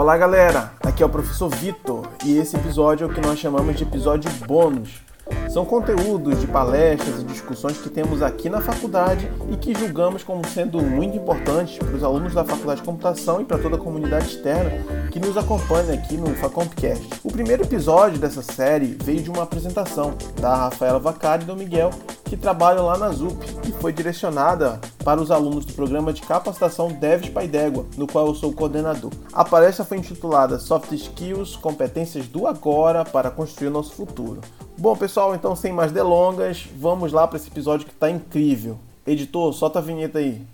Olá 0.00 0.16
galera, 0.16 0.72
aqui 0.80 1.02
é 1.02 1.06
o 1.06 1.10
professor 1.10 1.50
Vitor 1.50 2.08
e 2.24 2.38
esse 2.38 2.56
episódio 2.56 3.04
é 3.04 3.06
o 3.06 3.12
que 3.12 3.20
nós 3.20 3.38
chamamos 3.38 3.76
de 3.76 3.82
episódio 3.82 4.30
bônus. 4.46 5.02
São 5.50 5.62
conteúdos 5.66 6.40
de 6.40 6.46
palestras 6.46 7.20
e 7.20 7.24
discussões 7.24 7.76
que 7.76 7.90
temos 7.90 8.22
aqui 8.22 8.48
na 8.48 8.62
faculdade 8.62 9.30
e 9.52 9.58
que 9.58 9.74
julgamos 9.74 10.22
como 10.22 10.40
sendo 10.48 10.80
muito 10.80 11.18
importantes 11.18 11.76
para 11.76 11.94
os 11.94 12.02
alunos 12.02 12.32
da 12.32 12.42
Faculdade 12.42 12.80
de 12.80 12.86
Computação 12.86 13.42
e 13.42 13.44
para 13.44 13.58
toda 13.58 13.76
a 13.76 13.78
comunidade 13.78 14.28
externa 14.28 14.70
que 15.10 15.20
nos 15.20 15.36
acompanha 15.36 15.92
aqui 15.92 16.16
no 16.16 16.34
Facompcast. 16.34 17.06
O 17.22 17.30
primeiro 17.30 17.64
episódio 17.64 18.18
dessa 18.18 18.40
série 18.40 18.96
veio 19.04 19.22
de 19.22 19.28
uma 19.28 19.42
apresentação 19.42 20.14
da 20.40 20.54
Rafaela 20.54 20.98
Vacari 20.98 21.42
e 21.42 21.46
do 21.46 21.54
Miguel, 21.54 21.90
que 22.30 22.36
trabalham 22.36 22.86
lá 22.86 22.96
na 22.96 23.10
ZUP 23.10 23.44
e 23.68 23.72
foi 23.72 23.92
direcionada 23.92 24.80
para 25.04 25.20
os 25.20 25.32
alunos 25.32 25.64
do 25.64 25.72
programa 25.72 26.12
de 26.12 26.22
capacitação 26.22 26.86
Devs 26.86 27.28
Paidégua, 27.28 27.86
no 27.96 28.06
qual 28.06 28.28
eu 28.28 28.36
sou 28.36 28.52
coordenador. 28.52 29.10
A 29.32 29.44
palestra 29.44 29.84
foi 29.84 29.98
intitulada 29.98 30.60
Soft 30.60 30.92
Skills, 30.92 31.56
competências 31.56 32.28
do 32.28 32.46
agora 32.46 33.04
para 33.04 33.32
construir 33.32 33.70
nosso 33.70 33.94
futuro. 33.94 34.40
Bom, 34.78 34.94
pessoal, 34.94 35.34
então 35.34 35.56
sem 35.56 35.72
mais 35.72 35.90
delongas, 35.90 36.68
vamos 36.78 37.10
lá 37.10 37.26
para 37.26 37.36
esse 37.36 37.48
episódio 37.48 37.84
que 37.84 37.92
está 37.92 38.08
incrível. 38.08 38.78
Editor, 39.04 39.52
solta 39.52 39.80
a 39.80 39.82
vinheta 39.82 40.20
aí. 40.20 40.46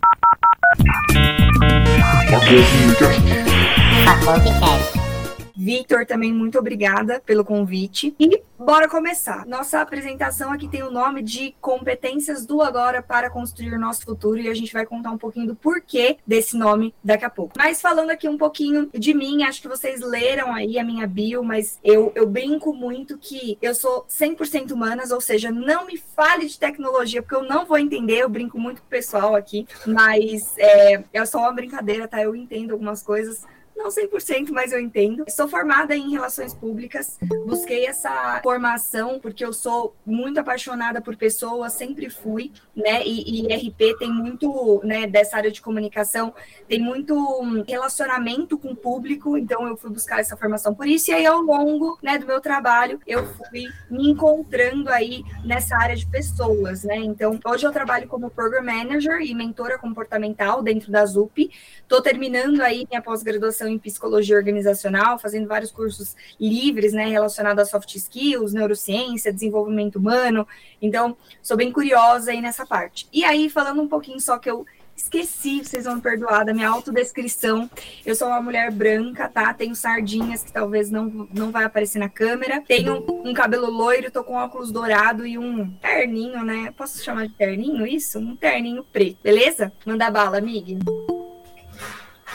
Victor, 5.56 6.04
também 6.04 6.32
muito 6.32 6.58
obrigada 6.58 7.20
pelo 7.24 7.44
convite. 7.44 8.14
E 8.20 8.42
bora 8.58 8.88
começar. 8.88 9.46
Nossa 9.46 9.80
apresentação 9.80 10.52
aqui 10.52 10.68
tem 10.68 10.82
o 10.82 10.90
nome 10.90 11.22
de 11.22 11.54
Competências 11.60 12.44
do 12.44 12.60
Agora 12.60 13.02
para 13.02 13.30
Construir 13.30 13.72
o 13.72 13.78
Nosso 13.78 14.04
Futuro 14.04 14.38
e 14.38 14.48
a 14.48 14.54
gente 14.54 14.72
vai 14.72 14.84
contar 14.84 15.10
um 15.10 15.18
pouquinho 15.18 15.46
do 15.46 15.54
porquê 15.54 16.18
desse 16.26 16.56
nome 16.56 16.94
daqui 17.02 17.24
a 17.24 17.30
pouco. 17.30 17.54
Mas 17.56 17.80
falando 17.80 18.10
aqui 18.10 18.28
um 18.28 18.36
pouquinho 18.36 18.90
de 18.92 19.14
mim, 19.14 19.44
acho 19.44 19.62
que 19.62 19.68
vocês 19.68 20.00
leram 20.00 20.52
aí 20.52 20.78
a 20.78 20.84
minha 20.84 21.06
bio, 21.06 21.42
mas 21.42 21.78
eu, 21.82 22.12
eu 22.14 22.26
brinco 22.26 22.74
muito 22.74 23.16
que 23.16 23.56
eu 23.62 23.74
sou 23.74 24.04
100% 24.08 24.72
humanas, 24.72 25.10
ou 25.10 25.20
seja, 25.20 25.50
não 25.50 25.86
me 25.86 25.96
fale 25.96 26.46
de 26.46 26.58
tecnologia, 26.58 27.22
porque 27.22 27.34
eu 27.34 27.48
não 27.48 27.64
vou 27.64 27.78
entender, 27.78 28.18
eu 28.18 28.28
brinco 28.28 28.58
muito 28.58 28.82
com 28.82 28.86
o 28.86 28.90
pessoal 28.90 29.34
aqui, 29.34 29.66
mas 29.86 30.54
é, 30.58 31.04
é 31.12 31.24
só 31.24 31.38
uma 31.38 31.52
brincadeira, 31.52 32.06
tá? 32.06 32.22
Eu 32.22 32.34
entendo 32.34 32.72
algumas 32.72 33.02
coisas, 33.02 33.44
não 33.86 33.90
100%, 33.90 34.50
mas 34.50 34.72
eu 34.72 34.80
entendo. 34.80 35.24
Sou 35.28 35.48
formada 35.48 35.94
em 35.94 36.10
relações 36.10 36.52
públicas, 36.52 37.18
busquei 37.46 37.86
essa 37.86 38.40
formação 38.42 39.20
porque 39.20 39.44
eu 39.44 39.52
sou 39.52 39.94
muito 40.04 40.38
apaixonada 40.38 41.00
por 41.00 41.16
pessoas, 41.16 41.72
sempre 41.72 42.10
fui, 42.10 42.52
né? 42.74 43.02
E, 43.04 43.46
e 43.46 43.54
RP 43.54 43.98
tem 43.98 44.12
muito, 44.12 44.80
né, 44.84 45.06
dessa 45.06 45.36
área 45.36 45.50
de 45.50 45.62
comunicação, 45.62 46.34
tem 46.68 46.80
muito 46.80 47.64
relacionamento 47.66 48.58
com 48.58 48.72
o 48.72 48.76
público, 48.76 49.36
então 49.36 49.66
eu 49.66 49.76
fui 49.76 49.90
buscar 49.90 50.20
essa 50.20 50.36
formação 50.36 50.74
por 50.74 50.86
isso. 50.86 51.10
E 51.10 51.14
aí, 51.14 51.26
ao 51.26 51.40
longo, 51.40 51.98
né, 52.02 52.18
do 52.18 52.26
meu 52.26 52.40
trabalho, 52.40 53.00
eu 53.06 53.26
fui 53.26 53.66
me 53.90 54.10
encontrando 54.10 54.90
aí 54.90 55.22
nessa 55.44 55.76
área 55.76 55.96
de 55.96 56.06
pessoas, 56.06 56.82
né? 56.82 56.96
Então, 56.96 57.38
hoje 57.44 57.66
eu 57.66 57.72
trabalho 57.72 58.08
como 58.08 58.30
Program 58.30 58.62
Manager 58.62 59.20
e 59.20 59.34
mentora 59.34 59.78
comportamental 59.78 60.62
dentro 60.62 60.90
da 60.90 61.04
ZUP. 61.04 61.50
Estou 61.80 62.02
terminando 62.02 62.60
aí 62.60 62.86
minha 62.90 63.02
pós-graduação 63.02 63.68
em 63.68 63.75
psicologia 63.78 64.36
organizacional, 64.36 65.18
fazendo 65.18 65.46
vários 65.48 65.70
cursos 65.70 66.16
livres, 66.40 66.92
né, 66.92 67.06
relacionados 67.06 67.62
a 67.62 67.66
soft 67.66 67.94
skills, 67.94 68.52
neurociência, 68.52 69.32
desenvolvimento 69.32 69.96
humano. 69.96 70.46
Então, 70.80 71.16
sou 71.42 71.56
bem 71.56 71.72
curiosa 71.72 72.30
aí 72.30 72.40
nessa 72.40 72.66
parte. 72.66 73.08
E 73.12 73.24
aí, 73.24 73.48
falando 73.48 73.82
um 73.82 73.88
pouquinho 73.88 74.20
só 74.20 74.38
que 74.38 74.50
eu 74.50 74.66
esqueci, 74.96 75.62
vocês 75.62 75.84
vão 75.84 75.96
me 75.96 76.00
perdoar, 76.00 76.44
da 76.44 76.54
minha 76.54 76.68
autodescrição. 76.68 77.70
Eu 78.04 78.14
sou 78.14 78.28
uma 78.28 78.40
mulher 78.40 78.70
branca, 78.72 79.28
tá? 79.28 79.52
Tenho 79.52 79.74
sardinhas 79.74 80.42
que 80.42 80.52
talvez 80.52 80.90
não, 80.90 81.28
não 81.32 81.50
vai 81.50 81.64
aparecer 81.64 81.98
na 81.98 82.08
câmera. 82.08 82.62
Tenho 82.66 83.04
um 83.24 83.34
cabelo 83.34 83.70
loiro, 83.70 84.10
tô 84.10 84.24
com 84.24 84.34
óculos 84.34 84.72
dourado 84.72 85.26
e 85.26 85.36
um 85.38 85.70
terninho, 85.74 86.42
né? 86.44 86.72
Posso 86.76 87.02
chamar 87.04 87.28
de 87.28 87.34
terninho 87.34 87.86
isso? 87.86 88.18
Um 88.18 88.34
terninho 88.34 88.82
preto, 88.84 89.18
beleza? 89.22 89.72
Manda 89.84 90.10
bala, 90.10 90.38
amiga. 90.38 90.78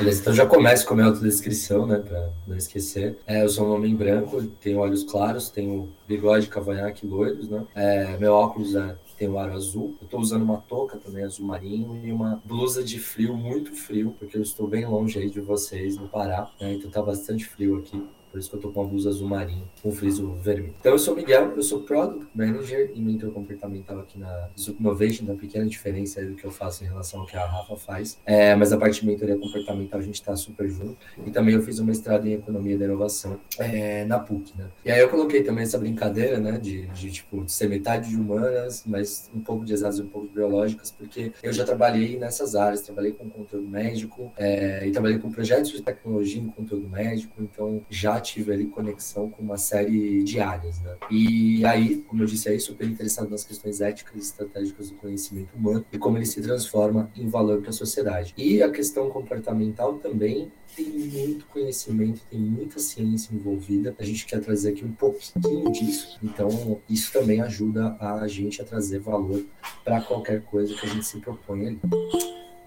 Beleza, 0.02 0.22
então 0.22 0.34
já 0.34 0.48
começo 0.48 0.84
com 0.84 0.94
a 0.94 0.98
minha 0.98 1.10
autodescrição, 1.10 1.86
né, 1.86 2.00
pra 2.00 2.32
não 2.48 2.58
esquecer. 2.58 3.20
É, 3.28 3.44
eu 3.44 3.50
sou 3.50 3.68
um 3.68 3.76
homem 3.76 3.96
branco, 3.96 4.42
tenho 4.60 4.80
olhos 4.80 5.04
claros, 5.04 5.52
tenho 5.52 5.90
bigode, 6.08 6.48
cavanhaque 6.48 7.06
loiros, 7.06 7.48
né. 7.48 7.64
É, 7.76 8.18
meu 8.18 8.34
óculos 8.34 8.74
é, 8.74 8.96
tem 9.16 9.30
o 9.30 9.38
aro 9.38 9.54
azul. 9.54 9.96
Eu 10.02 10.08
tô 10.08 10.18
usando 10.18 10.42
uma 10.42 10.58
touca 10.58 10.98
também 10.98 11.24
azul 11.24 11.46
marinho 11.46 12.02
e 12.04 12.12
uma 12.12 12.42
blusa 12.44 12.84
de 12.84 12.98
frio, 12.98 13.38
muito 13.38 13.76
frio, 13.76 14.16
porque 14.18 14.36
eu 14.36 14.42
estou 14.42 14.68
bem 14.68 14.88
longe 14.88 15.20
aí 15.20 15.30
de 15.30 15.40
vocês 15.40 15.96
no 15.98 16.08
Pará, 16.08 16.50
né, 16.60 16.74
então 16.74 16.90
tá 16.90 17.04
bastante 17.04 17.46
frio 17.46 17.78
aqui. 17.78 18.04
Por 18.32 18.40
isso 18.40 18.50
que 18.50 18.56
eu 18.56 18.60
tô 18.60 18.72
com 18.72 18.82
a 18.82 18.86
blusa 18.86 19.10
azul 19.10 19.28
marinho, 19.28 19.70
com 19.82 19.92
friso 19.92 20.32
vermelho. 20.34 20.74
Então 20.80 20.94
eu 20.94 21.00
sou 21.00 21.16
Miguel, 21.16 21.54
eu 21.56 21.64
sou 21.64 21.82
Product 21.82 22.26
Manager 22.34 22.92
e 22.96 23.02
mentor 23.02 23.32
comportamental 23.32 24.00
aqui 24.00 24.18
na 24.18 24.50
Innovation, 24.80 25.26
uma 25.26 25.36
pequena 25.36 25.66
diferença 25.66 26.24
do 26.24 26.36
que 26.36 26.46
eu 26.46 26.52
faço 26.52 26.84
em 26.84 26.88
relação 26.88 27.22
ao 27.22 27.26
que 27.26 27.36
a 27.36 27.46
Rafa 27.46 27.76
faz. 27.76 28.20
É, 28.26 28.56
mas 28.56 28.72
a 28.72 28.78
parte 28.78 29.02
de 29.02 29.08
mentoria 29.08 29.38
comportamental 29.38 30.00
a 30.00 30.04
gente 30.04 30.22
tá 30.24 30.36
super 30.36 30.70
junto. 30.70 30.98
E 31.26 31.32
também 31.32 31.56
eu 31.56 31.62
fiz 31.62 31.80
um 31.80 31.86
mestrado 31.86 32.26
em 32.26 32.34
Economia 32.34 32.78
da 32.78 32.86
Inovação 32.86 33.40
é, 33.60 34.06
na 34.06 34.20
PUC, 34.20 34.54
né? 34.58 34.70
E 34.86 34.92
aí 34.92 35.00
eu 35.00 35.10
coloquei 35.10 35.44
também 35.44 35.64
essa 35.64 35.78
brincadeira, 35.78 36.40
né, 36.40 36.58
de, 36.58 36.88
de 36.88 37.12
tipo, 37.12 37.44
de 37.44 37.52
ser 37.52 37.68
metade 37.68 38.10
de 38.10 38.16
humanas, 38.16 38.84
mas 38.86 39.30
um 39.36 39.42
pouco 39.42 39.66
de 39.66 39.74
exatas 39.74 40.00
e 40.00 40.04
um 40.04 40.08
pouco 40.08 40.28
de 40.28 40.34
biológicas, 40.34 40.92
porque 40.92 41.34
eu 41.44 41.52
já 41.52 41.66
trabalhei 41.66 42.18
nessas 42.18 42.56
áreas, 42.56 42.82
trabalhei 42.82 43.12
com 43.12 43.30
conteúdo 43.30 43.68
médico 43.68 44.32
é, 44.38 44.88
e 44.88 44.92
trabalhei 44.92 45.20
com 45.20 45.30
projetos 45.30 45.72
de 45.72 45.82
tecnologia 45.82 46.42
em 46.42 46.48
conteúdo 46.48 46.88
médico, 46.88 47.34
então 47.42 47.82
já 47.90 48.21
tive 48.22 48.54
ali 48.54 48.68
conexão 48.68 49.30
com 49.30 49.42
uma 49.42 49.58
série 49.58 50.24
de 50.24 50.40
áreas, 50.40 50.80
né? 50.82 50.96
E 51.10 51.66
aí, 51.66 51.98
como 52.08 52.24
eu 52.24 52.28
disse 52.28 52.50
aí, 52.50 52.60
super 52.60 52.88
interessado 52.88 53.30
nas 53.30 53.44
questões 53.44 53.82
éticas 53.82 54.16
e 54.16 54.20
estratégicas 54.20 54.90
do 54.90 54.96
conhecimento 54.98 55.56
humano 55.56 55.86
e 55.92 55.98
como 55.98 56.18
ele 56.18 56.26
se 56.26 56.42
transforma 56.42 57.12
em 57.16 57.28
valor 57.28 57.60
para 57.62 57.70
a 57.70 57.74
sociedade. 57.74 58.34
E 58.38 58.62
a 58.62 58.72
questão 58.72 59.10
comportamental 59.10 59.96
também 59.96 60.52
tem 60.76 60.88
muito 60.88 61.46
conhecimento, 61.48 62.22
tem 62.30 62.40
muita 62.40 62.80
ciência 62.80 63.34
envolvida. 63.34 63.96
A 64.00 64.04
gente 64.04 64.26
quer 64.26 64.40
trazer 64.40 64.72
aqui 64.72 64.86
um 64.86 64.94
pouquinho 64.94 65.72
disso. 65.72 66.18
Então, 66.24 66.80
isso 66.90 67.12
também 67.12 67.42
ajuda 67.42 67.98
a 68.00 68.28
gente 68.28 68.62
a 68.62 68.66
trazer 68.66 69.00
valor 69.00 69.44
para 69.84 70.02
qualquer 70.02 70.42
coisa 70.44 70.74
que 70.76 70.86
a 70.86 70.90
gente 70.90 71.06
se 71.06 71.20
propõe 71.20 71.68
ali. 71.68 71.80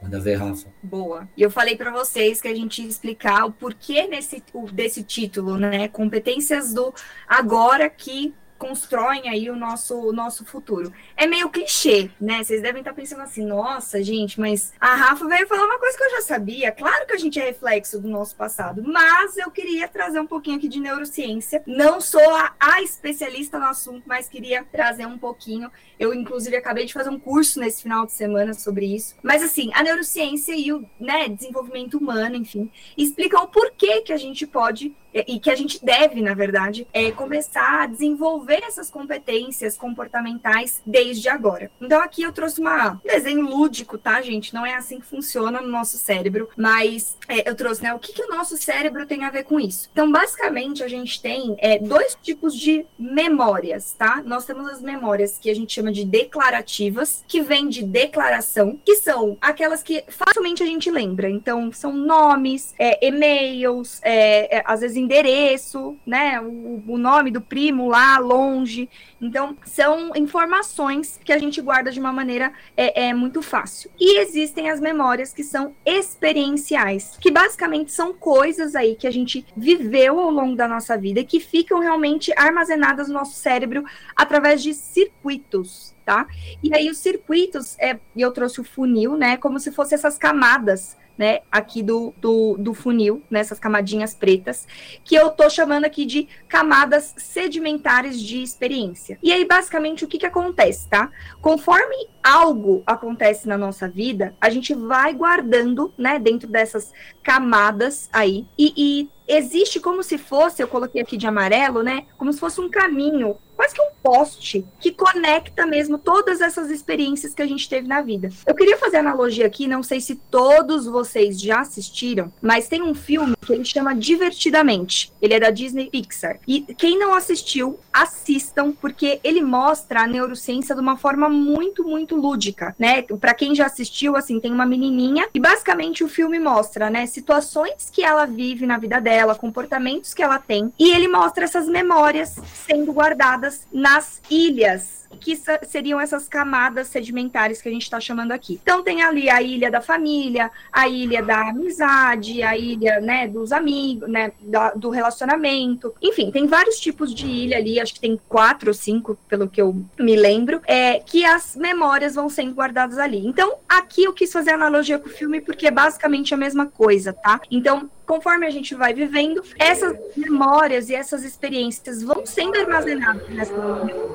Manda 0.04 0.20
ver, 0.20 0.34
Rafa. 0.34 0.68
Boa. 0.82 1.26
E 1.34 1.40
eu 1.40 1.50
falei 1.50 1.76
para 1.76 1.90
vocês 1.90 2.38
que 2.38 2.46
a 2.46 2.54
gente 2.54 2.82
ia 2.82 2.88
explicar 2.88 3.46
o 3.46 3.52
porquê 3.52 4.06
desse, 4.06 4.44
desse 4.70 5.02
título, 5.02 5.56
né? 5.56 5.88
Competências 5.88 6.74
do 6.74 6.92
agora 7.26 7.88
que 7.88 8.34
constroem 8.58 9.28
aí 9.28 9.50
o 9.50 9.56
nosso, 9.56 9.94
o 9.96 10.12
nosso 10.12 10.44
futuro. 10.44 10.92
É 11.16 11.26
meio 11.26 11.50
clichê, 11.50 12.10
né? 12.20 12.42
Vocês 12.42 12.62
devem 12.62 12.80
estar 12.80 12.94
pensando 12.94 13.22
assim, 13.22 13.44
nossa, 13.44 14.02
gente, 14.02 14.40
mas 14.40 14.72
a 14.80 14.94
Rafa 14.94 15.26
veio 15.26 15.46
falar 15.46 15.64
uma 15.64 15.78
coisa 15.78 15.96
que 15.96 16.04
eu 16.04 16.10
já 16.10 16.22
sabia. 16.22 16.72
Claro 16.72 17.06
que 17.06 17.14
a 17.14 17.18
gente 17.18 17.38
é 17.38 17.44
reflexo 17.44 18.00
do 18.00 18.08
nosso 18.08 18.36
passado, 18.36 18.82
mas 18.84 19.36
eu 19.36 19.50
queria 19.50 19.88
trazer 19.88 20.20
um 20.20 20.26
pouquinho 20.26 20.56
aqui 20.56 20.68
de 20.68 20.80
neurociência. 20.80 21.62
Não 21.66 22.00
sou 22.00 22.34
a, 22.36 22.54
a 22.58 22.82
especialista 22.82 23.58
no 23.58 23.66
assunto, 23.66 24.04
mas 24.06 24.28
queria 24.28 24.64
trazer 24.64 25.06
um 25.06 25.18
pouquinho. 25.18 25.70
Eu, 25.98 26.12
inclusive, 26.14 26.56
acabei 26.56 26.86
de 26.86 26.92
fazer 26.92 27.10
um 27.10 27.18
curso 27.18 27.60
nesse 27.60 27.82
final 27.82 28.06
de 28.06 28.12
semana 28.12 28.54
sobre 28.54 28.86
isso. 28.86 29.16
Mas, 29.22 29.42
assim, 29.42 29.70
a 29.74 29.82
neurociência 29.82 30.54
e 30.54 30.72
o 30.72 30.84
né, 30.98 31.28
desenvolvimento 31.28 31.98
humano, 31.98 32.36
enfim, 32.36 32.70
explicam 32.96 33.44
o 33.44 33.48
porquê 33.48 34.00
que 34.02 34.12
a 34.12 34.16
gente 34.16 34.46
pode 34.46 34.94
e 35.14 35.38
que 35.38 35.50
a 35.50 35.54
gente 35.54 35.84
deve, 35.84 36.20
na 36.20 36.34
verdade, 36.34 36.86
é 36.92 37.10
começar 37.10 37.82
a 37.82 37.86
desenvolver 37.86 38.62
essas 38.64 38.90
competências 38.90 39.76
comportamentais 39.76 40.82
desde 40.84 41.28
agora. 41.28 41.70
Então 41.80 42.00
aqui 42.02 42.22
eu 42.22 42.32
trouxe 42.32 42.60
uma, 42.60 42.92
um 42.92 42.98
desenho 43.08 43.42
lúdico, 43.42 43.96
tá, 43.96 44.20
gente? 44.20 44.52
Não 44.52 44.66
é 44.66 44.74
assim 44.74 44.98
que 44.98 45.06
funciona 45.06 45.60
no 45.60 45.68
nosso 45.68 45.96
cérebro, 45.98 46.48
mas 46.56 47.16
é, 47.28 47.48
eu 47.48 47.54
trouxe, 47.54 47.82
né, 47.82 47.94
o 47.94 47.98
que, 47.98 48.12
que 48.12 48.22
o 48.22 48.28
nosso 48.28 48.56
cérebro 48.56 49.06
tem 49.06 49.24
a 49.24 49.30
ver 49.30 49.44
com 49.44 49.58
isso. 49.60 49.88
Então, 49.92 50.10
basicamente, 50.10 50.82
a 50.82 50.88
gente 50.88 51.20
tem 51.20 51.54
é, 51.58 51.78
dois 51.78 52.16
tipos 52.22 52.54
de 52.54 52.86
memórias, 52.98 53.92
tá? 53.92 54.22
Nós 54.24 54.44
temos 54.44 54.68
as 54.68 54.80
memórias 54.80 55.38
que 55.38 55.50
a 55.50 55.54
gente 55.54 55.72
chama 55.72 55.92
de 55.92 56.04
declarativas, 56.04 57.24
que 57.26 57.40
vêm 57.40 57.68
de 57.68 57.82
declaração, 57.82 58.78
que 58.84 58.96
são 58.96 59.36
aquelas 59.40 59.82
que 59.82 60.04
facilmente 60.08 60.62
a 60.62 60.66
gente 60.66 60.90
lembra. 60.90 61.28
Então, 61.28 61.72
são 61.72 61.92
nomes, 61.92 62.74
é, 62.78 63.06
e-mails, 63.06 64.00
é, 64.02 64.58
é, 64.58 64.62
às 64.64 64.80
vezes 64.80 64.96
endereço, 65.04 65.96
né? 66.06 66.40
O, 66.40 66.82
o 66.86 66.98
nome 66.98 67.30
do 67.30 67.40
primo 67.40 67.88
lá 67.88 68.18
longe. 68.18 68.88
Então, 69.20 69.56
são 69.64 70.10
informações 70.16 71.20
que 71.24 71.32
a 71.32 71.38
gente 71.38 71.60
guarda 71.60 71.90
de 71.90 72.00
uma 72.00 72.12
maneira 72.12 72.52
é, 72.76 73.08
é, 73.08 73.14
muito 73.14 73.40
fácil. 73.42 73.90
E 73.98 74.18
existem 74.18 74.70
as 74.70 74.80
memórias 74.80 75.32
que 75.32 75.44
são 75.44 75.74
experienciais, 75.84 77.16
que 77.20 77.30
basicamente 77.30 77.92
são 77.92 78.12
coisas 78.12 78.74
aí 78.74 78.96
que 78.96 79.06
a 79.06 79.10
gente 79.10 79.46
viveu 79.56 80.18
ao 80.18 80.30
longo 80.30 80.56
da 80.56 80.66
nossa 80.66 80.96
vida 80.96 81.20
e 81.20 81.24
que 81.24 81.40
ficam 81.40 81.80
realmente 81.80 82.32
armazenadas 82.36 83.08
no 83.08 83.14
nosso 83.14 83.34
cérebro 83.34 83.84
através 84.16 84.62
de 84.62 84.74
circuitos, 84.74 85.94
tá? 86.04 86.26
E 86.62 86.74
aí 86.74 86.90
os 86.90 86.98
circuitos, 86.98 87.76
é, 87.78 87.98
eu 88.16 88.32
trouxe 88.32 88.60
o 88.60 88.64
funil, 88.64 89.16
né? 89.16 89.36
Como 89.36 89.58
se 89.60 89.70
fossem 89.70 89.96
essas 89.96 90.18
camadas 90.18 90.96
né, 91.16 91.40
aqui 91.50 91.82
do, 91.82 92.12
do, 92.18 92.56
do 92.58 92.74
funil, 92.74 93.22
nessas 93.30 93.58
camadinhas 93.58 94.14
pretas, 94.14 94.66
que 95.04 95.14
eu 95.14 95.30
tô 95.30 95.48
chamando 95.48 95.84
aqui 95.84 96.04
de 96.04 96.28
camadas 96.48 97.14
sedimentares 97.16 98.20
de 98.20 98.42
experiência. 98.42 99.18
E 99.22 99.32
aí, 99.32 99.44
basicamente, 99.44 100.04
o 100.04 100.08
que 100.08 100.18
que 100.18 100.26
acontece, 100.26 100.88
tá? 100.88 101.10
Conforme 101.40 102.08
algo 102.22 102.82
acontece 102.86 103.46
na 103.46 103.56
nossa 103.56 103.88
vida, 103.88 104.34
a 104.40 104.50
gente 104.50 104.74
vai 104.74 105.12
guardando, 105.14 105.92
né, 105.96 106.18
dentro 106.18 106.48
dessas 106.48 106.92
camadas 107.22 108.08
aí, 108.12 108.46
e, 108.58 108.72
e 108.76 109.13
existe 109.26 109.80
como 109.80 110.02
se 110.02 110.18
fosse, 110.18 110.62
eu 110.62 110.68
coloquei 110.68 111.00
aqui 111.00 111.16
de 111.16 111.26
amarelo, 111.26 111.82
né? 111.82 112.04
Como 112.16 112.32
se 112.32 112.40
fosse 112.40 112.60
um 112.60 112.68
caminho, 112.68 113.36
quase 113.56 113.74
que 113.74 113.82
um 113.82 113.90
poste 114.02 114.64
que 114.80 114.90
conecta 114.92 115.66
mesmo 115.66 115.98
todas 115.98 116.40
essas 116.40 116.70
experiências 116.70 117.34
que 117.34 117.42
a 117.42 117.46
gente 117.46 117.68
teve 117.68 117.86
na 117.88 118.02
vida. 118.02 118.28
Eu 118.46 118.54
queria 118.54 118.76
fazer 118.76 118.98
analogia 118.98 119.46
aqui, 119.46 119.66
não 119.66 119.82
sei 119.82 120.00
se 120.00 120.16
todos 120.16 120.86
vocês 120.86 121.40
já 121.40 121.60
assistiram, 121.60 122.32
mas 122.42 122.68
tem 122.68 122.82
um 122.82 122.94
filme 122.94 123.34
que 123.40 123.52
ele 123.52 123.64
chama 123.64 123.94
Divertidamente. 123.94 125.12
Ele 125.20 125.34
é 125.34 125.40
da 125.40 125.50
Disney 125.50 125.88
Pixar. 125.88 126.38
E 126.46 126.60
quem 126.60 126.98
não 126.98 127.14
assistiu, 127.14 127.78
assistam, 127.92 128.72
porque 128.72 129.20
ele 129.22 129.42
mostra 129.42 130.02
a 130.02 130.06
neurociência 130.06 130.74
de 130.74 130.80
uma 130.80 130.96
forma 130.96 131.28
muito, 131.28 131.84
muito 131.84 132.16
lúdica, 132.16 132.74
né? 132.78 133.02
Para 133.02 133.34
quem 133.34 133.54
já 133.54 133.66
assistiu, 133.66 134.16
assim, 134.16 134.40
tem 134.40 134.52
uma 134.52 134.66
menininha 134.66 135.28
e 135.32 135.40
basicamente 135.40 136.02
o 136.02 136.08
filme 136.08 136.38
mostra, 136.38 136.90
né, 136.90 137.06
situações 137.06 137.90
que 137.92 138.02
ela 138.02 138.26
vive 138.26 138.66
na 138.66 138.78
vida 138.78 139.00
dela, 139.00 139.13
comportamentos 139.38 140.14
que 140.14 140.22
ela 140.22 140.38
tem, 140.38 140.72
e 140.78 140.90
ele 140.90 141.08
mostra 141.08 141.44
essas 141.44 141.68
memórias 141.68 142.36
sendo 142.66 142.92
guardadas 142.92 143.66
nas 143.72 144.20
ilhas 144.30 145.04
que 145.14 145.38
seriam 145.62 146.00
essas 146.00 146.28
camadas 146.28 146.88
sedimentares 146.88 147.62
que 147.62 147.68
a 147.68 147.72
gente 147.72 147.82
está 147.82 148.00
chamando 148.00 148.32
aqui. 148.32 148.60
Então 148.62 148.82
tem 148.82 149.02
ali 149.02 149.30
a 149.30 149.40
ilha 149.40 149.70
da 149.70 149.80
família, 149.80 150.50
a 150.72 150.88
ilha 150.88 151.22
da 151.22 151.48
amizade, 151.48 152.42
a 152.42 152.56
ilha, 152.56 153.00
né, 153.00 153.28
dos 153.28 153.52
amigos, 153.52 154.08
né, 154.08 154.32
da, 154.40 154.70
do 154.70 154.90
relacionamento. 154.90 155.94
Enfim, 156.02 156.30
tem 156.30 156.46
vários 156.46 156.78
tipos 156.78 157.14
de 157.14 157.26
ilha 157.26 157.56
ali, 157.56 157.80
acho 157.80 157.94
que 157.94 158.00
tem 158.00 158.20
quatro 158.28 158.68
ou 158.68 158.74
cinco, 158.74 159.16
pelo 159.28 159.48
que 159.48 159.60
eu 159.60 159.74
me 159.98 160.16
lembro, 160.16 160.60
é, 160.66 160.98
que 161.00 161.24
as 161.24 161.56
memórias 161.56 162.14
vão 162.14 162.28
sendo 162.28 162.54
guardadas 162.54 162.98
ali. 162.98 163.26
Então, 163.26 163.54
aqui 163.68 164.04
eu 164.04 164.12
quis 164.12 164.32
fazer 164.32 164.50
analogia 164.50 164.98
com 164.98 165.08
o 165.08 165.12
filme 165.12 165.40
porque 165.40 165.66
é 165.66 165.70
basicamente 165.70 166.34
a 166.34 166.36
mesma 166.36 166.66
coisa, 166.66 167.12
tá? 167.12 167.40
Então, 167.50 167.90
conforme 168.06 168.46
a 168.46 168.50
gente 168.50 168.74
vai 168.74 168.92
vivendo, 168.94 169.42
essas 169.58 169.96
memórias 170.16 170.88
e 170.88 170.94
essas 170.94 171.24
experiências 171.24 172.02
vão 172.02 172.24
sendo 172.24 172.58
armazenadas 172.58 173.28
nessas 173.28 173.56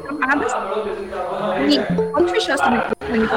camadas. 0.06 0.52
E 1.70 1.80
pode 2.12 2.32
fechar 2.32 2.54
essa 2.54 2.70
microfone. 2.70 3.30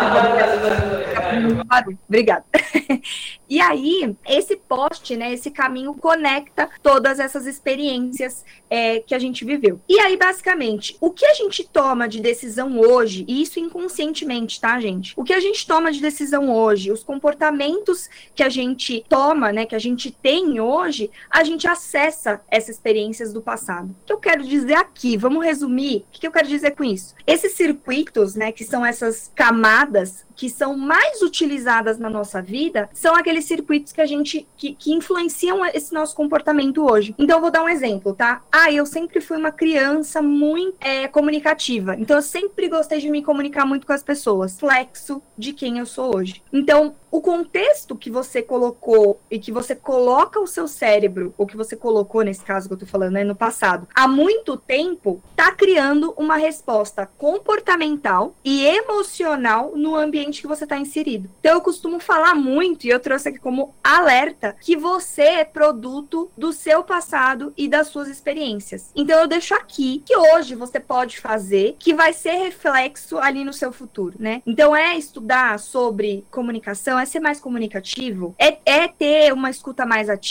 Obrigada. 2.08 2.44
E 3.52 3.60
aí, 3.60 4.16
esse 4.26 4.56
poste, 4.56 5.14
né, 5.14 5.34
esse 5.34 5.50
caminho 5.50 5.92
conecta 5.92 6.70
todas 6.82 7.20
essas 7.20 7.46
experiências 7.46 8.46
é, 8.70 9.00
que 9.00 9.14
a 9.14 9.18
gente 9.18 9.44
viveu. 9.44 9.78
E 9.86 10.00
aí, 10.00 10.16
basicamente, 10.16 10.96
o 10.98 11.10
que 11.10 11.26
a 11.26 11.34
gente 11.34 11.62
toma 11.70 12.08
de 12.08 12.18
decisão 12.22 12.80
hoje, 12.80 13.26
e 13.28 13.42
isso 13.42 13.60
inconscientemente, 13.60 14.58
tá, 14.58 14.80
gente? 14.80 15.12
O 15.18 15.22
que 15.22 15.34
a 15.34 15.40
gente 15.40 15.66
toma 15.66 15.92
de 15.92 16.00
decisão 16.00 16.50
hoje, 16.50 16.90
os 16.90 17.04
comportamentos 17.04 18.08
que 18.34 18.42
a 18.42 18.48
gente 18.48 19.04
toma, 19.06 19.52
né, 19.52 19.66
que 19.66 19.74
a 19.74 19.78
gente 19.78 20.10
tem 20.10 20.41
hoje, 20.60 21.10
a 21.30 21.44
gente 21.44 21.66
acessa 21.66 22.40
essas 22.48 22.76
experiências 22.76 23.32
do 23.32 23.42
passado. 23.42 23.90
O 24.02 24.06
que 24.06 24.12
eu 24.12 24.18
quero 24.18 24.42
dizer 24.42 24.74
aqui? 24.74 25.16
Vamos 25.16 25.44
resumir. 25.44 26.06
O 26.08 26.12
que 26.12 26.26
eu 26.26 26.32
quero 26.32 26.48
dizer 26.48 26.72
com 26.72 26.84
isso? 26.84 27.14
Esses 27.26 27.52
circuitos, 27.52 28.34
né, 28.34 28.52
que 28.52 28.64
são 28.64 28.84
essas 28.84 29.30
camadas 29.34 30.24
que 30.34 30.48
são 30.48 30.76
mais 30.76 31.20
utilizadas 31.20 31.98
na 31.98 32.08
nossa 32.08 32.40
vida, 32.40 32.88
são 32.94 33.14
aqueles 33.14 33.32
aqueles 33.32 33.44
circuitos 33.44 33.92
que 33.92 34.00
a 34.00 34.06
gente 34.06 34.46
que, 34.56 34.74
que 34.74 34.92
influenciam 34.92 35.64
esse 35.66 35.92
nosso 35.92 36.14
comportamento 36.14 36.84
hoje. 36.88 37.14
Então, 37.18 37.38
eu 37.38 37.40
vou 37.40 37.50
dar 37.50 37.62
um 37.62 37.68
exemplo, 37.68 38.14
tá? 38.14 38.42
Ah, 38.52 38.70
eu 38.70 38.86
sempre 38.86 39.20
fui 39.20 39.36
uma 39.36 39.50
criança 39.50 40.22
muito 40.22 40.76
é, 40.80 41.08
comunicativa. 41.08 41.96
Então, 41.98 42.16
eu 42.16 42.22
sempre 42.22 42.68
gostei 42.68 43.00
de 43.00 43.10
me 43.10 43.22
comunicar 43.22 43.66
muito 43.66 43.86
com 43.86 43.92
as 43.92 44.02
pessoas. 44.02 44.58
Flexo 44.58 45.22
de 45.36 45.52
quem 45.52 45.78
eu 45.78 45.86
sou 45.86 46.16
hoje. 46.16 46.42
Então, 46.52 46.94
o 47.10 47.20
contexto 47.20 47.94
que 47.94 48.10
você 48.10 48.40
colocou 48.42 49.20
e 49.30 49.38
que 49.38 49.52
você 49.52 49.74
coloca 49.74 50.31
o 50.40 50.46
seu 50.46 50.68
cérebro, 50.68 51.34
ou 51.36 51.46
que 51.46 51.56
você 51.56 51.76
colocou 51.76 52.22
nesse 52.22 52.44
caso 52.44 52.68
que 52.68 52.74
eu 52.74 52.78
tô 52.78 52.86
falando, 52.86 53.12
né, 53.12 53.24
no 53.24 53.34
passado, 53.34 53.86
há 53.94 54.06
muito 54.06 54.56
tempo, 54.56 55.22
tá 55.36 55.52
criando 55.52 56.14
uma 56.16 56.36
resposta 56.36 57.06
comportamental 57.18 58.34
e 58.44 58.64
emocional 58.64 59.72
no 59.74 59.96
ambiente 59.96 60.40
que 60.40 60.46
você 60.46 60.66
tá 60.66 60.78
inserido. 60.78 61.30
Então 61.40 61.54
eu 61.54 61.60
costumo 61.60 61.98
falar 61.98 62.34
muito, 62.34 62.86
e 62.86 62.90
eu 62.90 63.00
trouxe 63.00 63.28
aqui 63.28 63.38
como 63.38 63.74
alerta, 63.82 64.56
que 64.60 64.76
você 64.76 65.22
é 65.22 65.44
produto 65.44 66.30
do 66.36 66.52
seu 66.52 66.82
passado 66.82 67.52
e 67.56 67.68
das 67.68 67.88
suas 67.88 68.08
experiências. 68.08 68.90
Então 68.94 69.20
eu 69.20 69.28
deixo 69.28 69.54
aqui 69.54 70.02
que 70.04 70.16
hoje 70.16 70.54
você 70.54 70.78
pode 70.80 71.20
fazer, 71.20 71.76
que 71.78 71.94
vai 71.94 72.12
ser 72.12 72.32
reflexo 72.32 73.18
ali 73.18 73.44
no 73.44 73.52
seu 73.52 73.72
futuro, 73.72 74.16
né? 74.18 74.42
Então 74.46 74.74
é 74.74 74.96
estudar 74.96 75.58
sobre 75.58 76.24
comunicação, 76.30 76.98
é 76.98 77.04
ser 77.04 77.20
mais 77.20 77.40
comunicativo, 77.40 78.34
é, 78.38 78.58
é 78.64 78.88
ter 78.88 79.32
uma 79.32 79.50
escuta 79.50 79.84
mais 79.84 80.08
ativa. 80.08 80.21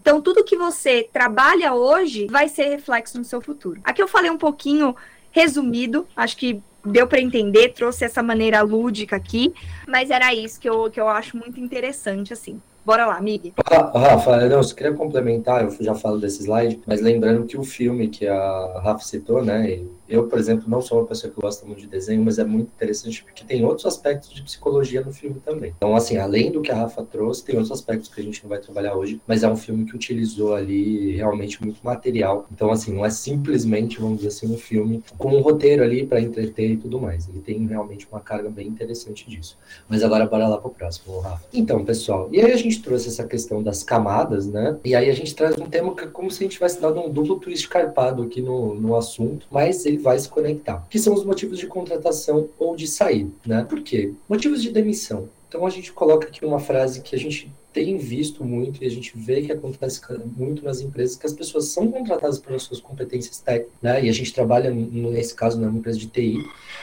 Então, 0.00 0.20
tudo 0.20 0.44
que 0.44 0.56
você 0.56 1.08
trabalha 1.12 1.74
hoje 1.74 2.26
vai 2.30 2.48
ser 2.48 2.64
reflexo 2.68 3.18
no 3.18 3.24
seu 3.24 3.40
futuro. 3.40 3.80
Aqui 3.84 4.02
eu 4.02 4.08
falei 4.08 4.30
um 4.30 4.38
pouquinho 4.38 4.94
resumido, 5.30 6.06
acho 6.16 6.36
que 6.36 6.60
deu 6.84 7.06
para 7.06 7.20
entender, 7.20 7.70
trouxe 7.70 8.04
essa 8.04 8.22
maneira 8.22 8.62
lúdica 8.62 9.16
aqui, 9.16 9.52
mas 9.86 10.10
era 10.10 10.34
isso 10.34 10.58
que 10.58 10.68
eu, 10.68 10.90
que 10.90 11.00
eu 11.00 11.08
acho 11.08 11.36
muito 11.36 11.60
interessante, 11.60 12.32
assim. 12.32 12.60
Bora 12.84 13.04
lá, 13.06 13.20
Mig. 13.20 13.52
Rafa, 13.94 14.48
não, 14.48 14.60
eu 14.60 14.74
queria 14.74 14.94
complementar, 14.94 15.62
eu 15.62 15.76
já 15.80 15.94
falo 15.94 16.18
desse 16.18 16.42
slide, 16.42 16.80
mas 16.86 17.00
lembrando 17.00 17.46
que 17.46 17.58
o 17.58 17.62
filme 17.62 18.08
que 18.08 18.26
a 18.26 18.80
Rafa 18.82 19.04
citou, 19.04 19.44
né, 19.44 19.80
eu, 20.10 20.26
por 20.26 20.38
exemplo, 20.38 20.68
não 20.68 20.82
sou 20.82 20.98
uma 20.98 21.06
pessoa 21.06 21.32
que 21.32 21.40
gosta 21.40 21.64
muito 21.64 21.80
de 21.80 21.86
desenho, 21.86 22.22
mas 22.24 22.38
é 22.38 22.44
muito 22.44 22.68
interessante 22.74 23.22
porque 23.22 23.44
tem 23.44 23.64
outros 23.64 23.86
aspectos 23.86 24.30
de 24.34 24.42
psicologia 24.42 25.00
no 25.00 25.12
filme 25.12 25.40
também. 25.44 25.72
Então, 25.76 25.94
assim, 25.94 26.16
além 26.16 26.50
do 26.50 26.60
que 26.60 26.72
a 26.72 26.74
Rafa 26.74 27.04
trouxe, 27.04 27.44
tem 27.44 27.54
outros 27.54 27.72
aspectos 27.72 28.12
que 28.12 28.20
a 28.20 28.24
gente 28.24 28.42
não 28.42 28.48
vai 28.48 28.58
trabalhar 28.58 28.96
hoje, 28.96 29.20
mas 29.26 29.44
é 29.44 29.48
um 29.48 29.56
filme 29.56 29.84
que 29.84 29.94
utilizou 29.94 30.54
ali 30.54 31.14
realmente 31.16 31.62
muito 31.62 31.80
material. 31.84 32.46
Então, 32.52 32.72
assim, 32.72 32.92
não 32.92 33.04
é 33.04 33.10
simplesmente, 33.10 34.00
vamos 34.00 34.16
dizer 34.18 34.28
assim, 34.28 34.52
um 34.52 34.58
filme 34.58 35.02
com 35.16 35.36
um 35.36 35.40
roteiro 35.40 35.84
ali 35.84 36.04
para 36.04 36.20
entreter 36.20 36.72
e 36.72 36.76
tudo 36.76 37.00
mais. 37.00 37.28
Ele 37.28 37.40
tem 37.40 37.64
realmente 37.66 38.08
uma 38.10 38.20
carga 38.20 38.50
bem 38.50 38.66
interessante 38.66 39.30
disso. 39.30 39.56
Mas 39.88 40.02
agora, 40.02 40.26
bora 40.26 40.48
lá 40.48 40.58
pro 40.58 40.70
próximo, 40.70 41.20
Rafa. 41.20 41.44
Então, 41.52 41.84
pessoal, 41.84 42.28
e 42.32 42.40
aí 42.40 42.50
a 42.50 42.56
gente 42.56 42.82
trouxe 42.82 43.08
essa 43.08 43.24
questão 43.24 43.62
das 43.62 43.84
camadas, 43.84 44.46
né? 44.46 44.76
E 44.84 44.94
aí 44.94 45.08
a 45.08 45.14
gente 45.14 45.34
traz 45.34 45.56
um 45.56 45.66
tema 45.66 45.94
que 45.94 46.04
é 46.04 46.06
como 46.06 46.30
se 46.30 46.42
a 46.42 46.44
gente 46.44 46.54
tivesse 46.54 46.80
dado 46.80 46.98
um 47.00 47.08
duplo 47.08 47.38
twist 47.38 47.68
carpado 47.68 48.22
aqui 48.22 48.42
no, 48.42 48.74
no 48.74 48.96
assunto, 48.96 49.46
mas 49.50 49.86
ele 49.86 49.99
vai 50.00 50.18
se 50.18 50.28
conectar, 50.28 50.86
que 50.88 50.98
são 50.98 51.14
os 51.14 51.24
motivos 51.24 51.58
de 51.58 51.66
contratação 51.66 52.48
ou 52.58 52.74
de 52.74 52.86
saída, 52.86 53.30
né? 53.46 53.64
Por 53.64 53.82
quê? 53.82 54.12
Motivos 54.28 54.62
de 54.62 54.70
demissão. 54.70 55.28
Então 55.48 55.66
a 55.66 55.70
gente 55.70 55.92
coloca 55.92 56.28
aqui 56.28 56.44
uma 56.44 56.60
frase 56.60 57.00
que 57.00 57.16
a 57.16 57.18
gente 57.18 57.52
tem 57.72 57.96
visto 57.96 58.44
muito 58.44 58.82
e 58.82 58.86
a 58.86 58.90
gente 58.90 59.12
vê 59.16 59.42
que 59.42 59.52
acontece 59.52 60.00
muito 60.36 60.64
nas 60.64 60.80
empresas 60.80 61.16
que 61.16 61.26
as 61.26 61.32
pessoas 61.32 61.66
são 61.66 61.90
contratadas 61.90 62.38
pelas 62.38 62.62
suas 62.62 62.80
competências 62.80 63.38
técnicas, 63.38 63.74
né? 63.80 64.04
E 64.04 64.08
a 64.08 64.12
gente 64.12 64.32
trabalha 64.32 64.70
nesse 64.70 65.34
caso 65.34 65.60
numa 65.60 65.78
empresa 65.78 65.98
de 65.98 66.06
TI, 66.06 66.36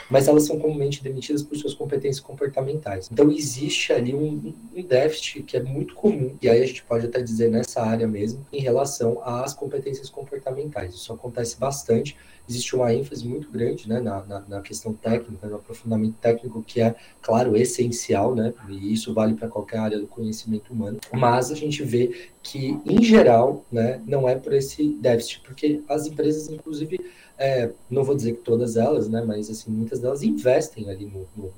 mas 0.10 0.28
elas 0.28 0.44
são 0.44 0.60
comumente 0.60 1.04
demitidas 1.04 1.44
por 1.44 1.58
suas 1.58 1.74
competências 1.74 2.20
comportamentais. 2.20 3.10
Então 3.12 3.32
existe 3.32 3.92
ali 3.92 4.14
um, 4.14 4.54
um 4.76 4.84
déficit 4.84 5.44
que 5.44 5.58
é 5.58 5.64
muito 5.64 5.94
comum 5.94 6.36
e 6.42 6.50
aí 6.50 6.62
a 6.62 6.66
gente 6.66 6.84
pode 6.84 7.06
até 7.06 7.22
dizer 7.22 7.50
nessa 7.50 7.82
área 7.82 8.08
mesmo 8.08 8.46
em 8.52 8.62
relação 8.62 9.22
às 9.24 9.54
competências 9.54 10.10
comportamentais. 10.10 10.94
Isso 10.94 11.12
acontece 11.12 11.58
bastante 11.60 12.16
existe 12.50 12.76
uma 12.76 12.94
ênfase 12.94 13.28
muito 13.28 13.50
grande 13.52 13.88
né, 13.90 14.00
na, 14.00 14.24
na, 14.26 14.40
na, 14.48 14.62
questão 14.62 14.94
técnica, 14.94 15.48
no 15.48 15.56
aprofundamento 15.56 16.16
técnico, 16.16 16.64
que 16.64 16.82
é, 16.82 16.96
claro, 17.22 17.56
essencial, 17.56 18.34
né, 18.34 18.54
e 18.70 18.94
isso 18.94 19.14
vale 19.14 19.34
para 19.34 19.48
qualquer 19.48 19.80
área 19.80 20.00
do 20.00 20.08
conhecimento 20.08 20.72
humano, 20.72 21.00
mas 21.14 21.52
a 21.52 21.56
gente 21.56 21.84
vê 21.84 22.30
que, 22.42 22.80
em 22.86 23.04
geral, 23.04 23.66
né, 23.72 24.02
não 24.06 24.28
é 24.28 24.36
por 24.36 24.54
esse 24.54 24.94
déficit, 24.94 25.42
porque 25.42 25.82
as 25.90 26.08
empresas, 26.08 26.50
inclusive, 26.50 27.00
é, 27.38 27.72
não 27.90 28.04
vou 28.04 28.16
dizer 28.16 28.34
que 28.34 28.42
todas 28.42 28.78
elas, 28.78 29.08
né, 29.10 29.24
mas 29.26 29.50
assim, 29.50 29.70
muitas 29.70 30.00
delas 30.00 30.24
investem 30.24 30.90
ali 30.90 31.06
no, 31.06 31.28
no, 31.36 31.54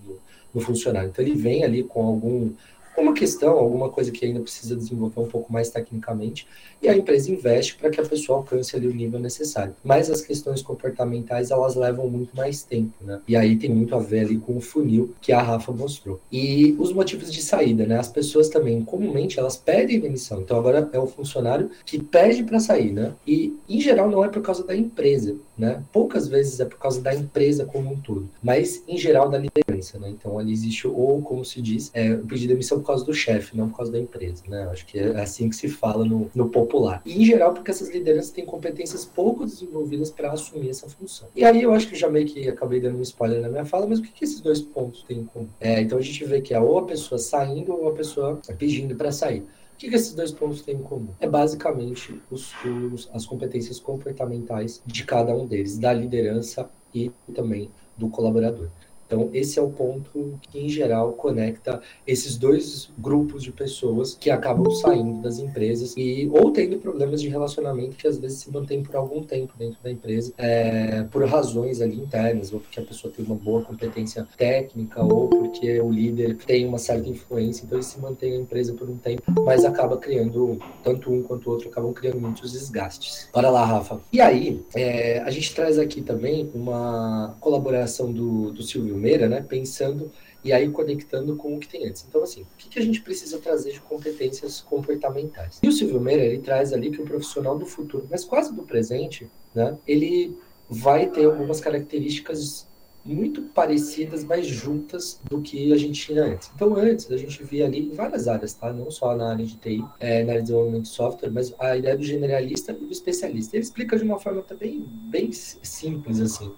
no 0.54 0.62
funcionário. 0.62 1.10
Então, 1.10 1.24
ele 1.24 1.36
vem 1.36 1.64
ali 1.64 1.84
com 1.84 2.06
algum 2.06 2.52
uma 3.00 3.14
questão, 3.14 3.58
alguma 3.58 3.90
coisa 3.90 4.12
que 4.12 4.26
ainda 4.26 4.40
precisa 4.40 4.76
desenvolver 4.76 5.20
um 5.20 5.28
pouco 5.28 5.52
mais 5.52 5.70
tecnicamente, 5.70 6.48
e 6.82 6.88
a 6.88 6.96
empresa 6.96 7.32
investe 7.32 7.76
para 7.76 7.90
que 7.90 8.00
a 8.00 8.06
pessoa 8.06 8.40
alcance 8.40 8.76
ali 8.76 8.88
o 8.88 8.94
nível 8.94 9.20
necessário. 9.20 9.76
Mas 9.84 10.10
as 10.10 10.22
questões 10.22 10.62
comportamentais, 10.62 11.52
elas 11.52 11.76
levam 11.76 12.10
muito 12.10 12.36
mais 12.36 12.64
tempo, 12.64 12.94
né? 13.02 13.22
E 13.28 13.36
aí 13.36 13.58
tem 13.58 13.70
muito 13.70 13.96
a 13.96 14.00
ver 14.00 14.22
ali 14.22 14.38
com 14.38 14.56
o 14.58 14.62
funil 14.62 15.14
que 15.22 15.32
a 15.32 15.42
Rafa 15.42 15.72
mostrou. 15.72 16.20
E 16.32 16.76
os 16.80 16.94
motivos 16.94 17.32
de 17.32 17.42
saída, 17.42 17.86
né? 17.86 17.98
As 17.98 18.08
pessoas 18.08 18.50
também, 18.50 18.84
comumente, 18.84 19.40
elas 19.40 19.58
pedem 19.58 20.00
demissão. 20.00 20.42
Então 20.42 20.58
agora 20.58 20.90
é 20.94 21.00
o 21.00 21.08
funcionário 21.08 21.70
que 21.86 22.02
pede 22.02 22.44
para 22.44 22.60
sair, 22.60 22.92
né? 22.92 23.14
E 23.28 23.58
em 23.68 23.82
geral 23.82 24.10
não 24.10 24.24
é 24.24 24.30
por 24.30 24.42
causa 24.42 24.64
da 24.66 24.76
empresa, 24.76 25.36
né? 25.58 25.84
Poucas 25.92 26.28
vezes 26.28 26.60
é 26.60 26.66
por 26.66 26.78
causa 26.78 27.02
da 27.02 27.14
empresa 27.14 27.66
como 27.66 27.92
um 27.92 27.98
todo, 27.98 28.30
mas 28.42 28.84
em 28.88 28.98
geral 28.98 29.30
da 29.30 29.38
liderança, 29.38 30.00
né? 30.00 30.10
Então 30.10 30.40
ali 30.40 30.52
existe 30.52 30.88
ou 30.88 31.22
como 31.22 31.44
se 31.44 31.62
diz, 31.62 31.92
é, 31.94 32.14
o 32.14 32.26
pedido 32.26 32.40
de 32.40 32.48
demissão 32.48 32.82
causa 32.90 33.06
do 33.06 33.14
chefe, 33.14 33.56
não 33.56 33.70
por 33.70 33.78
causa 33.78 33.92
da 33.92 34.00
empresa, 34.00 34.44
né? 34.48 34.68
Acho 34.72 34.86
que 34.86 34.98
é 34.98 35.22
assim 35.22 35.50
que 35.50 35.56
se 35.56 35.70
fala 35.70 36.04
no, 36.04 36.30
no 36.34 36.50
popular. 36.50 37.02
E, 37.06 37.22
em 37.22 37.26
geral, 37.26 37.54
porque 37.54 37.72
essas 37.72 37.90
lideranças 37.90 38.32
têm 38.32 38.46
competências 38.46 39.06
pouco 39.06 39.46
desenvolvidas 39.46 40.10
para 40.10 40.32
assumir 40.32 40.70
essa 40.70 40.90
função. 40.90 41.28
E 41.36 41.44
aí 41.44 41.62
eu 41.62 41.74
acho 41.74 41.88
que 41.88 41.96
já 41.96 42.10
meio 42.10 42.26
que 42.26 42.48
acabei 42.50 42.80
dando 42.80 42.98
um 42.98 43.02
spoiler 43.02 43.42
na 43.42 43.50
minha 43.50 43.66
fala, 43.66 43.86
mas 43.88 44.00
o 44.00 44.02
que, 44.02 44.12
que 44.12 44.24
esses 44.24 44.42
dois 44.42 44.62
pontos 44.62 45.04
têm 45.04 45.20
em 45.20 45.26
comum? 45.26 45.48
É, 45.60 45.80
então 45.82 45.98
a 45.98 46.02
gente 46.02 46.24
vê 46.26 46.42
que 46.42 46.54
é 46.54 46.60
ou 46.60 46.80
a 46.80 46.86
pessoa 46.86 47.20
saindo 47.20 47.74
ou 47.74 47.90
a 47.90 47.94
pessoa 47.94 48.42
pedindo 48.58 48.96
para 48.96 49.12
sair. 49.12 49.42
O 49.42 49.78
que, 49.78 49.90
que 49.90 49.96
esses 49.96 50.14
dois 50.14 50.32
pontos 50.32 50.62
têm 50.62 50.76
em 50.76 50.82
comum? 50.82 51.10
É 51.20 51.28
basicamente 51.28 52.20
os, 52.30 52.52
os, 52.66 53.10
as 53.14 53.26
competências 53.26 53.80
comportamentais 53.80 54.82
de 54.86 55.06
cada 55.06 55.34
um 55.34 55.46
deles, 55.46 55.78
da 55.78 55.94
liderança 55.94 56.70
e 56.94 57.12
também 57.34 57.70
do 57.96 58.10
colaborador. 58.10 58.70
Então, 59.10 59.28
esse 59.34 59.58
é 59.58 59.62
o 59.62 59.72
ponto 59.72 60.40
que, 60.52 60.60
em 60.60 60.70
geral, 60.70 61.14
conecta 61.14 61.82
esses 62.06 62.38
dois 62.38 62.92
grupos 62.96 63.42
de 63.42 63.52
pessoas 63.52 64.14
que 64.14 64.30
acabam 64.30 64.70
saindo 64.70 65.20
das 65.20 65.40
empresas 65.40 65.96
e 65.98 66.30
ou 66.32 66.52
tendo 66.52 66.78
problemas 66.78 67.20
de 67.20 67.28
relacionamento 67.28 67.98
que 67.98 68.08
às 68.08 68.20
vezes 68.20 68.38
se 68.38 68.52
mantém 68.52 68.84
por 68.84 68.96
algum 68.96 69.24
tempo 69.24 69.54
dentro 69.58 69.80
da 69.84 69.90
empresa, 69.90 70.32
é, 70.38 71.04
por 71.12 71.26
razões 71.26 71.82
ali 71.82 71.96
internas, 72.00 72.54
ou 72.54 72.60
porque 72.60 72.80
a 72.80 72.84
pessoa 72.84 73.12
tem 73.12 73.26
uma 73.26 73.34
boa 73.34 73.64
competência 73.64 74.28
técnica, 74.38 75.04
ou 75.04 75.28
porque 75.28 75.82
o 75.82 75.90
líder 75.90 76.38
tem 76.46 76.68
uma 76.68 76.78
certa 76.78 77.10
influência, 77.10 77.66
então 77.66 77.80
ele 77.80 77.86
se 77.86 78.00
mantém 78.00 78.34
na 78.34 78.38
empresa 78.38 78.74
por 78.74 78.88
um 78.88 78.98
tempo, 78.98 79.24
mas 79.44 79.66
acaba 79.66 79.98
criando, 79.98 80.60
tanto 80.84 81.12
um 81.12 81.24
quanto 81.24 81.48
o 81.48 81.54
outro, 81.54 81.70
acabam 81.70 81.94
criando 81.94 82.22
muitos 82.22 82.52
desgastes. 82.52 83.28
Bora 83.34 83.50
lá, 83.50 83.66
Rafa. 83.66 84.00
E 84.14 84.22
aí, 84.22 84.64
é, 84.76 85.20
a 85.22 85.32
gente 85.32 85.56
traz 85.56 85.80
aqui 85.80 86.02
também 86.02 86.50
uma 86.54 87.36
colaboração 87.40 88.12
do, 88.12 88.52
do 88.52 88.62
Silvio 88.62 88.99
Meira, 89.00 89.28
né, 89.28 89.42
pensando 89.48 90.12
e 90.44 90.54
aí 90.54 90.70
conectando 90.70 91.36
com 91.36 91.56
o 91.56 91.60
que 91.60 91.68
tem 91.68 91.88
antes. 91.88 92.06
Então, 92.08 92.24
assim, 92.24 92.44
o 92.44 92.58
que, 92.58 92.70
que 92.70 92.80
a 92.80 92.82
gente 92.82 93.02
precisa 93.02 93.40
trazer 93.40 93.74
de 93.74 93.82
competências 93.82 94.62
comportamentais? 94.62 95.60
E 95.62 95.68
o 95.68 95.72
Silvio 95.72 96.00
Meira, 96.00 96.24
ele 96.24 96.40
traz 96.40 96.72
ali 96.72 96.92
que 96.92 97.02
o 97.02 97.06
profissional 97.06 97.58
do 97.58 97.66
futuro, 97.66 98.08
mas 98.10 98.24
quase 98.24 98.54
do 98.54 98.64
presente, 98.64 99.30
né, 99.54 99.78
ele 99.88 100.38
vai 100.70 101.08
ter 101.08 101.26
algumas 101.26 101.60
características 101.60 102.68
muito 103.04 103.42
parecidas, 103.42 104.24
mas 104.24 104.46
juntas 104.46 105.20
do 105.28 105.42
que 105.42 105.74
a 105.74 105.78
gente 105.78 106.06
tinha 106.06 106.24
antes. 106.24 106.52
Então, 106.54 106.76
antes, 106.76 107.10
a 107.10 107.18
gente 107.18 107.42
via 107.44 107.66
ali 107.66 107.88
em 107.88 107.92
várias 107.92 108.28
áreas, 108.28 108.54
tá? 108.54 108.72
Não 108.72 108.92
só 108.92 109.16
na 109.16 109.32
área 109.32 109.46
de 109.46 109.56
TI, 109.56 109.84
é, 110.00 110.24
na 110.24 110.34
área 110.34 110.42
de 110.42 110.48
desenvolvimento 110.48 110.84
de 110.84 110.90
software, 110.90 111.32
mas 111.32 111.54
a 111.58 111.78
ideia 111.78 111.98
do 111.98 112.04
generalista 112.04 112.72
e 112.74 112.86
do 112.86 112.92
especialista. 112.92 113.56
Ele 113.56 113.64
explica 113.64 113.98
de 113.98 114.04
uma 114.04 114.20
forma 114.20 114.42
também 114.42 114.86
bem 115.10 115.32
simples, 115.32 116.20
assim 116.20 116.52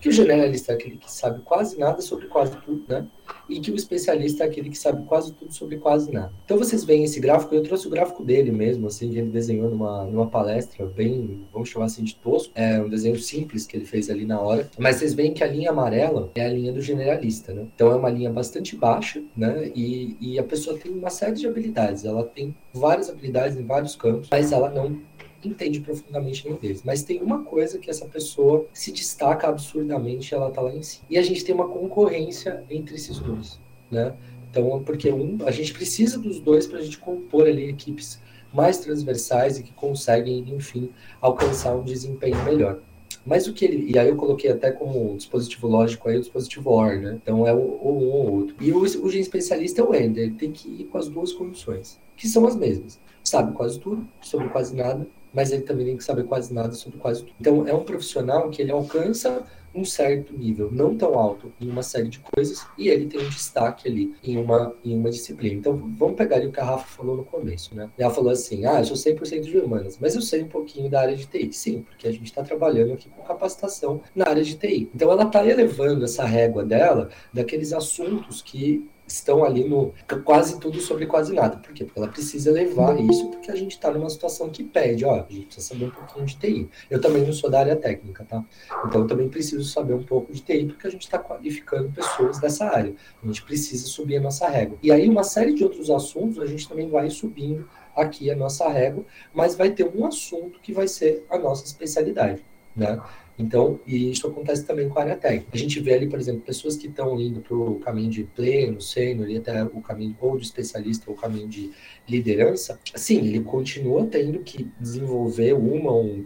que 0.00 0.08
o 0.08 0.12
generalista 0.12 0.72
é 0.72 0.74
aquele 0.74 0.96
que 0.96 1.10
sabe 1.10 1.40
quase 1.42 1.78
nada 1.78 2.00
sobre 2.00 2.26
quase 2.26 2.56
tudo, 2.58 2.84
né? 2.88 3.06
E 3.48 3.60
que 3.60 3.70
o 3.70 3.74
especialista 3.74 4.44
é 4.44 4.46
aquele 4.46 4.70
que 4.70 4.78
sabe 4.78 5.04
quase 5.04 5.32
tudo 5.32 5.52
sobre 5.52 5.76
quase 5.78 6.12
nada. 6.12 6.32
Então 6.44 6.56
vocês 6.56 6.84
veem 6.84 7.04
esse 7.04 7.20
gráfico, 7.20 7.54
eu 7.54 7.62
trouxe 7.62 7.86
o 7.86 7.90
gráfico 7.90 8.24
dele 8.24 8.50
mesmo, 8.50 8.86
assim, 8.86 9.10
que 9.10 9.18
ele 9.18 9.30
desenhou 9.30 9.70
numa, 9.70 10.04
numa 10.04 10.26
palestra 10.26 10.86
bem, 10.86 11.46
vamos 11.52 11.68
chamar 11.68 11.86
assim, 11.86 12.04
de 12.04 12.14
tosco. 12.14 12.52
É 12.54 12.80
um 12.80 12.88
desenho 12.88 13.18
simples 13.18 13.66
que 13.66 13.76
ele 13.76 13.84
fez 13.84 14.08
ali 14.10 14.24
na 14.24 14.40
hora. 14.40 14.70
Mas 14.78 14.96
vocês 14.96 15.14
veem 15.14 15.32
que 15.32 15.42
a 15.42 15.46
linha 15.46 15.70
amarela 15.70 16.30
é 16.34 16.44
a 16.44 16.48
linha 16.48 16.72
do 16.72 16.80
generalista, 16.80 17.52
né? 17.52 17.66
Então 17.74 17.90
é 17.90 17.96
uma 17.96 18.10
linha 18.10 18.30
bastante 18.30 18.76
baixa, 18.76 19.22
né? 19.36 19.70
E, 19.74 20.16
e 20.20 20.38
a 20.38 20.44
pessoa 20.44 20.78
tem 20.78 20.92
uma 20.92 21.10
série 21.10 21.34
de 21.34 21.46
habilidades. 21.46 22.04
Ela 22.04 22.24
tem 22.24 22.56
várias 22.72 23.10
habilidades 23.10 23.56
em 23.56 23.64
vários 23.64 23.96
campos, 23.96 24.28
mas 24.30 24.52
ela 24.52 24.70
não 24.70 25.00
entende 25.44 25.80
profundamente 25.80 26.44
nenhum 26.44 26.58
deles. 26.58 26.82
Mas 26.84 27.02
tem 27.02 27.22
uma 27.22 27.44
coisa 27.44 27.78
que 27.78 27.90
essa 27.90 28.06
pessoa 28.06 28.66
se 28.72 28.90
destaca 28.90 29.48
absurdamente, 29.48 30.34
ela 30.34 30.50
tá 30.50 30.60
lá 30.60 30.74
em 30.74 30.82
cima. 30.82 31.04
E 31.08 31.18
a 31.18 31.22
gente 31.22 31.44
tem 31.44 31.54
uma 31.54 31.68
concorrência 31.68 32.64
entre 32.70 32.94
esses 32.96 33.18
dois, 33.18 33.60
né? 33.90 34.14
Então, 34.50 34.82
porque 34.82 35.10
um, 35.12 35.38
a 35.44 35.50
gente 35.50 35.72
precisa 35.72 36.18
dos 36.18 36.40
dois 36.40 36.66
para 36.66 36.78
a 36.78 36.82
gente 36.82 36.98
compor 36.98 37.46
ali 37.46 37.68
equipes 37.68 38.20
mais 38.52 38.78
transversais 38.78 39.58
e 39.58 39.62
que 39.62 39.72
conseguem, 39.72 40.44
enfim, 40.48 40.90
alcançar 41.20 41.76
um 41.76 41.82
desempenho 41.82 42.42
melhor. 42.44 42.80
Mas 43.24 43.46
o 43.46 43.52
que 43.52 43.64
ele. 43.64 43.92
E 43.92 43.98
aí 43.98 44.08
eu 44.08 44.16
coloquei 44.16 44.50
até 44.50 44.70
como 44.70 45.14
dispositivo 45.16 45.66
lógico 45.66 46.08
aí 46.08 46.16
o 46.16 46.20
dispositivo 46.20 46.70
OR, 46.70 46.98
né? 46.98 47.18
Então 47.22 47.46
é 47.46 47.52
o, 47.52 47.58
um 47.58 48.08
ou 48.08 48.32
outro. 48.32 48.56
E 48.60 48.72
o, 48.72 48.80
o 48.80 49.08
especialista 49.10 49.82
é 49.82 49.84
o 49.84 49.94
Ender, 49.94 50.24
ele 50.24 50.34
tem 50.34 50.50
que 50.50 50.68
ir 50.68 50.84
com 50.84 50.96
as 50.96 51.08
duas 51.08 51.32
condições, 51.32 52.00
que 52.16 52.26
são 52.26 52.46
as 52.46 52.56
mesmas. 52.56 52.98
Sabe 53.22 53.52
quase 53.52 53.78
tudo, 53.78 54.08
sobre 54.22 54.48
quase 54.48 54.74
nada, 54.74 55.06
mas 55.38 55.52
ele 55.52 55.62
também 55.62 55.86
tem 55.86 55.96
que 55.96 56.02
saber 56.02 56.24
quase 56.24 56.52
nada 56.52 56.72
sobre 56.72 56.98
quase 56.98 57.20
tudo. 57.20 57.36
Então, 57.40 57.64
é 57.64 57.72
um 57.72 57.84
profissional 57.84 58.50
que 58.50 58.60
ele 58.60 58.72
alcança 58.72 59.44
um 59.72 59.84
certo 59.84 60.36
nível, 60.36 60.68
não 60.72 60.96
tão 60.96 61.16
alto 61.16 61.52
em 61.60 61.70
uma 61.70 61.84
série 61.84 62.08
de 62.08 62.18
coisas, 62.18 62.66
e 62.76 62.88
ele 62.88 63.06
tem 63.06 63.20
um 63.20 63.28
destaque 63.28 63.86
ali 63.86 64.12
em 64.24 64.36
uma, 64.36 64.74
em 64.84 64.98
uma 64.98 65.08
disciplina. 65.10 65.54
Então, 65.54 65.76
vamos 65.96 66.16
pegar 66.16 66.38
ali 66.38 66.48
o 66.48 66.50
que 66.50 66.58
a 66.58 66.64
Rafa 66.64 66.88
falou 66.88 67.16
no 67.16 67.24
começo, 67.24 67.72
né? 67.72 67.88
Ela 67.96 68.12
falou 68.12 68.32
assim, 68.32 68.66
ah, 68.66 68.80
eu 68.80 68.84
sou 68.84 68.96
100% 68.96 69.42
de 69.42 69.58
humanas, 69.58 69.96
mas 70.00 70.16
eu 70.16 70.22
sei 70.22 70.42
um 70.42 70.48
pouquinho 70.48 70.90
da 70.90 71.02
área 71.02 71.14
de 71.14 71.24
TI. 71.24 71.52
Sim, 71.52 71.82
porque 71.82 72.08
a 72.08 72.10
gente 72.10 72.24
está 72.24 72.42
trabalhando 72.42 72.94
aqui 72.94 73.08
com 73.08 73.22
capacitação 73.22 74.00
na 74.16 74.28
área 74.28 74.42
de 74.42 74.56
TI. 74.56 74.90
Então, 74.92 75.08
ela 75.12 75.22
está 75.22 75.46
elevando 75.46 76.04
essa 76.04 76.24
régua 76.24 76.64
dela 76.64 77.10
daqueles 77.32 77.72
assuntos 77.72 78.42
que 78.42 78.90
estão 79.12 79.44
ali 79.44 79.64
no 79.64 79.92
quase 80.24 80.58
tudo 80.58 80.80
sobre 80.80 81.06
quase 81.06 81.34
nada. 81.34 81.56
Por 81.56 81.72
quê? 81.72 81.84
Porque 81.84 81.98
ela 81.98 82.08
precisa 82.08 82.50
levar 82.50 82.98
isso, 83.00 83.30
porque 83.30 83.50
a 83.50 83.56
gente 83.56 83.72
está 83.72 83.90
numa 83.90 84.08
situação 84.10 84.50
que 84.50 84.62
pede, 84.62 85.04
ó, 85.04 85.24
a 85.28 85.32
gente 85.32 85.46
precisa 85.46 85.66
saber 85.66 85.86
um 85.86 85.90
pouquinho 85.90 86.26
de 86.26 86.36
TI. 86.36 86.68
Eu 86.90 87.00
também 87.00 87.24
não 87.24 87.32
sou 87.32 87.50
da 87.50 87.60
área 87.60 87.76
técnica, 87.76 88.24
tá? 88.24 88.44
Então 88.86 89.02
eu 89.02 89.06
também 89.06 89.28
preciso 89.28 89.64
saber 89.64 89.94
um 89.94 90.02
pouco 90.02 90.32
de 90.32 90.40
TI, 90.40 90.66
porque 90.66 90.86
a 90.86 90.90
gente 90.90 91.02
está 91.02 91.18
qualificando 91.18 91.90
pessoas 91.90 92.38
dessa 92.38 92.66
área. 92.66 92.94
A 93.22 93.26
gente 93.26 93.42
precisa 93.42 93.86
subir 93.86 94.16
a 94.16 94.20
nossa 94.20 94.48
régua. 94.48 94.78
E 94.82 94.92
aí 94.92 95.08
uma 95.08 95.24
série 95.24 95.54
de 95.54 95.64
outros 95.64 95.90
assuntos 95.90 96.38
a 96.38 96.46
gente 96.46 96.68
também 96.68 96.88
vai 96.88 97.10
subindo 97.10 97.68
aqui 97.96 98.30
a 98.30 98.36
nossa 98.36 98.68
régua, 98.68 99.04
mas 99.34 99.56
vai 99.56 99.70
ter 99.70 99.84
um 99.84 100.06
assunto 100.06 100.60
que 100.60 100.72
vai 100.72 100.86
ser 100.86 101.24
a 101.28 101.38
nossa 101.38 101.64
especialidade, 101.64 102.44
né? 102.76 103.00
Então, 103.38 103.78
e 103.86 104.10
isso 104.10 104.26
acontece 104.26 104.64
também 104.64 104.88
com 104.88 104.98
a 104.98 105.02
área 105.02 105.16
técnica. 105.16 105.50
A 105.52 105.56
gente 105.56 105.78
vê 105.80 105.94
ali, 105.94 106.08
por 106.08 106.18
exemplo, 106.18 106.40
pessoas 106.40 106.76
que 106.76 106.88
estão 106.88 107.20
indo 107.20 107.40
para 107.40 107.56
o 107.56 107.76
caminho 107.78 108.10
de 108.10 108.24
pleno, 108.24 108.80
sênior, 108.80 109.30
e 109.30 109.36
até 109.36 109.62
o 109.62 109.80
caminho 109.80 110.16
ou 110.20 110.36
de 110.36 110.44
especialista 110.44 111.04
ou 111.08 111.16
o 111.16 111.20
caminho 111.20 111.46
de 111.46 111.70
liderança. 112.08 112.80
Sim, 112.96 113.26
ele 113.26 113.40
continua 113.40 114.04
tendo 114.06 114.40
que 114.40 114.68
desenvolver 114.80 115.52
uma 115.52 115.92
ou 115.92 116.24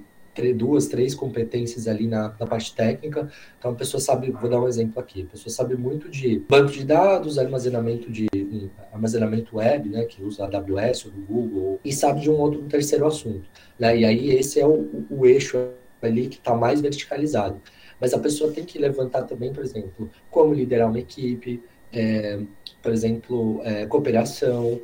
duas, 0.57 0.87
três 0.87 1.15
competências 1.15 1.87
ali 1.87 2.07
na, 2.07 2.35
na, 2.41 2.47
parte 2.47 2.75
técnica. 2.75 3.31
Então 3.59 3.73
a 3.73 3.75
pessoa 3.75 4.01
sabe, 4.01 4.31
vou 4.31 4.49
dar 4.49 4.61
um 4.61 4.67
exemplo 4.67 4.99
aqui, 4.99 5.23
a 5.23 5.27
pessoa 5.27 5.53
sabe 5.53 5.77
muito 5.77 6.09
de 6.09 6.39
banco 6.49 6.73
de 6.73 6.85
dados, 6.85 7.39
armazenamento 7.39 8.11
de 8.11 8.27
armazenamento 8.91 9.57
web, 9.57 9.91
né, 9.91 10.05
que 10.05 10.23
usa 10.23 10.45
AWS 10.47 11.07
ou 11.07 11.13
do 11.13 11.21
Google, 11.21 11.81
e 11.85 11.93
sabe 11.93 12.23
de 12.23 12.31
um 12.31 12.39
outro 12.39 12.63
um 12.63 12.69
terceiro 12.69 13.07
assunto. 13.07 13.47
Né? 13.79 13.99
E 13.99 14.05
aí 14.07 14.31
esse 14.31 14.59
é 14.59 14.67
o, 14.67 15.05
o 15.11 15.27
eixo 15.27 15.59
ali 16.09 16.29
que 16.29 16.37
está 16.37 16.55
mais 16.55 16.81
verticalizado. 16.81 17.61
Mas 18.01 18.13
a 18.13 18.19
pessoa 18.19 18.53
tem 18.53 18.65
que 18.65 18.79
levantar 18.79 19.23
também, 19.23 19.53
por 19.53 19.63
exemplo, 19.63 20.11
como 20.31 20.53
liderar 20.53 20.89
uma 20.89 20.99
equipe, 20.99 21.63
é, 21.93 22.41
por 22.83 22.93
exemplo, 22.93 23.61
é, 23.65 23.87
cooperação, 23.87 24.81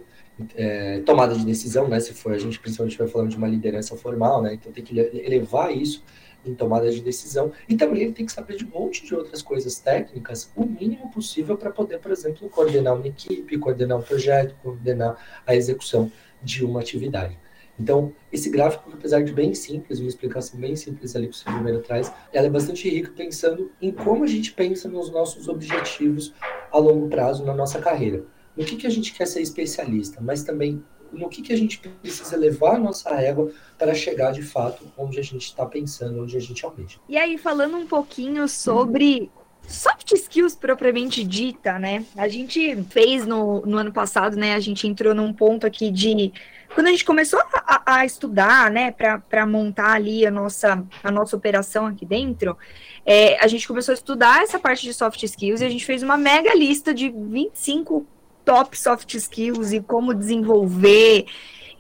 é, 0.54 1.00
tomada 1.00 1.34
de 1.34 1.44
decisão, 1.44 1.88
né? 1.88 1.98
Se 2.00 2.14
for 2.14 2.32
a 2.32 2.38
gente 2.38 2.60
principalmente 2.60 2.96
vai 2.96 3.08
falando 3.08 3.30
de 3.30 3.36
uma 3.36 3.48
liderança 3.48 3.96
formal, 3.96 4.42
né? 4.42 4.54
Então 4.54 4.70
tem 4.70 4.84
que 4.84 4.98
elevar 4.98 5.76
isso 5.76 6.04
em 6.46 6.54
tomada 6.54 6.90
de 6.90 7.00
decisão 7.00 7.52
e 7.68 7.76
também 7.76 8.02
ele 8.02 8.12
tem 8.12 8.24
que 8.24 8.32
saber 8.32 8.56
de 8.56 8.64
um 8.64 8.68
monte 8.68 9.04
de 9.04 9.14
outras 9.14 9.42
coisas 9.42 9.80
técnicas, 9.80 10.50
o 10.54 10.64
mínimo 10.64 11.10
possível 11.10 11.56
para 11.56 11.70
poder, 11.70 11.98
por 11.98 12.12
exemplo, 12.12 12.48
coordenar 12.48 12.94
uma 12.94 13.06
equipe, 13.06 13.58
coordenar 13.58 13.98
um 13.98 14.02
projeto, 14.02 14.54
coordenar 14.62 15.16
a 15.46 15.56
execução 15.56 16.10
de 16.42 16.64
uma 16.64 16.80
atividade. 16.80 17.36
Então, 17.78 18.12
esse 18.32 18.50
gráfico, 18.50 18.90
apesar 18.92 19.22
de 19.22 19.32
bem 19.32 19.54
simples, 19.54 20.00
uma 20.00 20.08
explicação 20.08 20.58
bem 20.58 20.74
simples 20.74 21.14
ali 21.14 21.28
que 21.28 21.40
o 21.40 21.44
primeiro 21.44 21.80
traz, 21.80 22.12
ela 22.32 22.46
é 22.46 22.50
bastante 22.50 22.88
rica 22.88 23.12
pensando 23.16 23.70
em 23.80 23.92
como 23.92 24.24
a 24.24 24.26
gente 24.26 24.52
pensa 24.52 24.88
nos 24.88 25.10
nossos 25.10 25.48
objetivos 25.48 26.34
a 26.72 26.78
longo 26.78 27.08
prazo 27.08 27.44
na 27.44 27.54
nossa 27.54 27.78
carreira. 27.78 28.24
No 28.56 28.64
que, 28.64 28.76
que 28.76 28.86
a 28.86 28.90
gente 28.90 29.14
quer 29.14 29.26
ser 29.26 29.40
especialista, 29.40 30.20
mas 30.20 30.42
também 30.42 30.82
no 31.12 31.28
que, 31.28 31.40
que 31.40 31.52
a 31.52 31.56
gente 31.56 31.78
precisa 31.78 32.36
levar 32.36 32.74
a 32.74 32.78
nossa 32.78 33.14
régua 33.14 33.50
para 33.78 33.94
chegar 33.94 34.32
de 34.32 34.42
fato 34.42 34.84
onde 34.96 35.18
a 35.18 35.22
gente 35.22 35.42
está 35.42 35.64
pensando, 35.64 36.22
onde 36.22 36.36
a 36.36 36.40
gente 36.40 36.64
almeja. 36.64 36.98
E 37.08 37.16
aí, 37.16 37.38
falando 37.38 37.76
um 37.76 37.86
pouquinho 37.86 38.48
sobre 38.48 39.30
soft 39.66 40.12
skills 40.12 40.54
propriamente 40.54 41.22
dita, 41.22 41.78
né? 41.78 42.04
A 42.16 42.28
gente 42.28 42.82
fez 42.90 43.26
no, 43.26 43.60
no 43.62 43.78
ano 43.78 43.92
passado, 43.92 44.36
né? 44.36 44.54
A 44.54 44.60
gente 44.60 44.86
entrou 44.86 45.14
num 45.14 45.32
ponto 45.32 45.66
aqui 45.66 45.90
de 45.90 46.32
quando 46.74 46.88
a 46.88 46.90
gente 46.90 47.04
começou 47.04 47.40
a, 47.54 47.82
a 47.86 48.04
estudar, 48.04 48.70
né, 48.70 48.90
para 48.90 49.46
montar 49.46 49.92
ali 49.92 50.26
a 50.26 50.30
nossa, 50.30 50.84
a 51.02 51.10
nossa 51.10 51.36
operação 51.36 51.86
aqui 51.86 52.04
dentro, 52.04 52.56
é, 53.04 53.42
a 53.42 53.46
gente 53.46 53.66
começou 53.66 53.92
a 53.92 53.94
estudar 53.94 54.42
essa 54.42 54.58
parte 54.58 54.82
de 54.82 54.92
soft 54.92 55.22
skills 55.22 55.60
e 55.60 55.64
a 55.64 55.68
gente 55.68 55.84
fez 55.84 56.02
uma 56.02 56.16
mega 56.16 56.54
lista 56.54 56.92
de 56.92 57.08
25 57.10 58.06
top 58.44 58.78
soft 58.78 59.14
skills 59.14 59.72
e 59.72 59.80
como 59.80 60.14
desenvolver. 60.14 61.26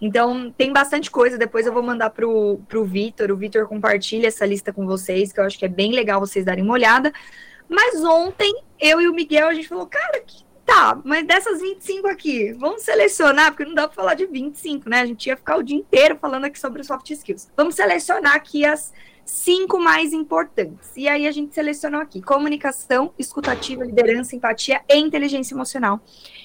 Então, 0.00 0.52
tem 0.56 0.72
bastante 0.72 1.10
coisa. 1.10 1.36
Depois 1.36 1.66
eu 1.66 1.72
vou 1.72 1.82
mandar 1.82 2.10
pro, 2.10 2.60
pro 2.68 2.84
Vitor. 2.84 3.30
O 3.30 3.36
Vitor 3.36 3.66
compartilha 3.66 4.28
essa 4.28 4.46
lista 4.46 4.72
com 4.72 4.86
vocês, 4.86 5.32
que 5.32 5.40
eu 5.40 5.44
acho 5.44 5.58
que 5.58 5.64
é 5.64 5.68
bem 5.68 5.92
legal 5.92 6.20
vocês 6.20 6.44
darem 6.44 6.62
uma 6.62 6.74
olhada. 6.74 7.12
Mas 7.68 8.02
ontem, 8.04 8.54
eu 8.80 9.00
e 9.00 9.08
o 9.08 9.14
Miguel, 9.14 9.48
a 9.48 9.54
gente 9.54 9.68
falou, 9.68 9.86
cara, 9.86 10.20
que 10.20 10.44
tá, 10.68 11.00
mas 11.02 11.26
dessas 11.26 11.62
25 11.62 12.06
aqui, 12.08 12.52
vamos 12.52 12.82
selecionar, 12.82 13.52
porque 13.52 13.64
não 13.64 13.74
dá 13.74 13.88
para 13.88 13.94
falar 13.94 14.12
de 14.12 14.26
25, 14.26 14.90
né? 14.90 15.00
A 15.00 15.06
gente 15.06 15.26
ia 15.26 15.36
ficar 15.36 15.56
o 15.56 15.62
dia 15.62 15.78
inteiro 15.78 16.18
falando 16.20 16.44
aqui 16.44 16.60
sobre 16.60 16.84
soft 16.84 17.08
skills. 17.08 17.48
Vamos 17.56 17.74
selecionar 17.74 18.34
aqui 18.34 18.66
as 18.66 18.92
cinco 19.28 19.78
mais 19.78 20.14
importantes. 20.14 20.90
E 20.96 21.06
aí 21.06 21.28
a 21.28 21.30
gente 21.30 21.54
selecionou 21.54 22.00
aqui: 22.00 22.22
comunicação, 22.22 23.12
escutativa, 23.18 23.84
liderança, 23.84 24.34
empatia 24.34 24.80
e 24.88 24.96
inteligência 24.96 25.54
emocional. 25.54 26.00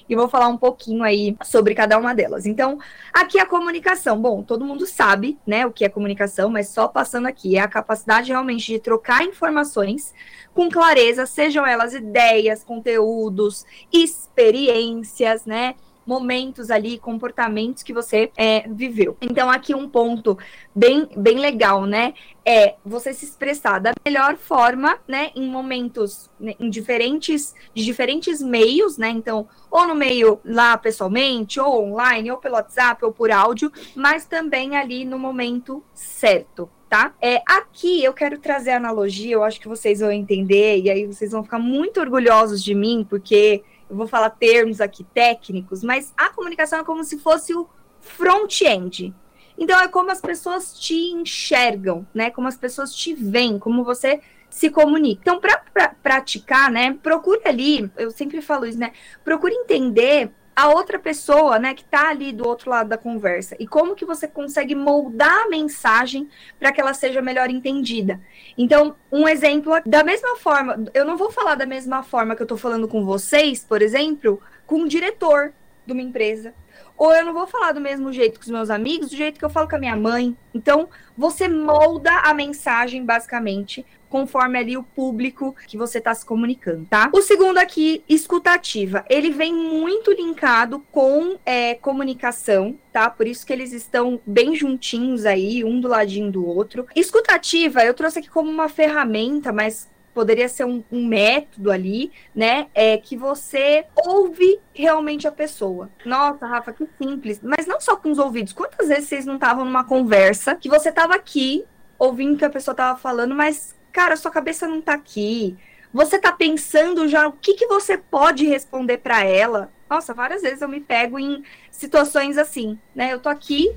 E 0.08 0.16
vou 0.16 0.28
falar 0.28 0.50
um 0.50 0.58
pouquinho 0.58 1.02
aí 1.02 1.36
sobre 1.44 1.74
cada 1.74 1.98
uma 1.98 2.14
delas. 2.14 2.46
Então, 2.46 2.78
aqui 3.14 3.40
a 3.40 3.46
comunicação. 3.46 4.22
Bom, 4.22 4.44
todo 4.44 4.66
mundo 4.66 4.86
sabe, 4.86 5.40
né, 5.48 5.66
o 5.66 5.72
que 5.72 5.86
é 5.86 5.90
comunicação, 5.90 6.50
mas 6.50 6.68
só 6.68 6.90
passando 6.90 7.26
aqui, 7.26 7.56
é 7.56 7.62
a 7.62 7.70
capacidade 7.70 8.30
realmente 8.30 8.66
de 8.66 8.80
trocar 8.80 9.24
informações 9.24 10.14
com 10.54 10.70
clareza, 10.70 11.26
sejam 11.26 11.66
elas 11.66 11.94
ideias, 11.94 12.64
conteúdos, 12.66 13.66
experiências, 13.92 15.46
né? 15.46 15.76
Momentos 16.06 16.70
ali, 16.70 16.98
comportamentos 16.98 17.84
que 17.84 17.94
você 17.94 18.32
é, 18.36 18.68
viveu. 18.68 19.18
Então, 19.22 19.50
aqui 19.50 19.74
um 19.74 19.88
ponto 19.88 20.38
bem, 20.76 21.08
bem 21.16 21.40
legal, 21.40 21.86
né? 21.86 22.14
É 22.46 22.76
você 22.86 23.14
se 23.14 23.26
expressar 23.26 23.80
da 23.80 23.94
melhor 24.06 24.36
forma, 24.36 24.98
né? 25.08 25.32
Em 25.36 25.48
momentos, 25.50 26.30
né, 26.40 26.56
em 26.60 26.70
diferentes, 26.70 27.56
de 27.74 27.84
diferentes 27.84 28.42
meios, 28.42 28.98
né? 28.98 29.10
Então, 29.10 29.48
ou 29.72 29.88
no 29.88 29.96
meio 29.96 30.40
lá 30.44 30.78
pessoalmente, 30.78 31.60
ou 31.60 31.92
online, 31.92 32.32
ou 32.32 32.38
pelo 32.38 32.56
WhatsApp, 32.56 33.04
ou 33.06 33.12
por 33.12 33.32
áudio, 33.32 33.72
mas 33.96 34.26
também 34.26 34.76
ali 34.76 35.06
no 35.06 35.18
momento 35.18 35.84
certo. 35.94 36.70
Tá? 36.90 37.12
É, 37.20 37.42
aqui 37.44 38.04
eu 38.04 38.14
quero 38.14 38.38
trazer 38.38 38.70
analogia, 38.70 39.34
eu 39.34 39.44
acho 39.44 39.60
que 39.60 39.68
vocês 39.68 40.00
vão 40.00 40.12
entender, 40.12 40.80
e 40.80 40.92
aí 40.92 41.08
vocês 41.08 41.32
vão 41.32 41.44
ficar 41.44 41.58
muito 41.58 42.00
orgulhosos 42.00 42.64
de 42.64 42.76
mim, 42.76 43.04
porque 43.10 43.64
eu 43.90 43.96
vou 43.96 44.08
falar 44.08 44.30
termos 44.32 44.82
aqui 44.82 45.04
técnicos, 45.04 45.84
mas 45.84 46.14
a 46.18 46.30
comunicação 46.30 46.80
é 46.80 46.84
como 46.84 47.04
se 47.04 47.20
fosse 47.20 47.54
o 47.54 47.68
front-end. 48.00 49.14
Então 49.58 49.80
é 49.80 49.88
como 49.88 50.12
as 50.12 50.20
pessoas 50.20 50.78
te 50.78 50.96
enxergam, 50.96 52.06
né? 52.14 52.32
Como 52.32 52.48
as 52.48 52.58
pessoas 52.58 52.94
te 52.94 53.14
veem, 53.14 53.60
como 53.60 53.84
você 53.84 54.20
se 54.50 54.70
comunica. 54.70 55.22
Então, 55.22 55.40
para 55.40 55.90
praticar, 56.02 56.72
né? 56.72 56.98
Procure 57.02 57.42
ali, 57.46 57.92
eu 57.98 58.12
sempre 58.12 58.42
falo 58.42 58.66
isso, 58.66 58.78
né? 58.78 58.92
Procure 59.24 59.54
entender 59.54 60.32
a 60.56 60.70
outra 60.70 61.00
pessoa, 61.00 61.58
né, 61.58 61.74
que 61.74 61.82
está 61.82 62.10
ali 62.10 62.32
do 62.32 62.48
outro 62.48 62.70
lado 62.70 62.90
da 62.90 62.98
conversa 62.98 63.56
e 63.60 63.68
como 63.68 63.96
que 63.96 64.06
você 64.06 64.28
consegue 64.28 64.76
moldar 64.76 65.46
a 65.46 65.50
mensagem 65.50 66.30
para 66.60 66.72
que 66.72 66.80
ela 66.80 66.94
seja 66.94 67.22
melhor 67.22 67.50
entendida. 67.50 68.22
Então, 68.58 68.96
um 69.12 69.28
exemplo, 69.28 69.74
da 69.86 70.04
mesma 70.04 70.36
forma, 70.38 70.86
eu 70.94 71.06
não 71.06 71.18
vou 71.18 71.32
falar 71.32 71.56
da 71.56 71.66
mesma 71.66 72.04
forma 72.04 72.36
que 72.36 72.42
eu 72.42 72.46
estou 72.46 72.58
falando 72.58 72.88
com 72.88 73.04
vocês, 73.04 73.64
por 73.64 73.82
exemplo, 73.82 74.42
com 74.66 74.82
o 74.82 74.88
diretor 74.88 75.54
de 75.86 75.94
uma 75.94 76.02
empresa. 76.02 76.54
Ou 76.96 77.14
eu 77.14 77.26
não 77.26 77.34
vou 77.34 77.48
falar 77.48 77.72
do 77.72 77.82
mesmo 77.82 78.14
jeito 78.14 78.40
com 78.40 78.46
os 78.46 78.52
meus 78.52 78.70
amigos, 78.70 79.10
do 79.10 79.16
jeito 79.16 79.40
que 79.40 79.46
eu 79.46 79.50
falo 79.50 79.68
com 79.68 79.76
a 79.76 79.80
minha 79.80 79.96
mãe. 79.96 80.38
Então, 80.54 80.88
você 81.18 81.48
molda 81.48 82.12
a 82.20 82.34
mensagem, 82.34 83.04
basicamente, 83.04 83.86
conforme 84.14 84.60
ali 84.60 84.78
o 84.78 84.84
público 84.84 85.56
que 85.68 85.76
você 85.76 85.98
está 85.98 86.14
se 86.14 86.24
comunicando, 86.24 86.86
tá? 86.86 87.10
O 87.12 87.20
segundo 87.20 87.58
aqui, 87.58 88.04
escutativa. 88.08 89.04
Ele 89.10 89.32
vem 89.32 89.52
muito 89.52 90.12
linkado 90.12 90.86
com 90.92 91.40
é, 91.44 91.74
comunicação, 91.74 92.78
tá? 92.92 93.10
Por 93.10 93.26
isso 93.26 93.44
que 93.44 93.52
eles 93.52 93.74
estão 93.74 94.22
bem 94.24 94.54
juntinhos 94.56 95.26
aí, 95.26 95.64
um 95.64 95.82
do 95.82 95.88
ladinho 95.88 96.32
do 96.32 96.46
outro. 96.46 96.86
Escutativa, 96.96 97.84
eu 97.84 97.96
trouxe 97.96 98.20
aqui 98.20 98.30
como 98.30 98.52
uma 98.52 98.70
ferramenta, 98.70 99.52
mas 99.52 99.90
poderia 100.14 100.48
ser 100.48 100.66
um, 100.66 100.84
um, 100.92 101.08
método 101.08 101.72
ali, 101.72 102.12
né? 102.36 102.68
É 102.76 103.00
que 103.00 103.18
você 103.18 103.84
ouve 104.06 104.60
realmente 104.76 105.28
a 105.28 105.32
pessoa. 105.32 105.90
Nossa, 106.06 106.46
Rafa, 106.46 106.72
que 106.72 106.88
simples. 107.02 107.40
Mas 107.42 107.66
não 107.66 107.82
só 107.82 107.96
com 107.96 108.12
os 108.12 108.20
ouvidos. 108.20 108.54
Quantas 108.54 108.90
vezes 108.90 109.10
vocês 109.10 109.26
não 109.26 109.36
estavam 109.36 109.66
numa 109.66 109.84
conversa 109.84 110.54
que 110.54 110.70
você 110.70 110.90
estava 110.90 111.16
aqui 111.16 111.66
ouvindo 111.98 112.36
o 112.36 112.38
que 112.38 112.46
a 112.46 112.50
pessoa 112.52 112.74
estava 112.74 113.00
falando, 113.00 113.34
mas 113.34 113.74
cara, 113.94 114.18
sua 114.18 114.32
cabeça 114.32 114.68
não 114.68 114.82
tá 114.82 114.94
aqui. 114.94 115.56
Você 115.94 116.18
tá 116.18 116.32
pensando 116.32 117.08
já 117.08 117.28
o 117.28 117.34
que, 117.34 117.54
que 117.54 117.68
você 117.68 117.98
pode 117.98 118.46
responder 118.48 118.98
para 118.98 119.24
ela. 119.24 119.72
Nossa, 119.88 120.14
várias 120.14 120.42
vezes 120.42 120.62
eu 120.62 120.68
me 120.68 120.82
pego 120.82 121.20
em 121.20 121.44
situações 121.70 122.38
assim, 122.38 122.80
né? 122.96 123.14
Eu 123.14 123.20
tô 123.20 123.30
aqui 123.30 123.74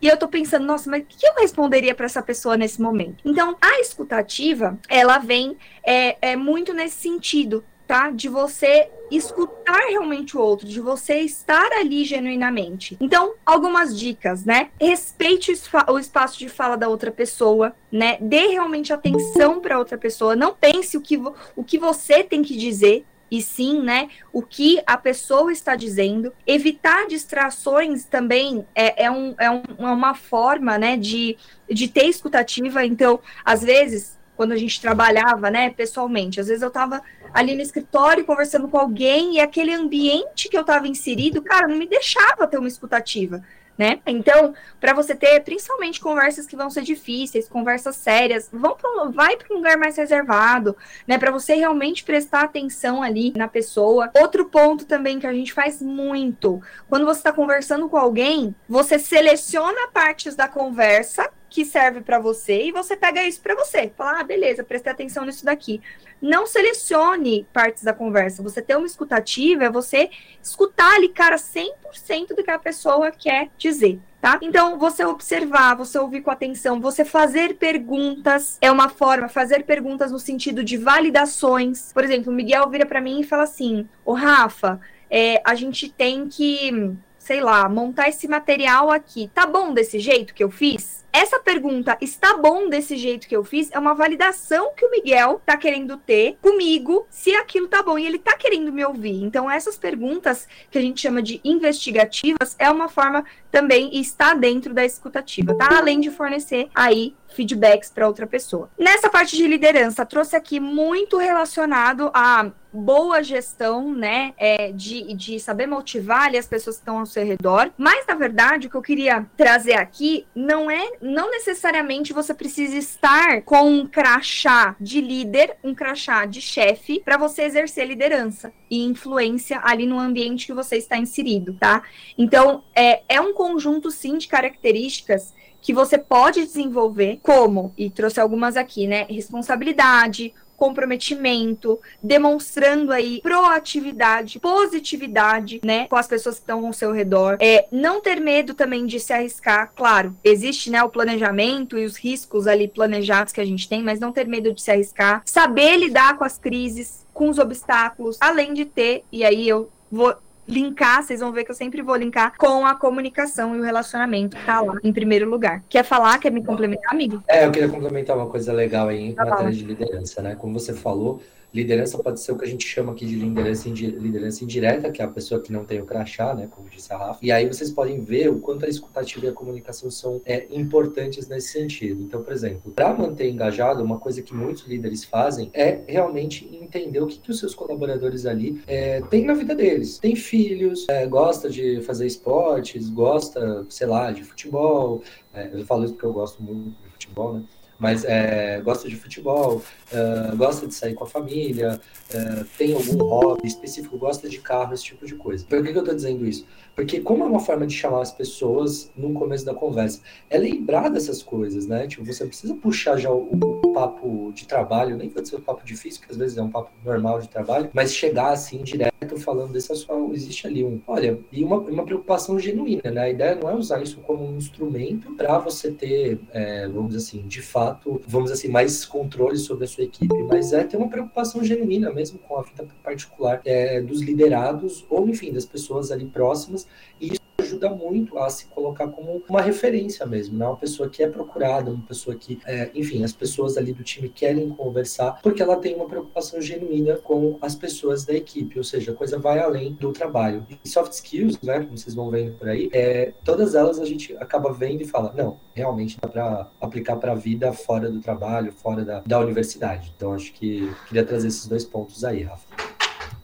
e 0.00 0.06
eu 0.06 0.16
tô 0.16 0.28
pensando, 0.28 0.64
nossa, 0.64 0.88
mas 0.88 1.02
o 1.02 1.06
que 1.06 1.26
eu 1.26 1.34
responderia 1.34 1.94
para 1.94 2.06
essa 2.06 2.22
pessoa 2.22 2.56
nesse 2.56 2.80
momento? 2.80 3.16
Então, 3.24 3.56
a 3.60 3.80
escutativa, 3.80 4.78
ela 4.88 5.18
vem 5.18 5.56
é, 5.82 6.16
é 6.32 6.36
muito 6.36 6.72
nesse 6.72 6.96
sentido, 6.98 7.64
tá? 7.86 8.10
De 8.10 8.28
você 8.28 8.90
escutar 9.10 9.86
realmente 9.88 10.36
o 10.36 10.40
outro, 10.40 10.66
de 10.66 10.80
você 10.80 11.20
estar 11.20 11.70
ali 11.72 12.04
genuinamente. 12.04 12.96
Então, 13.00 13.34
algumas 13.44 13.96
dicas, 13.96 14.44
né? 14.44 14.70
Respeite 14.80 15.52
o 15.88 15.98
espaço 15.98 16.38
de 16.38 16.48
fala 16.48 16.76
da 16.76 16.88
outra 16.88 17.10
pessoa, 17.10 17.74
né? 17.90 18.18
Dê 18.20 18.48
realmente 18.48 18.92
atenção 18.92 19.60
para 19.60 19.78
outra 19.78 19.96
pessoa. 19.96 20.34
Não 20.34 20.54
pense 20.54 20.96
o 20.96 21.00
que, 21.00 21.16
o 21.54 21.64
que 21.64 21.78
você 21.78 22.24
tem 22.24 22.42
que 22.42 22.56
dizer, 22.56 23.04
e 23.30 23.42
sim, 23.42 23.82
né, 23.82 24.08
o 24.32 24.40
que 24.42 24.80
a 24.86 24.96
pessoa 24.96 25.52
está 25.52 25.74
dizendo. 25.74 26.32
Evitar 26.46 27.06
distrações 27.06 28.04
também 28.04 28.64
é, 28.74 29.04
é, 29.04 29.10
um, 29.10 29.34
é, 29.38 29.50
um, 29.50 29.62
é 29.78 29.86
uma 29.86 30.14
forma, 30.14 30.78
né, 30.78 30.96
de, 30.96 31.36
de 31.68 31.88
ter 31.88 32.06
escutativa. 32.06 32.84
Então, 32.84 33.20
às 33.44 33.62
vezes, 33.62 34.16
quando 34.36 34.52
a 34.52 34.56
gente 34.56 34.80
trabalhava, 34.80 35.50
né, 35.50 35.70
pessoalmente, 35.70 36.40
às 36.40 36.48
vezes 36.48 36.62
eu 36.62 36.68
estava 36.68 37.02
ali 37.32 37.54
no 37.54 37.62
escritório 37.62 38.24
conversando 38.24 38.68
com 38.68 38.78
alguém 38.78 39.36
e 39.36 39.40
aquele 39.40 39.72
ambiente 39.72 40.48
que 40.48 40.56
eu 40.56 40.60
estava 40.62 40.86
inserido, 40.86 41.42
cara, 41.42 41.68
não 41.68 41.76
me 41.76 41.86
deixava 41.86 42.46
ter 42.46 42.58
uma 42.58 42.68
escutativa. 42.68 43.42
Né? 43.78 44.00
Então, 44.06 44.54
para 44.80 44.94
você 44.94 45.14
ter 45.14 45.38
principalmente 45.40 46.00
conversas 46.00 46.46
que 46.46 46.56
vão 46.56 46.70
ser 46.70 46.80
difíceis, 46.80 47.46
conversas 47.46 47.94
sérias, 47.96 48.48
vão 48.50 48.74
pra, 48.74 49.04
vai 49.10 49.36
para 49.36 49.52
um 49.54 49.58
lugar 49.58 49.76
mais 49.76 49.98
reservado, 49.98 50.74
né? 51.06 51.18
Para 51.18 51.30
você 51.30 51.54
realmente 51.54 52.02
prestar 52.02 52.44
atenção 52.44 53.02
ali 53.02 53.34
na 53.36 53.48
pessoa. 53.48 54.10
Outro 54.18 54.46
ponto 54.46 54.86
também 54.86 55.18
que 55.18 55.26
a 55.26 55.32
gente 55.32 55.52
faz 55.52 55.82
muito, 55.82 56.62
quando 56.88 57.04
você 57.04 57.20
está 57.20 57.34
conversando 57.34 57.86
com 57.86 57.98
alguém, 57.98 58.54
você 58.66 58.98
seleciona 58.98 59.88
partes 59.92 60.34
da 60.34 60.48
conversa 60.48 61.30
que 61.56 61.64
serve 61.64 62.02
para 62.02 62.18
você 62.18 62.64
e 62.64 62.70
você 62.70 62.94
pega 62.94 63.24
isso 63.24 63.40
para 63.40 63.54
você. 63.54 63.90
Fala, 63.96 64.20
ah, 64.20 64.22
beleza, 64.22 64.62
prestei 64.62 64.92
atenção 64.92 65.24
nisso 65.24 65.42
daqui. 65.42 65.80
Não 66.20 66.46
selecione 66.46 67.46
partes 67.50 67.82
da 67.82 67.94
conversa. 67.94 68.42
Você 68.42 68.60
ter 68.60 68.76
uma 68.76 68.86
escutativa 68.86 69.64
é 69.64 69.70
você 69.70 70.10
escutar 70.42 70.96
ali, 70.96 71.08
cara, 71.08 71.36
100% 71.36 72.36
do 72.36 72.44
que 72.44 72.50
a 72.50 72.58
pessoa 72.58 73.10
quer 73.10 73.48
dizer. 73.56 73.98
Tá? 74.20 74.38
Então, 74.42 74.78
você 74.78 75.02
observar, 75.02 75.74
você 75.76 75.98
ouvir 75.98 76.20
com 76.20 76.30
atenção, 76.30 76.78
você 76.78 77.06
fazer 77.06 77.54
perguntas 77.54 78.58
é 78.60 78.70
uma 78.70 78.90
forma, 78.90 79.26
fazer 79.26 79.64
perguntas 79.64 80.12
no 80.12 80.18
sentido 80.18 80.62
de 80.62 80.76
validações. 80.76 81.90
Por 81.90 82.04
exemplo, 82.04 82.30
o 82.30 82.36
Miguel 82.36 82.68
vira 82.68 82.84
para 82.84 83.00
mim 83.00 83.20
e 83.20 83.24
fala 83.24 83.44
assim: 83.44 83.88
Ô 84.04 84.12
Rafa, 84.12 84.78
é, 85.08 85.40
a 85.42 85.54
gente 85.54 85.88
tem 85.88 86.28
que, 86.28 86.92
sei 87.18 87.40
lá, 87.40 87.66
montar 87.66 88.10
esse 88.10 88.28
material 88.28 88.90
aqui. 88.90 89.30
Tá 89.32 89.46
bom 89.46 89.72
desse 89.72 89.98
jeito 89.98 90.34
que 90.34 90.44
eu 90.44 90.50
fiz? 90.50 90.95
Essa 91.16 91.40
pergunta 91.40 91.96
está 92.00 92.36
bom 92.36 92.68
desse 92.68 92.96
jeito 92.96 93.26
que 93.26 93.34
eu 93.34 93.42
fiz 93.42 93.70
é 93.72 93.78
uma 93.78 93.94
validação 93.94 94.72
que 94.76 94.84
o 94.84 94.90
Miguel 94.90 95.40
tá 95.46 95.56
querendo 95.56 95.96
ter 95.96 96.36
comigo 96.42 97.06
se 97.08 97.34
aquilo 97.34 97.68
tá 97.68 97.82
bom 97.82 97.98
e 97.98 98.04
ele 98.04 98.18
tá 98.18 98.36
querendo 98.36 98.70
me 98.70 98.84
ouvir. 98.84 99.22
Então 99.22 99.50
essas 99.50 99.78
perguntas 99.78 100.46
que 100.70 100.76
a 100.76 100.80
gente 100.80 101.00
chama 101.00 101.22
de 101.22 101.40
investigativas 101.42 102.54
é 102.58 102.70
uma 102.70 102.88
forma 102.88 103.24
também 103.50 103.98
está 103.98 104.34
dentro 104.34 104.74
da 104.74 104.84
escutativa, 104.84 105.54
tá? 105.54 105.78
Além 105.78 106.00
de 106.00 106.10
fornecer 106.10 106.68
aí 106.74 107.14
feedbacks 107.36 107.90
para 107.90 108.06
outra 108.06 108.26
pessoa. 108.26 108.70
Nessa 108.78 109.10
parte 109.10 109.36
de 109.36 109.46
liderança, 109.46 110.06
trouxe 110.06 110.34
aqui 110.34 110.58
muito 110.58 111.18
relacionado 111.18 112.10
a 112.14 112.50
boa 112.72 113.22
gestão, 113.22 113.94
né? 113.94 114.34
É, 114.36 114.72
de, 114.72 115.14
de 115.14 115.40
saber 115.40 115.66
motivar 115.66 116.26
ali 116.26 116.36
as 116.36 116.46
pessoas 116.46 116.76
que 116.76 116.82
estão 116.82 116.98
ao 116.98 117.06
seu 117.06 117.24
redor. 117.24 117.70
Mas, 117.76 118.06
na 118.06 118.14
verdade, 118.14 118.66
o 118.66 118.70
que 118.70 118.76
eu 118.76 118.82
queria 118.82 119.26
trazer 119.36 119.74
aqui 119.74 120.26
não 120.34 120.70
é, 120.70 120.92
não 121.00 121.30
necessariamente 121.30 122.12
você 122.12 122.34
precisa 122.34 122.76
estar 122.76 123.42
com 123.42 123.70
um 123.70 123.86
crachá 123.86 124.76
de 124.80 125.00
líder, 125.00 125.56
um 125.64 125.74
crachá 125.74 126.26
de 126.26 126.40
chefe, 126.40 127.00
para 127.00 127.16
você 127.16 127.42
exercer 127.42 127.86
liderança 127.86 128.52
e 128.70 128.84
influência 128.84 129.60
ali 129.62 129.86
no 129.86 129.98
ambiente 129.98 130.46
que 130.46 130.52
você 130.52 130.76
está 130.76 130.98
inserido, 130.98 131.54
tá? 131.54 131.82
Então, 132.18 132.62
é, 132.74 133.02
é 133.08 133.20
um 133.20 133.32
conjunto, 133.32 133.90
sim, 133.90 134.18
de 134.18 134.28
características 134.28 135.34
que 135.60 135.72
você 135.72 135.98
pode 135.98 136.44
desenvolver, 136.44 137.18
como, 137.22 137.72
e 137.76 137.90
trouxe 137.90 138.20
algumas 138.20 138.56
aqui, 138.56 138.86
né? 138.86 139.06
Responsabilidade, 139.08 140.32
comprometimento, 140.56 141.78
demonstrando 142.02 142.92
aí 142.92 143.20
proatividade, 143.20 144.40
positividade, 144.40 145.60
né, 145.62 145.86
com 145.86 145.96
as 145.96 146.06
pessoas 146.06 146.36
que 146.36 146.42
estão 146.42 146.66
ao 146.66 146.72
seu 146.72 146.92
redor. 146.92 147.36
É, 147.40 147.66
não 147.70 148.00
ter 148.00 148.20
medo 148.20 148.54
também 148.54 148.86
de 148.86 148.98
se 148.98 149.12
arriscar, 149.12 149.72
claro, 149.76 150.16
existe, 150.24 150.70
né, 150.70 150.82
o 150.82 150.88
planejamento 150.88 151.78
e 151.78 151.84
os 151.84 151.96
riscos 151.96 152.46
ali 152.46 152.66
planejados 152.66 153.32
que 153.32 153.40
a 153.40 153.44
gente 153.44 153.68
tem, 153.68 153.82
mas 153.82 154.00
não 154.00 154.12
ter 154.12 154.26
medo 154.26 154.52
de 154.52 154.62
se 154.62 154.70
arriscar, 154.70 155.22
saber 155.24 155.76
lidar 155.76 156.16
com 156.16 156.24
as 156.24 156.38
crises, 156.38 157.06
com 157.12 157.28
os 157.28 157.38
obstáculos, 157.38 158.16
além 158.20 158.54
de 158.54 158.64
ter, 158.64 159.04
e 159.12 159.24
aí 159.24 159.48
eu 159.48 159.70
vou 159.90 160.14
linkar, 160.48 161.02
vocês 161.02 161.20
vão 161.20 161.32
ver 161.32 161.44
que 161.44 161.50
eu 161.50 161.54
sempre 161.54 161.82
vou 161.82 161.96
linkar 161.96 162.34
com 162.38 162.64
a 162.66 162.74
comunicação 162.74 163.54
e 163.56 163.60
o 163.60 163.62
relacionamento 163.62 164.36
que 164.36 164.44
tá 164.44 164.60
lá 164.60 164.74
em 164.82 164.92
primeiro 164.92 165.28
lugar. 165.28 165.62
Quer 165.68 165.84
falar? 165.84 166.18
Quer 166.18 166.30
me 166.30 166.42
complementar, 166.42 166.92
amigo? 166.92 167.22
É, 167.28 167.46
eu 167.46 167.50
queria 167.50 167.68
complementar 167.68 168.16
uma 168.16 168.26
coisa 168.26 168.52
legal 168.52 168.88
aí 168.88 169.10
em 169.10 169.12
tá 169.14 169.24
matéria 169.24 169.52
de 169.52 169.64
liderança, 169.64 170.22
né? 170.22 170.34
Como 170.34 170.58
você 170.58 170.72
falou, 170.72 171.20
Liderança 171.52 171.98
pode 171.98 172.20
ser 172.20 172.32
o 172.32 172.38
que 172.38 172.44
a 172.44 172.48
gente 172.48 172.66
chama 172.66 172.92
aqui 172.92 173.06
de 173.06 173.16
liderança, 173.16 173.68
liderança 173.68 174.44
indireta, 174.44 174.90
que 174.90 175.00
é 175.00 175.04
a 175.04 175.08
pessoa 175.08 175.40
que 175.40 175.52
não 175.52 175.64
tem 175.64 175.80
o 175.80 175.86
crachá, 175.86 176.34
né, 176.34 176.48
como 176.50 176.68
disse 176.68 176.92
a 176.92 176.98
Rafa. 176.98 177.20
E 177.22 177.32
aí 177.32 177.46
vocês 177.46 177.70
podem 177.70 178.00
ver 178.00 178.28
o 178.28 178.40
quanto 178.40 178.64
a 178.64 178.68
escutativa 178.68 179.26
e 179.26 179.28
a 179.28 179.32
comunicação 179.32 179.90
são 179.90 180.20
é, 180.24 180.46
importantes 180.50 181.28
nesse 181.28 181.48
sentido. 181.48 182.02
Então, 182.02 182.22
por 182.22 182.32
exemplo, 182.32 182.72
para 182.72 182.92
manter 182.92 183.30
engajado, 183.30 183.82
uma 183.82 183.98
coisa 183.98 184.20
que 184.22 184.34
muitos 184.34 184.66
líderes 184.66 185.04
fazem 185.04 185.50
é 185.54 185.80
realmente 185.86 186.48
entender 186.54 187.00
o 187.00 187.06
que, 187.06 187.18
que 187.18 187.30
os 187.30 187.38
seus 187.38 187.54
colaboradores 187.54 188.26
ali 188.26 188.60
é, 188.66 189.00
têm 189.02 189.24
na 189.24 189.34
vida 189.34 189.54
deles. 189.54 189.98
Tem 189.98 190.14
filhos, 190.14 190.86
é, 190.88 191.06
gosta 191.06 191.48
de 191.48 191.80
fazer 191.82 192.06
esportes, 192.06 192.90
gosta, 192.90 193.64
sei 193.68 193.86
lá, 193.86 194.10
de 194.10 194.24
futebol. 194.24 195.02
É, 195.32 195.50
eu 195.52 195.64
falo 195.64 195.84
isso 195.84 195.94
porque 195.94 196.06
eu 196.06 196.12
gosto 196.12 196.42
muito 196.42 196.76
de 196.82 196.90
futebol, 196.90 197.34
né? 197.34 197.42
mas 197.78 198.04
é, 198.04 198.60
gosta 198.62 198.88
de 198.88 198.96
futebol, 198.96 199.62
uh, 199.92 200.36
gosta 200.36 200.66
de 200.66 200.74
sair 200.74 200.94
com 200.94 201.04
a 201.04 201.06
família, 201.06 201.80
uh, 202.14 202.44
tem 202.56 202.74
algum 202.74 203.04
hobby 203.04 203.46
específico, 203.46 203.96
gosta 203.98 204.28
de 204.28 204.38
carro, 204.38 204.74
esse 204.74 204.84
tipo 204.84 205.06
de 205.06 205.14
coisa. 205.14 205.44
Por 205.44 205.62
que, 205.62 205.72
que 205.72 205.78
eu 205.78 205.82
estou 205.82 205.94
dizendo 205.94 206.26
isso? 206.26 206.46
Porque 206.74 207.00
como 207.00 207.24
é 207.24 207.26
uma 207.26 207.40
forma 207.40 207.66
de 207.66 207.74
chamar 207.74 208.02
as 208.02 208.12
pessoas 208.12 208.92
no 208.96 209.14
começo 209.14 209.44
da 209.44 209.54
conversa, 209.54 210.00
é 210.28 210.36
lembrar 210.36 210.90
dessas 210.90 211.22
coisas, 211.22 211.66
né? 211.66 211.86
Tipo, 211.86 212.04
você 212.04 212.26
precisa 212.26 212.54
puxar 212.54 212.98
já 212.98 213.10
o, 213.10 213.30
o 213.32 213.72
papo 213.72 214.30
de 214.34 214.46
trabalho, 214.46 214.96
nem 214.96 215.08
pode 215.08 215.28
ser 215.28 215.36
um 215.36 215.40
papo 215.40 215.64
difícil, 215.64 216.02
que 216.02 216.10
às 216.10 216.18
vezes 216.18 216.36
é 216.36 216.42
um 216.42 216.50
papo 216.50 216.70
normal 216.84 217.20
de 217.20 217.28
trabalho, 217.28 217.70
mas 217.72 217.94
chegar 217.94 218.32
assim 218.32 218.62
direto 218.62 218.96
falando 219.18 219.52
desse 219.52 219.72
assunto, 219.72 220.14
existe 220.14 220.46
ali 220.46 220.64
um, 220.64 220.80
olha, 220.86 221.18
e 221.32 221.42
uma, 221.42 221.56
uma 221.58 221.84
preocupação 221.84 222.38
genuína, 222.38 222.90
né? 222.90 223.00
A 223.02 223.10
ideia 223.10 223.34
não 223.34 223.48
é 223.48 223.54
usar 223.54 223.82
isso 223.82 224.00
como 224.00 224.24
um 224.24 224.36
instrumento 224.36 225.12
para 225.12 225.38
você 225.38 225.70
ter, 225.70 226.20
é, 226.32 226.68
vamos 226.68 226.94
dizer 226.94 226.98
assim, 226.98 227.26
de 227.26 227.42
fato, 227.42 228.00
vamos 228.06 228.30
dizer 228.30 228.40
assim, 228.42 228.52
mais 228.52 228.84
controle 228.84 229.36
sobre 229.36 229.64
a 229.64 229.68
sua 229.68 229.75
equipe, 229.82 230.22
mas 230.24 230.52
é 230.52 230.64
ter 230.64 230.76
uma 230.76 230.88
preocupação 230.88 231.42
genuína 231.44 231.92
mesmo 231.92 232.18
com 232.18 232.38
a 232.38 232.42
vida 232.42 232.66
particular 232.82 233.40
é, 233.44 233.80
dos 233.80 234.00
liderados 234.00 234.84
ou, 234.88 235.08
enfim, 235.08 235.32
das 235.32 235.44
pessoas 235.44 235.90
ali 235.90 236.06
próximas 236.06 236.66
e 237.00 237.08
isso 237.08 237.25
ajuda 237.56 237.70
muito 237.70 238.18
a 238.18 238.28
se 238.28 238.46
colocar 238.46 238.88
como 238.88 239.22
uma 239.28 239.40
referência 239.40 240.04
mesmo, 240.06 240.38
né? 240.38 240.46
Uma 240.46 240.56
pessoa 240.56 240.88
que 240.88 241.02
é 241.02 241.08
procurada, 241.08 241.70
uma 241.70 241.82
pessoa 241.82 242.14
que, 242.14 242.38
é, 242.46 242.70
enfim, 242.74 243.02
as 243.02 243.12
pessoas 243.12 243.56
ali 243.56 243.72
do 243.72 243.82
time 243.82 244.08
querem 244.08 244.48
conversar 244.50 245.20
porque 245.22 245.42
ela 245.42 245.56
tem 245.56 245.74
uma 245.74 245.86
preocupação 245.86 246.40
genuína 246.40 246.96
com 246.96 247.38
as 247.40 247.54
pessoas 247.54 248.04
da 248.04 248.12
equipe, 248.12 248.58
ou 248.58 248.64
seja, 248.64 248.92
a 248.92 248.94
coisa 248.94 249.18
vai 249.18 249.38
além 249.38 249.72
do 249.72 249.92
trabalho. 249.92 250.46
E 250.64 250.68
soft 250.68 250.92
skills, 250.92 251.40
né, 251.42 251.60
como 251.60 251.76
vocês 251.76 251.94
vão 251.94 252.10
vendo 252.10 252.32
por 252.34 252.48
aí, 252.48 252.68
é, 252.72 253.12
todas 253.24 253.54
elas 253.54 253.78
a 253.78 253.84
gente 253.84 254.16
acaba 254.18 254.52
vendo 254.52 254.82
e 254.82 254.86
fala, 254.86 255.12
não, 255.16 255.38
realmente 255.54 255.96
dá 256.00 256.08
para 256.08 256.50
aplicar 256.60 256.96
para 256.96 257.12
a 257.12 257.14
vida 257.14 257.52
fora 257.52 257.90
do 257.90 258.00
trabalho, 258.00 258.52
fora 258.52 258.84
da, 258.84 259.00
da 259.00 259.18
universidade. 259.20 259.92
Então, 259.96 260.12
acho 260.12 260.32
que 260.32 260.70
queria 260.86 261.04
trazer 261.04 261.28
esses 261.28 261.46
dois 261.46 261.64
pontos 261.64 262.04
aí, 262.04 262.22
Rafa. 262.22 262.46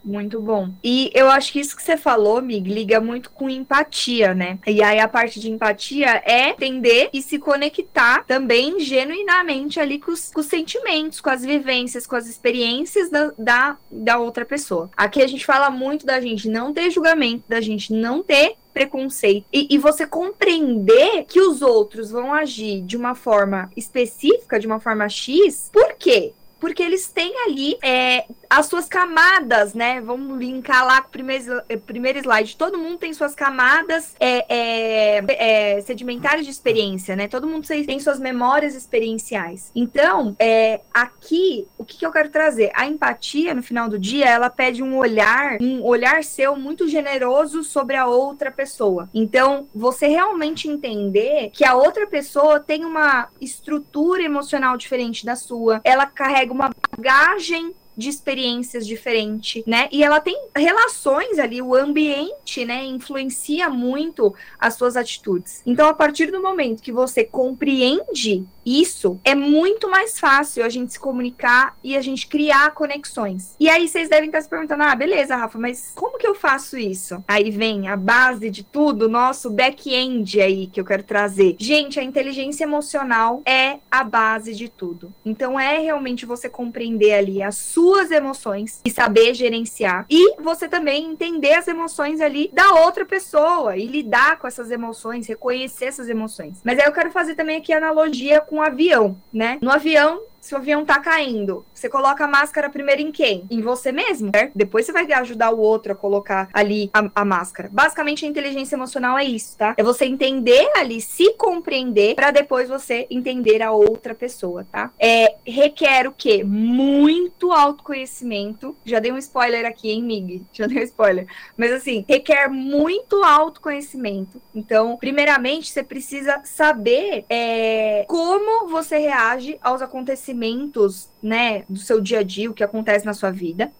Muito 0.03 0.41
bom. 0.41 0.69
E 0.83 1.09
eu 1.13 1.29
acho 1.29 1.51
que 1.51 1.59
isso 1.59 1.75
que 1.75 1.81
você 1.81 1.95
falou, 1.95 2.41
Mig, 2.41 2.69
liga 2.69 2.99
muito 2.99 3.29
com 3.29 3.49
empatia, 3.49 4.33
né? 4.33 4.59
E 4.67 4.83
aí 4.83 4.99
a 4.99 5.07
parte 5.07 5.39
de 5.39 5.49
empatia 5.49 6.21
é 6.25 6.49
entender 6.49 7.09
e 7.13 7.21
se 7.21 7.39
conectar 7.39 8.25
também 8.25 8.79
genuinamente 8.79 9.79
ali 9.79 9.99
com 9.99 10.11
os, 10.11 10.29
com 10.31 10.41
os 10.41 10.47
sentimentos, 10.47 11.21
com 11.21 11.29
as 11.29 11.43
vivências, 11.43 12.05
com 12.05 12.15
as 12.15 12.27
experiências 12.27 13.09
da, 13.09 13.31
da, 13.37 13.77
da 13.89 14.17
outra 14.17 14.43
pessoa. 14.43 14.89
Aqui 14.97 15.21
a 15.21 15.27
gente 15.27 15.45
fala 15.45 15.69
muito 15.69 16.05
da 16.05 16.19
gente 16.19 16.49
não 16.49 16.73
ter 16.73 16.91
julgamento, 16.91 17.45
da 17.47 17.61
gente 17.61 17.93
não 17.93 18.21
ter 18.21 18.55
preconceito 18.73 19.45
e, 19.53 19.67
e, 19.69 19.77
você 19.77 20.07
compreender 20.07 21.25
que 21.25 21.39
os 21.39 21.61
outros 21.61 22.09
vão 22.09 22.33
agir 22.33 22.81
de 22.81 22.97
uma 22.97 23.13
forma 23.13 23.69
específica, 23.77 24.59
de 24.59 24.65
uma 24.65 24.79
forma 24.79 25.07
X, 25.07 25.69
por 25.71 25.93
quê? 25.93 26.33
Porque 26.59 26.81
eles 26.81 27.07
têm 27.07 27.33
ali 27.45 27.77
é, 27.83 28.25
as 28.55 28.67
suas 28.67 28.87
camadas, 28.87 29.73
né? 29.73 29.99
Vamos 29.99 30.37
linkar 30.37 30.85
lá 30.85 31.01
com 31.01 31.07
o 31.07 31.11
primeiro, 31.11 31.61
eh, 31.67 31.75
primeiro 31.75 32.19
slide. 32.19 32.55
Todo 32.55 32.77
mundo 32.77 32.99
tem 32.99 33.11
suas 33.11 33.33
camadas 33.33 34.15
é, 34.19 34.45
é, 34.47 35.77
é, 35.77 35.81
sedimentares 35.81 36.45
de 36.45 36.51
experiência, 36.51 37.15
né? 37.15 37.27
Todo 37.27 37.47
mundo 37.47 37.67
tem 37.67 37.99
suas 37.99 38.19
memórias 38.19 38.75
experienciais. 38.75 39.71
Então, 39.75 40.35
é, 40.37 40.81
aqui, 40.93 41.67
o 41.79 41.83
que, 41.83 41.97
que 41.97 42.05
eu 42.05 42.11
quero 42.11 42.29
trazer? 42.29 42.69
A 42.75 42.85
empatia, 42.85 43.55
no 43.55 43.63
final 43.63 43.89
do 43.89 43.97
dia, 43.97 44.25
ela 44.25 44.51
pede 44.51 44.83
um 44.83 44.97
olhar, 44.97 45.57
um 45.59 45.81
olhar 45.83 46.23
seu 46.23 46.55
muito 46.55 46.87
generoso 46.87 47.63
sobre 47.63 47.95
a 47.95 48.05
outra 48.05 48.51
pessoa. 48.51 49.09
Então, 49.15 49.67
você 49.73 50.05
realmente 50.05 50.67
entender 50.67 51.49
que 51.53 51.65
a 51.65 51.73
outra 51.73 52.05
pessoa 52.05 52.59
tem 52.59 52.85
uma 52.85 53.29
estrutura 53.41 54.21
emocional 54.21 54.77
diferente 54.77 55.25
da 55.25 55.35
sua, 55.35 55.81
ela 55.83 56.05
carrega 56.05 56.53
uma 56.53 56.69
bagagem 56.95 57.73
de 57.97 58.09
experiências 58.09 58.85
diferentes, 58.85 59.63
né? 59.65 59.87
E 59.91 60.03
ela 60.03 60.19
tem 60.19 60.37
relações 60.55 61.39
ali, 61.39 61.61
o 61.61 61.75
ambiente, 61.75 62.65
né, 62.65 62.85
influencia 62.85 63.69
muito 63.69 64.33
as 64.59 64.75
suas 64.75 64.95
atitudes. 64.95 65.61
Então, 65.65 65.87
a 65.87 65.93
partir 65.93 66.31
do 66.31 66.41
momento 66.41 66.81
que 66.81 66.91
você 66.91 67.23
compreende 67.23 68.45
isso, 68.65 69.19
é 69.23 69.35
muito 69.35 69.89
mais 69.89 70.19
fácil 70.19 70.63
a 70.63 70.69
gente 70.69 70.93
se 70.93 70.99
comunicar 70.99 71.77
e 71.83 71.97
a 71.97 72.01
gente 72.01 72.27
criar 72.27 72.71
conexões. 72.71 73.55
E 73.59 73.69
aí 73.69 73.87
vocês 73.87 74.09
devem 74.09 74.27
estar 74.27 74.41
se 74.41 74.49
perguntando: 74.49 74.83
"Ah, 74.83 74.95
beleza, 74.95 75.35
Rafa, 75.35 75.59
mas 75.59 75.91
como 75.95 76.17
que 76.17 76.25
eu 76.25 76.33
faço 76.33 76.77
isso?". 76.77 77.23
Aí 77.27 77.51
vem 77.51 77.87
a 77.87 77.97
base 77.97 78.49
de 78.49 78.63
tudo, 78.63 79.09
nosso 79.09 79.49
back-end 79.49 80.39
aí 80.39 80.67
que 80.67 80.79
eu 80.79 80.85
quero 80.85 81.03
trazer. 81.03 81.55
Gente, 81.59 81.99
a 81.99 82.03
inteligência 82.03 82.63
emocional 82.63 83.41
é 83.45 83.79
a 83.91 84.03
base 84.03 84.53
de 84.53 84.69
tudo. 84.69 85.13
Então 85.25 85.59
é 85.59 85.79
realmente 85.79 86.25
você 86.25 86.49
compreender 86.49 87.13
ali 87.13 87.41
a 87.41 87.51
sua 87.51 87.82
suas 87.83 88.11
emoções 88.11 88.79
e 88.85 88.89
saber 88.89 89.33
gerenciar. 89.33 90.05
E 90.09 90.41
você 90.41 90.69
também 90.69 91.05
entender 91.05 91.53
as 91.53 91.67
emoções 91.67 92.21
ali 92.21 92.49
da 92.53 92.75
outra 92.75 93.05
pessoa 93.05 93.75
e 93.75 93.85
lidar 93.85 94.39
com 94.39 94.47
essas 94.47 94.71
emoções, 94.71 95.27
reconhecer 95.27 95.85
essas 95.85 96.07
emoções. 96.07 96.61
Mas 96.63 96.79
aí 96.79 96.85
eu 96.85 96.93
quero 96.93 97.11
fazer 97.11 97.35
também 97.35 97.57
aqui 97.57 97.73
analogia 97.73 98.39
com 98.39 98.59
o 98.59 98.61
avião, 98.61 99.17
né? 99.33 99.57
No 99.61 99.69
avião, 99.69 100.21
se 100.43 100.53
o 100.53 100.57
avião 100.57 100.83
tá 100.83 100.99
caindo, 100.99 101.65
você 101.73 101.87
coloca 101.87 102.25
a 102.25 102.27
máscara 102.27 102.69
primeiro 102.69 103.01
em 103.01 103.13
quem? 103.13 103.47
Em 103.49 103.61
você 103.61 103.93
mesmo, 103.93 104.29
certo? 104.35 104.51
Depois 104.53 104.85
você 104.85 104.91
vai 104.91 105.09
ajudar 105.13 105.51
o 105.51 105.59
outro 105.59 105.93
a 105.93 105.95
colocar 105.95 106.49
ali 106.51 106.89
a, 106.93 107.09
a 107.15 107.23
máscara. 107.23 107.69
Basicamente, 107.71 108.25
a 108.25 108.27
inteligência 108.27 108.75
emocional 108.75 109.17
é 109.17 109.23
isso, 109.23 109.57
tá? 109.57 109.73
É 109.77 109.81
você 109.81 110.03
entender 110.03 110.69
ali, 110.75 110.99
se 110.99 111.33
compreender, 111.35 112.15
para 112.15 112.29
depois 112.29 112.67
você 112.67 113.07
entender 113.09 113.61
a 113.61 113.71
outra 113.71 114.13
pessoa, 114.13 114.67
tá? 114.69 114.91
É, 114.99 115.33
requer 115.47 116.09
o 116.09 116.11
quê? 116.11 116.43
Muito 116.43 117.53
autoconhecimento. 117.53 118.75
Já 118.83 118.99
dei 118.99 119.13
um 119.13 119.17
spoiler 119.17 119.65
aqui, 119.65 119.91
hein, 119.91 120.03
Mig? 120.03 120.43
Já 120.51 120.67
dei 120.67 120.79
um 120.79 120.83
spoiler. 120.83 121.25
Mas 121.55 121.71
assim, 121.71 122.03
requer 122.05 122.49
muito 122.49 123.23
autoconhecimento. 123.23 124.41
Então, 124.53 124.97
primeiramente, 124.97 125.71
você 125.71 125.83
precisa 125.83 126.41
saber 126.43 127.23
é, 127.29 128.05
como 128.09 128.67
você 128.67 128.97
reage 128.97 129.57
aos 129.61 129.81
acontecimentos 129.81 130.32
acontecimentos, 130.33 131.09
né, 131.21 131.63
do 131.69 131.79
seu 131.79 132.01
dia 132.01 132.19
a 132.19 132.23
dia, 132.23 132.49
o 132.49 132.53
que 132.53 132.63
acontece 132.63 133.05
na 133.05 133.13
sua 133.13 133.31
vida, 133.31 133.71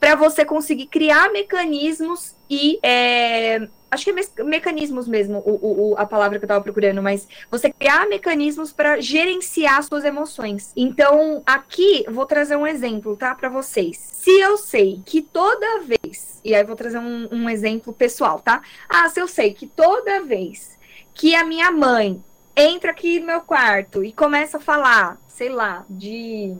para 0.00 0.14
você 0.14 0.44
conseguir 0.44 0.86
criar 0.86 1.30
mecanismos 1.30 2.34
e 2.50 2.78
é, 2.82 3.68
acho 3.90 4.04
que 4.04 4.10
é 4.10 4.12
me 4.12 4.22
mecanismos 4.44 5.06
mesmo, 5.06 5.38
o, 5.44 5.90
o, 5.90 5.94
a 5.96 6.06
palavra 6.06 6.38
que 6.38 6.44
eu 6.44 6.46
estava 6.46 6.62
procurando, 6.62 7.02
mas 7.02 7.28
você 7.50 7.70
criar 7.70 8.08
mecanismos 8.08 8.72
para 8.72 9.00
gerenciar 9.00 9.82
suas 9.82 10.04
emoções. 10.04 10.72
Então, 10.76 11.42
aqui 11.46 12.04
vou 12.08 12.26
trazer 12.26 12.56
um 12.56 12.66
exemplo, 12.66 13.16
tá, 13.16 13.34
para 13.34 13.48
vocês. 13.48 13.96
Se 13.96 14.30
eu 14.40 14.56
sei 14.56 15.02
que 15.04 15.22
toda 15.22 15.82
vez, 15.82 16.40
e 16.44 16.54
aí 16.54 16.64
vou 16.64 16.76
trazer 16.76 16.98
um, 16.98 17.28
um 17.30 17.50
exemplo 17.50 17.92
pessoal, 17.92 18.40
tá? 18.40 18.62
Ah, 18.88 19.08
se 19.08 19.20
eu 19.20 19.28
sei 19.28 19.52
que 19.52 19.66
toda 19.66 20.22
vez 20.22 20.76
que 21.14 21.34
a 21.34 21.44
minha 21.44 21.70
mãe 21.72 22.22
entra 22.58 22.90
aqui 22.90 23.20
no 23.20 23.26
meu 23.26 23.40
quarto 23.40 24.02
e 24.02 24.12
começa 24.12 24.56
a 24.56 24.60
falar, 24.60 25.16
sei 25.28 25.48
lá, 25.48 25.86
de 25.88 26.56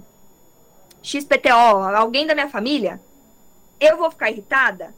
XPTO, 1.02 1.82
alguém 1.96 2.24
da 2.24 2.34
minha 2.34 2.48
família, 2.48 3.00
eu 3.80 3.96
vou 3.96 4.08
ficar 4.10 4.30
irritada? 4.30 4.94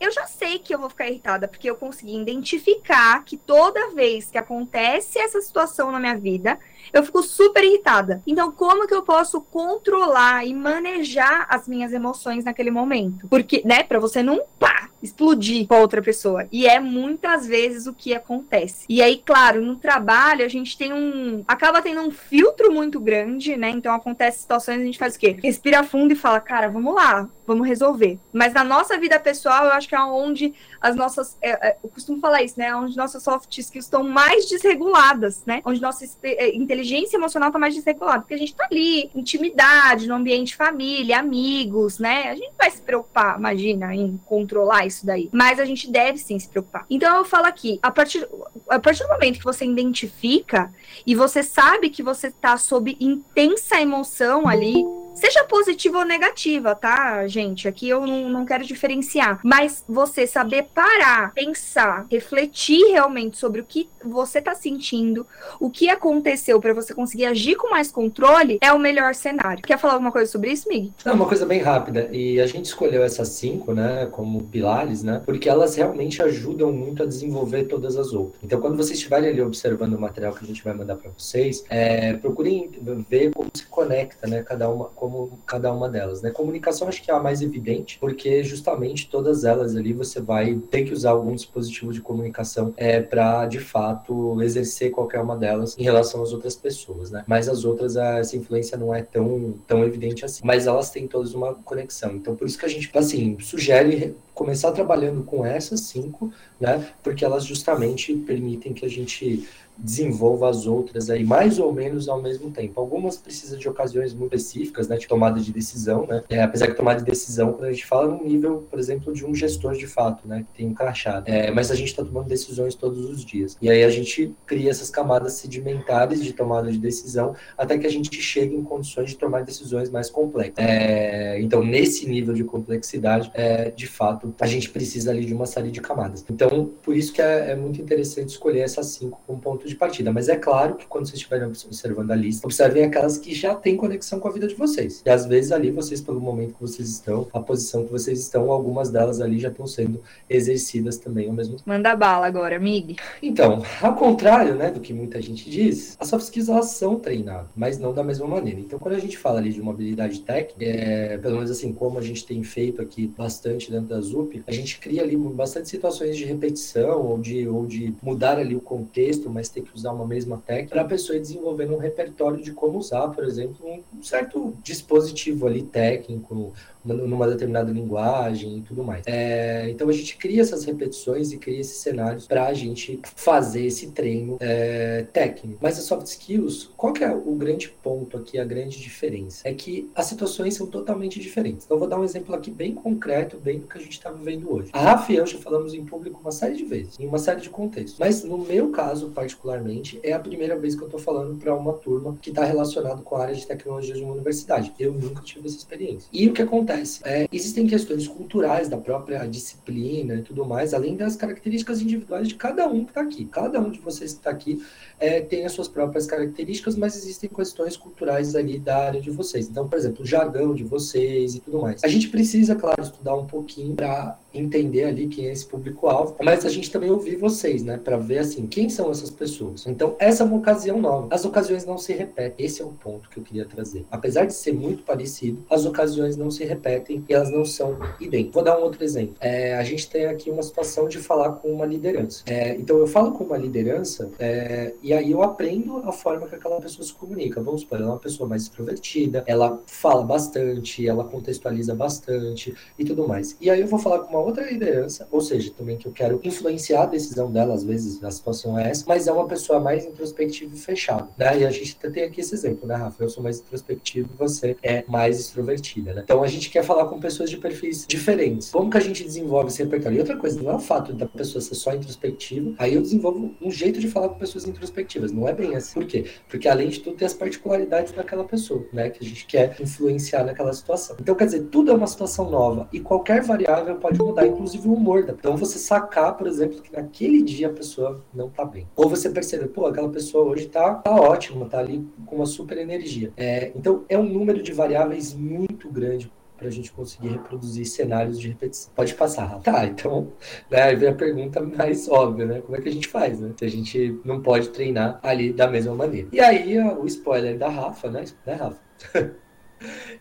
Eu 0.00 0.10
já 0.10 0.26
sei 0.26 0.58
que 0.58 0.74
eu 0.74 0.80
vou 0.80 0.90
ficar 0.90 1.08
irritada, 1.08 1.46
porque 1.46 1.70
eu 1.70 1.76
consegui 1.76 2.20
identificar 2.20 3.22
que 3.24 3.36
toda 3.36 3.90
vez 3.90 4.32
que 4.32 4.38
acontece 4.38 5.20
essa 5.20 5.40
situação 5.40 5.92
na 5.92 6.00
minha 6.00 6.16
vida, 6.16 6.58
eu 6.92 7.02
fico 7.02 7.22
super 7.22 7.64
irritada. 7.64 8.22
Então, 8.26 8.52
como 8.52 8.86
que 8.86 8.94
eu 8.94 9.02
posso 9.02 9.40
controlar 9.40 10.46
e 10.46 10.54
manejar 10.54 11.46
as 11.48 11.66
minhas 11.66 11.92
emoções 11.92 12.44
naquele 12.44 12.70
momento? 12.70 13.26
Porque, 13.28 13.62
né, 13.64 13.82
para 13.82 13.98
você 13.98 14.22
não 14.22 14.42
pá, 14.58 14.88
explodir 15.02 15.66
com 15.66 15.74
a 15.74 15.80
outra 15.80 16.00
pessoa. 16.00 16.46
E 16.52 16.66
é 16.66 16.78
muitas 16.78 17.46
vezes 17.46 17.86
o 17.86 17.94
que 17.94 18.14
acontece. 18.14 18.84
E 18.88 19.02
aí, 19.02 19.20
claro, 19.24 19.60
no 19.60 19.76
trabalho 19.76 20.44
a 20.44 20.48
gente 20.48 20.78
tem 20.78 20.92
um. 20.92 21.42
acaba 21.46 21.82
tendo 21.82 22.00
um 22.00 22.10
filtro 22.10 22.72
muito 22.72 23.00
grande, 23.00 23.56
né? 23.56 23.70
Então 23.70 23.94
acontece 23.94 24.40
situações 24.40 24.80
a 24.80 24.84
gente 24.84 24.98
faz 24.98 25.16
o 25.16 25.18
quê? 25.18 25.36
Respira 25.42 25.82
fundo 25.82 26.12
e 26.12 26.16
fala, 26.16 26.40
cara, 26.40 26.68
vamos 26.68 26.94
lá, 26.94 27.28
vamos 27.46 27.66
resolver. 27.66 28.18
Mas 28.32 28.52
na 28.52 28.64
nossa 28.64 28.98
vida 28.98 29.18
pessoal, 29.18 29.64
eu 29.64 29.72
acho 29.72 29.88
que 29.88 29.94
é 29.94 30.00
onde 30.00 30.54
as 30.82 30.96
nossas. 30.96 31.38
É, 31.40 31.68
é, 31.68 31.76
eu 31.82 31.88
costumo 31.88 32.20
falar 32.20 32.42
isso, 32.42 32.58
né? 32.58 32.74
Onde 32.74 32.96
nossas 32.96 33.22
soft 33.22 33.56
skills 33.56 33.86
estão 33.86 34.02
mais 34.02 34.48
desreguladas, 34.48 35.42
né? 35.46 35.62
Onde 35.64 35.80
nossa 35.80 36.04
é, 36.24 36.54
inteligência 36.54 37.16
emocional 37.16 37.50
está 37.50 37.58
mais 37.58 37.74
desregulada. 37.74 38.20
Porque 38.20 38.34
a 38.34 38.38
gente 38.38 38.54
tá 38.54 38.66
ali, 38.68 39.08
intimidade, 39.14 40.08
no 40.08 40.16
ambiente 40.16 40.56
família, 40.56 41.20
amigos, 41.20 42.00
né? 42.00 42.30
A 42.30 42.34
gente 42.34 42.52
vai 42.58 42.70
se 42.70 42.82
preocupar, 42.82 43.38
imagina, 43.38 43.94
em 43.94 44.20
controlar 44.26 44.84
isso 44.84 45.06
daí. 45.06 45.30
Mas 45.32 45.60
a 45.60 45.64
gente 45.64 45.88
deve 45.88 46.18
sim 46.18 46.38
se 46.38 46.48
preocupar. 46.48 46.84
Então 46.90 47.16
eu 47.16 47.24
falo 47.24 47.46
aqui, 47.46 47.78
a 47.80 47.90
partir, 47.90 48.28
a 48.68 48.80
partir 48.80 49.04
do 49.04 49.10
momento 49.10 49.38
que 49.38 49.44
você 49.44 49.64
identifica 49.64 50.72
e 51.06 51.14
você 51.14 51.44
sabe 51.44 51.90
que 51.90 52.02
você 52.02 52.30
tá 52.30 52.56
sob 52.56 52.96
intensa 52.98 53.80
emoção 53.80 54.48
ali 54.48 54.84
Seja 55.14 55.44
positiva 55.44 55.98
ou 55.98 56.04
negativa, 56.04 56.74
tá, 56.74 57.26
gente? 57.26 57.68
Aqui 57.68 57.88
eu 57.88 58.06
não, 58.06 58.28
não 58.28 58.46
quero 58.46 58.64
diferenciar. 58.64 59.40
Mas 59.44 59.84
você 59.88 60.26
saber 60.26 60.68
parar, 60.74 61.32
pensar, 61.34 62.06
refletir 62.10 62.82
realmente 62.90 63.36
sobre 63.36 63.60
o 63.60 63.64
que 63.64 63.88
você 64.04 64.40
tá 64.40 64.54
sentindo, 64.54 65.26
o 65.60 65.70
que 65.70 65.88
aconteceu 65.88 66.60
para 66.60 66.72
você 66.72 66.94
conseguir 66.94 67.26
agir 67.26 67.56
com 67.56 67.70
mais 67.70 67.92
controle, 67.92 68.58
é 68.60 68.72
o 68.72 68.78
melhor 68.78 69.14
cenário. 69.14 69.62
Quer 69.62 69.78
falar 69.78 69.94
alguma 69.94 70.12
coisa 70.12 70.30
sobre 70.30 70.50
isso, 70.50 70.68
Mig? 70.68 70.92
Não, 71.04 71.14
uma 71.14 71.26
coisa 71.26 71.44
bem 71.44 71.60
rápida. 71.60 72.08
E 72.10 72.40
a 72.40 72.46
gente 72.46 72.66
escolheu 72.66 73.02
essas 73.02 73.28
cinco, 73.28 73.72
né, 73.72 74.08
como 74.10 74.42
pilares, 74.44 75.02
né, 75.02 75.22
porque 75.24 75.48
elas 75.48 75.74
realmente 75.74 76.22
ajudam 76.22 76.72
muito 76.72 77.02
a 77.02 77.06
desenvolver 77.06 77.64
todas 77.64 77.96
as 77.96 78.12
outras. 78.12 78.42
Então, 78.42 78.60
quando 78.60 78.76
vocês 78.76 78.98
estiverem 78.98 79.30
ali 79.30 79.42
observando 79.42 79.94
o 79.94 80.00
material 80.00 80.32
que 80.32 80.44
a 80.44 80.46
gente 80.46 80.64
vai 80.64 80.74
mandar 80.74 80.96
para 80.96 81.10
vocês, 81.10 81.64
é, 81.68 82.14
procurem 82.14 82.70
ver 83.08 83.30
como 83.32 83.50
se 83.52 83.66
conecta, 83.66 84.26
né, 84.26 84.42
cada 84.42 84.68
uma 84.68 84.86
como 85.02 85.36
cada 85.44 85.72
uma 85.72 85.88
delas, 85.88 86.22
né? 86.22 86.30
Comunicação 86.30 86.86
acho 86.86 87.02
que 87.02 87.10
é 87.10 87.14
a 87.14 87.18
mais 87.18 87.42
evidente, 87.42 87.98
porque 87.98 88.44
justamente 88.44 89.10
todas 89.10 89.42
elas 89.42 89.74
ali 89.74 89.92
você 89.92 90.20
vai 90.20 90.54
ter 90.70 90.84
que 90.84 90.92
usar 90.92 91.10
algum 91.10 91.34
dispositivo 91.34 91.92
de 91.92 92.00
comunicação 92.00 92.72
é, 92.76 93.02
para 93.02 93.44
de 93.46 93.58
fato 93.58 94.40
exercer 94.40 94.92
qualquer 94.92 95.20
uma 95.20 95.36
delas 95.36 95.76
em 95.76 95.82
relação 95.82 96.22
às 96.22 96.32
outras 96.32 96.54
pessoas, 96.54 97.10
né? 97.10 97.24
Mas 97.26 97.48
as 97.48 97.64
outras 97.64 97.96
essa 97.96 98.36
influência 98.36 98.78
não 98.78 98.94
é 98.94 99.02
tão 99.02 99.56
tão 99.66 99.82
evidente 99.82 100.24
assim, 100.24 100.42
mas 100.44 100.68
elas 100.68 100.88
têm 100.92 101.08
todas 101.08 101.34
uma 101.34 101.52
conexão. 101.52 102.12
Então 102.12 102.36
por 102.36 102.46
isso 102.46 102.56
que 102.56 102.66
a 102.66 102.68
gente 102.68 102.88
assim 102.96 103.36
sugere 103.40 104.14
começar 104.34 104.72
trabalhando 104.72 105.22
com 105.22 105.44
essas 105.44 105.80
cinco, 105.80 106.32
né? 106.60 106.88
Porque 107.02 107.24
elas 107.24 107.44
justamente 107.44 108.14
permitem 108.14 108.72
que 108.72 108.84
a 108.84 108.88
gente 108.88 109.46
desenvolva 109.76 110.48
as 110.48 110.66
outras 110.66 111.08
aí 111.10 111.24
mais 111.24 111.58
ou 111.58 111.72
menos 111.72 112.08
ao 112.08 112.20
mesmo 112.20 112.50
tempo. 112.50 112.80
Algumas 112.80 113.16
precisam 113.16 113.58
de 113.58 113.68
ocasiões 113.68 114.12
muito 114.12 114.36
específicas, 114.36 114.88
né, 114.88 114.96
de 114.96 115.06
tomada 115.06 115.40
de 115.40 115.52
decisão, 115.52 116.06
né? 116.06 116.22
É, 116.28 116.42
apesar 116.42 116.66
que 116.66 116.74
tomada 116.74 117.00
de 117.00 117.06
decisão, 117.06 117.52
quando 117.52 117.64
a 117.64 117.72
gente 117.72 117.86
fala 117.86 118.08
no 118.08 118.22
nível, 118.22 118.66
por 118.70 118.78
exemplo, 118.78 119.12
de 119.12 119.24
um 119.24 119.34
gestor 119.34 119.74
de 119.74 119.86
fato, 119.86 120.26
né, 120.28 120.44
que 120.46 120.58
tem 120.58 120.68
um 120.68 120.74
crachá. 120.74 121.22
É, 121.24 121.50
mas 121.50 121.70
a 121.70 121.74
gente 121.74 121.88
está 121.88 122.04
tomando 122.04 122.28
decisões 122.28 122.74
todos 122.74 123.08
os 123.08 123.24
dias. 123.24 123.56
E 123.60 123.70
aí 123.70 123.82
a 123.82 123.90
gente 123.90 124.34
cria 124.46 124.70
essas 124.70 124.90
camadas 124.90 125.34
sedimentares 125.34 126.22
de 126.22 126.32
tomada 126.32 126.70
de 126.70 126.78
decisão 126.78 127.34
até 127.56 127.78
que 127.78 127.86
a 127.86 127.90
gente 127.90 128.14
chegue 128.20 128.54
em 128.54 128.62
condições 128.62 129.10
de 129.10 129.16
tomar 129.16 129.42
decisões 129.42 129.90
mais 129.90 130.10
complexas. 130.10 130.64
É, 130.64 131.40
então, 131.40 131.64
nesse 131.64 132.08
nível 132.08 132.34
de 132.34 132.44
complexidade, 132.44 133.30
é, 133.34 133.70
de 133.70 133.86
fato, 133.86 134.21
a 134.40 134.46
gente 134.46 134.70
precisa 134.70 135.10
ali 135.10 135.24
de 135.24 135.34
uma 135.34 135.46
série 135.46 135.70
de 135.70 135.80
camadas. 135.80 136.24
Então, 136.30 136.70
por 136.82 136.96
isso 136.96 137.12
que 137.12 137.20
é, 137.20 137.50
é 137.50 137.56
muito 137.56 137.80
interessante 137.80 138.30
escolher 138.30 138.60
essas 138.60 138.86
cinco 138.86 139.20
como 139.26 139.40
ponto 139.40 139.66
de 139.66 139.74
partida. 139.74 140.12
Mas 140.12 140.28
é 140.28 140.36
claro 140.36 140.76
que 140.76 140.86
quando 140.86 141.06
vocês 141.06 141.18
estiverem 141.18 141.46
observando 141.46 142.10
a 142.10 142.16
lista, 142.16 142.46
observem 142.46 142.84
aquelas 142.84 143.18
que 143.18 143.34
já 143.34 143.54
têm 143.54 143.76
conexão 143.76 144.20
com 144.20 144.28
a 144.28 144.30
vida 144.30 144.46
de 144.46 144.54
vocês. 144.54 145.02
E 145.04 145.10
às 145.10 145.26
vezes 145.26 145.52
ali 145.52 145.70
vocês, 145.70 146.00
pelo 146.00 146.20
momento 146.20 146.54
que 146.54 146.60
vocês 146.60 146.88
estão, 146.88 147.26
a 147.32 147.40
posição 147.40 147.84
que 147.84 147.92
vocês 147.92 148.20
estão, 148.20 148.50
algumas 148.50 148.90
delas 148.90 149.20
ali 149.20 149.38
já 149.38 149.48
estão 149.48 149.66
sendo 149.66 150.00
exercidas 150.28 150.96
também 150.96 151.28
ao 151.28 151.34
mesmo 151.34 151.56
tempo. 151.56 151.68
Manda 151.68 151.94
bala 151.96 152.26
agora, 152.26 152.58
Mig. 152.58 152.96
Então, 153.22 153.62
ao 153.80 153.94
contrário, 153.94 154.54
né, 154.54 154.70
do 154.70 154.80
que 154.80 154.92
muita 154.92 155.20
gente 155.20 155.50
diz, 155.50 155.96
as 155.98 156.08
soft 156.08 156.24
skills 156.24 156.48
elas 156.48 156.66
são 156.70 156.98
treinadas, 156.98 157.48
mas 157.54 157.78
não 157.78 157.92
da 157.92 158.02
mesma 158.02 158.26
maneira. 158.26 158.60
Então, 158.60 158.78
quando 158.78 158.94
a 158.94 158.98
gente 158.98 159.16
fala 159.18 159.38
ali 159.38 159.52
de 159.52 159.60
uma 159.60 159.72
habilidade 159.72 160.20
técnica, 160.20 160.64
é, 160.64 161.18
pelo 161.18 161.36
menos 161.36 161.50
assim, 161.50 161.72
como 161.72 161.98
a 161.98 162.02
gente 162.02 162.26
tem 162.26 162.42
feito 162.42 162.80
aqui 162.80 163.06
bastante 163.06 163.70
dentro 163.70 163.88
da 163.88 164.00
ZUP, 164.12 164.42
a 164.46 164.52
gente 164.52 164.78
cria 164.78 165.02
ali 165.02 165.16
bastante 165.16 165.68
situações 165.68 166.16
de 166.16 166.24
repetição 166.24 167.06
ou 167.06 167.18
de, 167.18 167.48
ou 167.48 167.66
de 167.66 167.94
mudar 168.02 168.38
ali 168.38 168.54
o 168.54 168.60
contexto, 168.60 169.30
mas 169.30 169.48
ter 169.48 169.62
que 169.62 169.74
usar 169.74 169.92
uma 169.92 170.06
mesma 170.06 170.42
técnica 170.44 170.70
para 170.70 170.82
a 170.82 170.86
pessoa 170.86 171.16
ir 171.16 171.20
desenvolvendo 171.20 171.74
um 171.74 171.78
repertório 171.78 172.42
de 172.42 172.52
como 172.52 172.78
usar, 172.78 173.08
por 173.08 173.24
exemplo, 173.24 173.58
um 173.66 174.02
certo 174.02 174.54
dispositivo 174.62 175.46
ali 175.46 175.62
técnico, 175.62 176.52
numa 176.84 177.28
determinada 177.28 177.70
linguagem 177.70 178.58
e 178.58 178.60
tudo 178.62 178.82
mais. 178.82 179.04
É, 179.06 179.68
então 179.70 179.88
a 179.88 179.92
gente 179.92 180.16
cria 180.16 180.42
essas 180.42 180.64
repetições 180.64 181.32
e 181.32 181.38
cria 181.38 181.60
esses 181.60 181.78
cenários 181.78 182.26
para 182.26 182.46
a 182.46 182.54
gente 182.54 183.00
fazer 183.02 183.66
esse 183.66 183.90
treino 183.92 184.36
é, 184.40 185.06
técnico. 185.12 185.58
Mas 185.62 185.78
as 185.78 185.84
soft 185.84 186.06
skills, 186.06 186.70
qual 186.76 186.92
que 186.92 187.04
é 187.04 187.10
o 187.12 187.34
grande 187.34 187.68
ponto 187.82 188.16
aqui, 188.16 188.38
a 188.38 188.44
grande 188.44 188.80
diferença? 188.80 189.48
É 189.48 189.54
que 189.54 189.90
as 189.94 190.06
situações 190.06 190.54
são 190.54 190.66
totalmente 190.66 191.20
diferentes. 191.20 191.64
Então 191.64 191.78
vou 191.78 191.88
dar 191.88 191.98
um 191.98 192.04
exemplo 192.04 192.34
aqui 192.34 192.50
bem 192.50 192.74
concreto, 192.74 193.38
bem 193.38 193.60
do 193.60 193.66
que 193.66 193.78
a 193.78 193.80
gente 193.80 193.92
está 194.02 194.10
vivendo 194.10 194.52
hoje. 194.52 194.70
A 194.72 194.80
Rafa 194.80 195.12
e 195.12 195.16
eu 195.16 195.26
já 195.26 195.38
falamos 195.38 195.72
em 195.74 195.84
público 195.84 196.20
uma 196.20 196.32
série 196.32 196.56
de 196.56 196.64
vezes, 196.64 196.98
em 196.98 197.06
uma 197.06 197.18
série 197.18 197.40
de 197.40 197.48
contextos. 197.48 197.98
Mas 197.98 198.24
no 198.24 198.38
meu 198.38 198.70
caso, 198.70 199.10
particularmente, 199.10 200.00
é 200.02 200.12
a 200.12 200.18
primeira 200.18 200.58
vez 200.58 200.74
que 200.74 200.82
eu 200.82 200.86
estou 200.86 201.00
falando 201.00 201.36
para 201.36 201.54
uma 201.54 201.72
turma 201.74 202.16
que 202.20 202.30
está 202.30 202.44
relacionado 202.44 203.02
com 203.02 203.16
a 203.16 203.22
área 203.22 203.34
de 203.34 203.46
tecnologia 203.46 203.94
de 203.94 204.02
uma 204.02 204.12
universidade. 204.12 204.72
Eu 204.78 204.92
nunca 204.92 205.22
tive 205.22 205.46
essa 205.46 205.56
experiência. 205.56 206.08
E 206.12 206.28
o 206.28 206.32
que 206.32 206.42
acontece? 206.42 207.00
É, 207.04 207.28
existem 207.32 207.66
questões 207.66 208.08
culturais 208.08 208.68
da 208.68 208.76
própria 208.76 209.24
disciplina 209.26 210.14
e 210.16 210.22
tudo 210.22 210.44
mais, 210.44 210.74
além 210.74 210.96
das 210.96 211.14
características 211.14 211.80
individuais 211.80 212.26
de 212.26 212.34
cada 212.34 212.66
um 212.66 212.84
que 212.84 212.90
está 212.90 213.00
aqui. 213.00 213.24
Cada 213.26 213.60
um 213.60 213.70
de 213.70 213.78
vocês 213.78 214.12
que 214.12 214.18
está 214.18 214.30
aqui 214.30 214.62
é, 214.98 215.20
tem 215.20 215.44
as 215.44 215.52
suas 215.52 215.68
próprias 215.68 216.06
características, 216.06 216.76
mas 216.76 216.96
existem 216.96 217.30
questões 217.30 217.76
culturais 217.76 218.34
ali 218.34 218.58
da 218.58 218.78
área 218.78 219.00
de 219.00 219.10
vocês. 219.10 219.48
Então, 219.48 219.68
por 219.68 219.78
exemplo, 219.78 220.02
o 220.02 220.06
jargão 220.06 220.54
de 220.54 220.64
vocês 220.64 221.36
e 221.36 221.40
tudo 221.40 221.60
mais. 221.60 221.82
A 221.84 221.88
gente 221.88 222.08
precisa, 222.08 222.54
claro, 222.54 222.82
estudar 222.82 223.14
um 223.14 223.26
pouquinho 223.26 223.74
para 223.74 223.91
já 223.92 224.21
entender 224.34 224.84
ali 224.84 225.06
quem 225.06 225.26
é 225.26 225.32
esse 225.32 225.46
público-alvo, 225.46 226.16
mas 226.22 226.44
a 226.44 226.48
gente 226.48 226.70
também 226.70 226.90
ouvir 226.90 227.16
vocês, 227.16 227.62
né, 227.62 227.76
para 227.76 227.96
ver 227.96 228.18
assim 228.18 228.46
quem 228.46 228.68
são 228.68 228.90
essas 228.90 229.10
pessoas. 229.10 229.66
Então, 229.66 229.96
essa 229.98 230.22
é 230.22 230.26
uma 230.26 230.36
ocasião 230.36 230.80
nova. 230.80 231.08
As 231.10 231.24
ocasiões 231.24 231.64
não 231.64 231.78
se 231.78 231.92
repetem. 231.92 232.44
Esse 232.44 232.62
é 232.62 232.64
o 232.64 232.70
ponto 232.70 233.08
que 233.08 233.18
eu 233.18 233.22
queria 233.22 233.44
trazer. 233.44 233.84
Apesar 233.90 234.24
de 234.24 234.34
ser 234.34 234.52
muito 234.52 234.82
parecido, 234.82 235.44
as 235.50 235.64
ocasiões 235.64 236.16
não 236.16 236.30
se 236.30 236.44
repetem 236.44 237.04
e 237.08 237.14
elas 237.14 237.30
não 237.30 237.44
são 237.44 237.78
idênticas. 238.00 238.34
Vou 238.34 238.42
dar 238.42 238.58
um 238.58 238.62
outro 238.62 238.82
exemplo. 238.82 239.14
É, 239.20 239.54
a 239.54 239.64
gente 239.64 239.88
tem 239.88 240.06
aqui 240.06 240.30
uma 240.30 240.42
situação 240.42 240.88
de 240.88 240.98
falar 240.98 241.32
com 241.32 241.52
uma 241.52 241.66
liderança. 241.66 242.22
É, 242.26 242.54
então, 242.54 242.78
eu 242.78 242.86
falo 242.86 243.12
com 243.12 243.24
uma 243.24 243.36
liderança 243.36 244.10
é, 244.18 244.72
e 244.82 244.92
aí 244.92 245.10
eu 245.10 245.22
aprendo 245.22 245.78
a 245.78 245.92
forma 245.92 246.26
que 246.26 246.34
aquela 246.34 246.60
pessoa 246.60 246.86
se 246.86 246.92
comunica. 246.92 247.42
Vamos 247.42 247.62
supor, 247.62 247.78
ela 247.78 247.88
é 247.88 247.90
uma 247.92 247.98
pessoa 247.98 248.28
mais 248.28 248.42
extrovertida, 248.42 249.24
ela 249.26 249.60
fala 249.66 250.02
bastante, 250.02 250.86
ela 250.86 251.04
contextualiza 251.04 251.74
bastante 251.74 252.54
e 252.78 252.84
tudo 252.84 253.06
mais. 253.06 253.36
E 253.40 253.50
aí 253.50 253.60
eu 253.60 253.66
vou 253.66 253.78
falar 253.78 254.00
com 254.00 254.10
uma 254.10 254.21
outra 254.22 254.50
liderança, 254.50 255.06
ou 255.10 255.20
seja, 255.20 255.52
também 255.56 255.76
que 255.76 255.86
eu 255.86 255.92
quero 255.92 256.20
influenciar 256.22 256.82
a 256.84 256.86
decisão 256.86 257.30
dela, 257.30 257.54
às 257.54 257.64
vezes 257.64 258.02
a 258.02 258.10
situação 258.10 258.58
é 258.58 258.70
essa, 258.70 258.84
mas 258.86 259.06
é 259.06 259.12
uma 259.12 259.26
pessoa 259.26 259.60
mais 259.60 259.84
introspectiva 259.84 260.54
e 260.54 260.58
fechada, 260.58 261.08
né? 261.16 261.40
E 261.40 261.46
a 261.46 261.50
gente 261.50 261.76
tem 261.76 262.04
aqui 262.04 262.20
esse 262.20 262.34
exemplo, 262.34 262.66
né, 262.66 262.74
Rafa? 262.74 263.02
Eu 263.02 263.08
sou 263.08 263.22
mais 263.22 263.40
introspectivo 263.40 264.08
e 264.14 264.16
você 264.16 264.56
é 264.62 264.84
mais 264.88 265.18
extrovertida, 265.18 265.92
né? 265.92 266.02
Então 266.04 266.22
a 266.22 266.26
gente 266.26 266.50
quer 266.50 266.64
falar 266.64 266.86
com 266.86 266.98
pessoas 267.00 267.30
de 267.30 267.36
perfis 267.36 267.86
diferentes. 267.86 268.50
Como 268.50 268.70
que 268.70 268.76
a 268.76 268.80
gente 268.80 269.04
desenvolve 269.04 269.48
esse 269.48 269.62
repertório? 269.62 269.96
E 269.96 270.00
outra 270.00 270.16
coisa, 270.16 270.40
não 270.40 270.50
é 270.50 270.54
o 270.54 270.60
fato 270.60 270.92
da 270.92 271.06
pessoa 271.06 271.40
ser 271.40 271.54
só 271.54 271.74
introspectiva, 271.74 272.54
aí 272.58 272.74
eu 272.74 272.82
desenvolvo 272.82 273.34
um 273.40 273.50
jeito 273.50 273.80
de 273.80 273.88
falar 273.88 274.08
com 274.08 274.18
pessoas 274.18 274.46
introspectivas. 274.46 275.12
Não 275.12 275.28
é 275.28 275.32
bem 275.32 275.54
assim. 275.54 275.74
Por 275.74 275.86
quê? 275.86 276.04
Porque 276.28 276.48
além 276.48 276.68
de 276.68 276.80
tudo 276.80 276.96
tem 276.96 277.06
as 277.06 277.14
particularidades 277.14 277.92
daquela 277.92 278.24
pessoa, 278.24 278.64
né? 278.72 278.90
Que 278.90 279.04
a 279.04 279.08
gente 279.08 279.26
quer 279.26 279.56
influenciar 279.60 280.24
naquela 280.24 280.52
situação. 280.52 280.96
Então, 281.00 281.14
quer 281.14 281.26
dizer, 281.26 281.44
tudo 281.44 281.70
é 281.70 281.74
uma 281.74 281.86
situação 281.86 282.30
nova 282.30 282.68
e 282.72 282.80
qualquer 282.80 283.22
variável 283.22 283.76
pode 283.76 283.98
mudar 283.98 284.11
mudar, 284.12 284.26
inclusive, 284.26 284.68
o 284.68 284.74
humor. 284.74 285.04
Da... 285.04 285.12
Então, 285.12 285.36
você 285.36 285.58
sacar, 285.58 286.16
por 286.16 286.26
exemplo, 286.26 286.60
que 286.60 286.72
naquele 286.72 287.22
dia 287.22 287.48
a 287.48 287.52
pessoa 287.52 288.04
não 288.14 288.28
tá 288.28 288.44
bem. 288.44 288.68
Ou 288.76 288.88
você 288.88 289.10
perceber, 289.10 289.48
pô, 289.48 289.66
aquela 289.66 289.88
pessoa 289.88 290.24
hoje 290.24 290.46
tá, 290.46 290.74
tá 290.74 290.94
ótima, 290.94 291.46
tá 291.46 291.58
ali 291.58 291.86
com 292.06 292.16
uma 292.16 292.26
super 292.26 292.58
energia. 292.58 293.12
É, 293.16 293.50
então, 293.56 293.84
é 293.88 293.98
um 293.98 294.04
número 294.04 294.42
de 294.42 294.52
variáveis 294.52 295.14
muito 295.14 295.68
grande 295.70 296.12
para 296.36 296.48
a 296.48 296.50
gente 296.50 296.72
conseguir 296.72 297.08
reproduzir 297.08 297.64
cenários 297.64 298.18
de 298.18 298.28
repetição. 298.28 298.72
Pode 298.74 298.94
passar, 298.94 299.26
Rafa. 299.26 299.42
Tá, 299.42 299.64
então, 299.64 300.08
né, 300.50 300.62
aí 300.62 300.74
vem 300.74 300.88
a 300.88 300.94
pergunta 300.94 301.40
mais 301.40 301.88
óbvia, 301.88 302.26
né? 302.26 302.40
Como 302.40 302.56
é 302.56 302.60
que 302.60 302.68
a 302.68 302.72
gente 302.72 302.88
faz, 302.88 303.20
né? 303.20 303.32
Se 303.38 303.44
a 303.44 303.48
gente 303.48 304.00
não 304.04 304.20
pode 304.20 304.48
treinar 304.48 304.98
ali 305.04 305.32
da 305.32 305.46
mesma 305.46 305.74
maneira. 305.74 306.08
E 306.12 306.20
aí, 306.20 306.58
o 306.58 306.84
spoiler 306.86 307.38
da 307.38 307.48
Rafa, 307.48 307.90
né? 307.90 308.04
Né, 308.26 308.34
Rafa? 308.34 308.60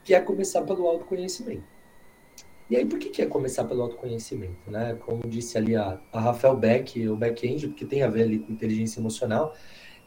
que 0.04 0.16
é 0.16 0.20
começar 0.20 0.64
pelo 0.64 0.88
autoconhecimento. 0.88 1.64
E 2.72 2.78
aí, 2.78 2.86
por 2.86 2.98
que, 2.98 3.10
que 3.10 3.22
é 3.22 3.26
começar 3.26 3.66
pelo 3.66 3.82
autoconhecimento? 3.82 4.72
Né? 4.72 4.96
Como 5.02 5.28
disse 5.28 5.58
ali 5.58 5.76
a, 5.76 6.00
a 6.10 6.22
Rafael 6.22 6.56
Beck, 6.56 7.06
o 7.10 7.18
Back-End, 7.18 7.68
que 7.72 7.84
tem 7.84 8.02
a 8.02 8.08
ver 8.08 8.24
ali 8.24 8.40
com 8.40 8.50
inteligência 8.50 9.02
emocional, 9.02 9.54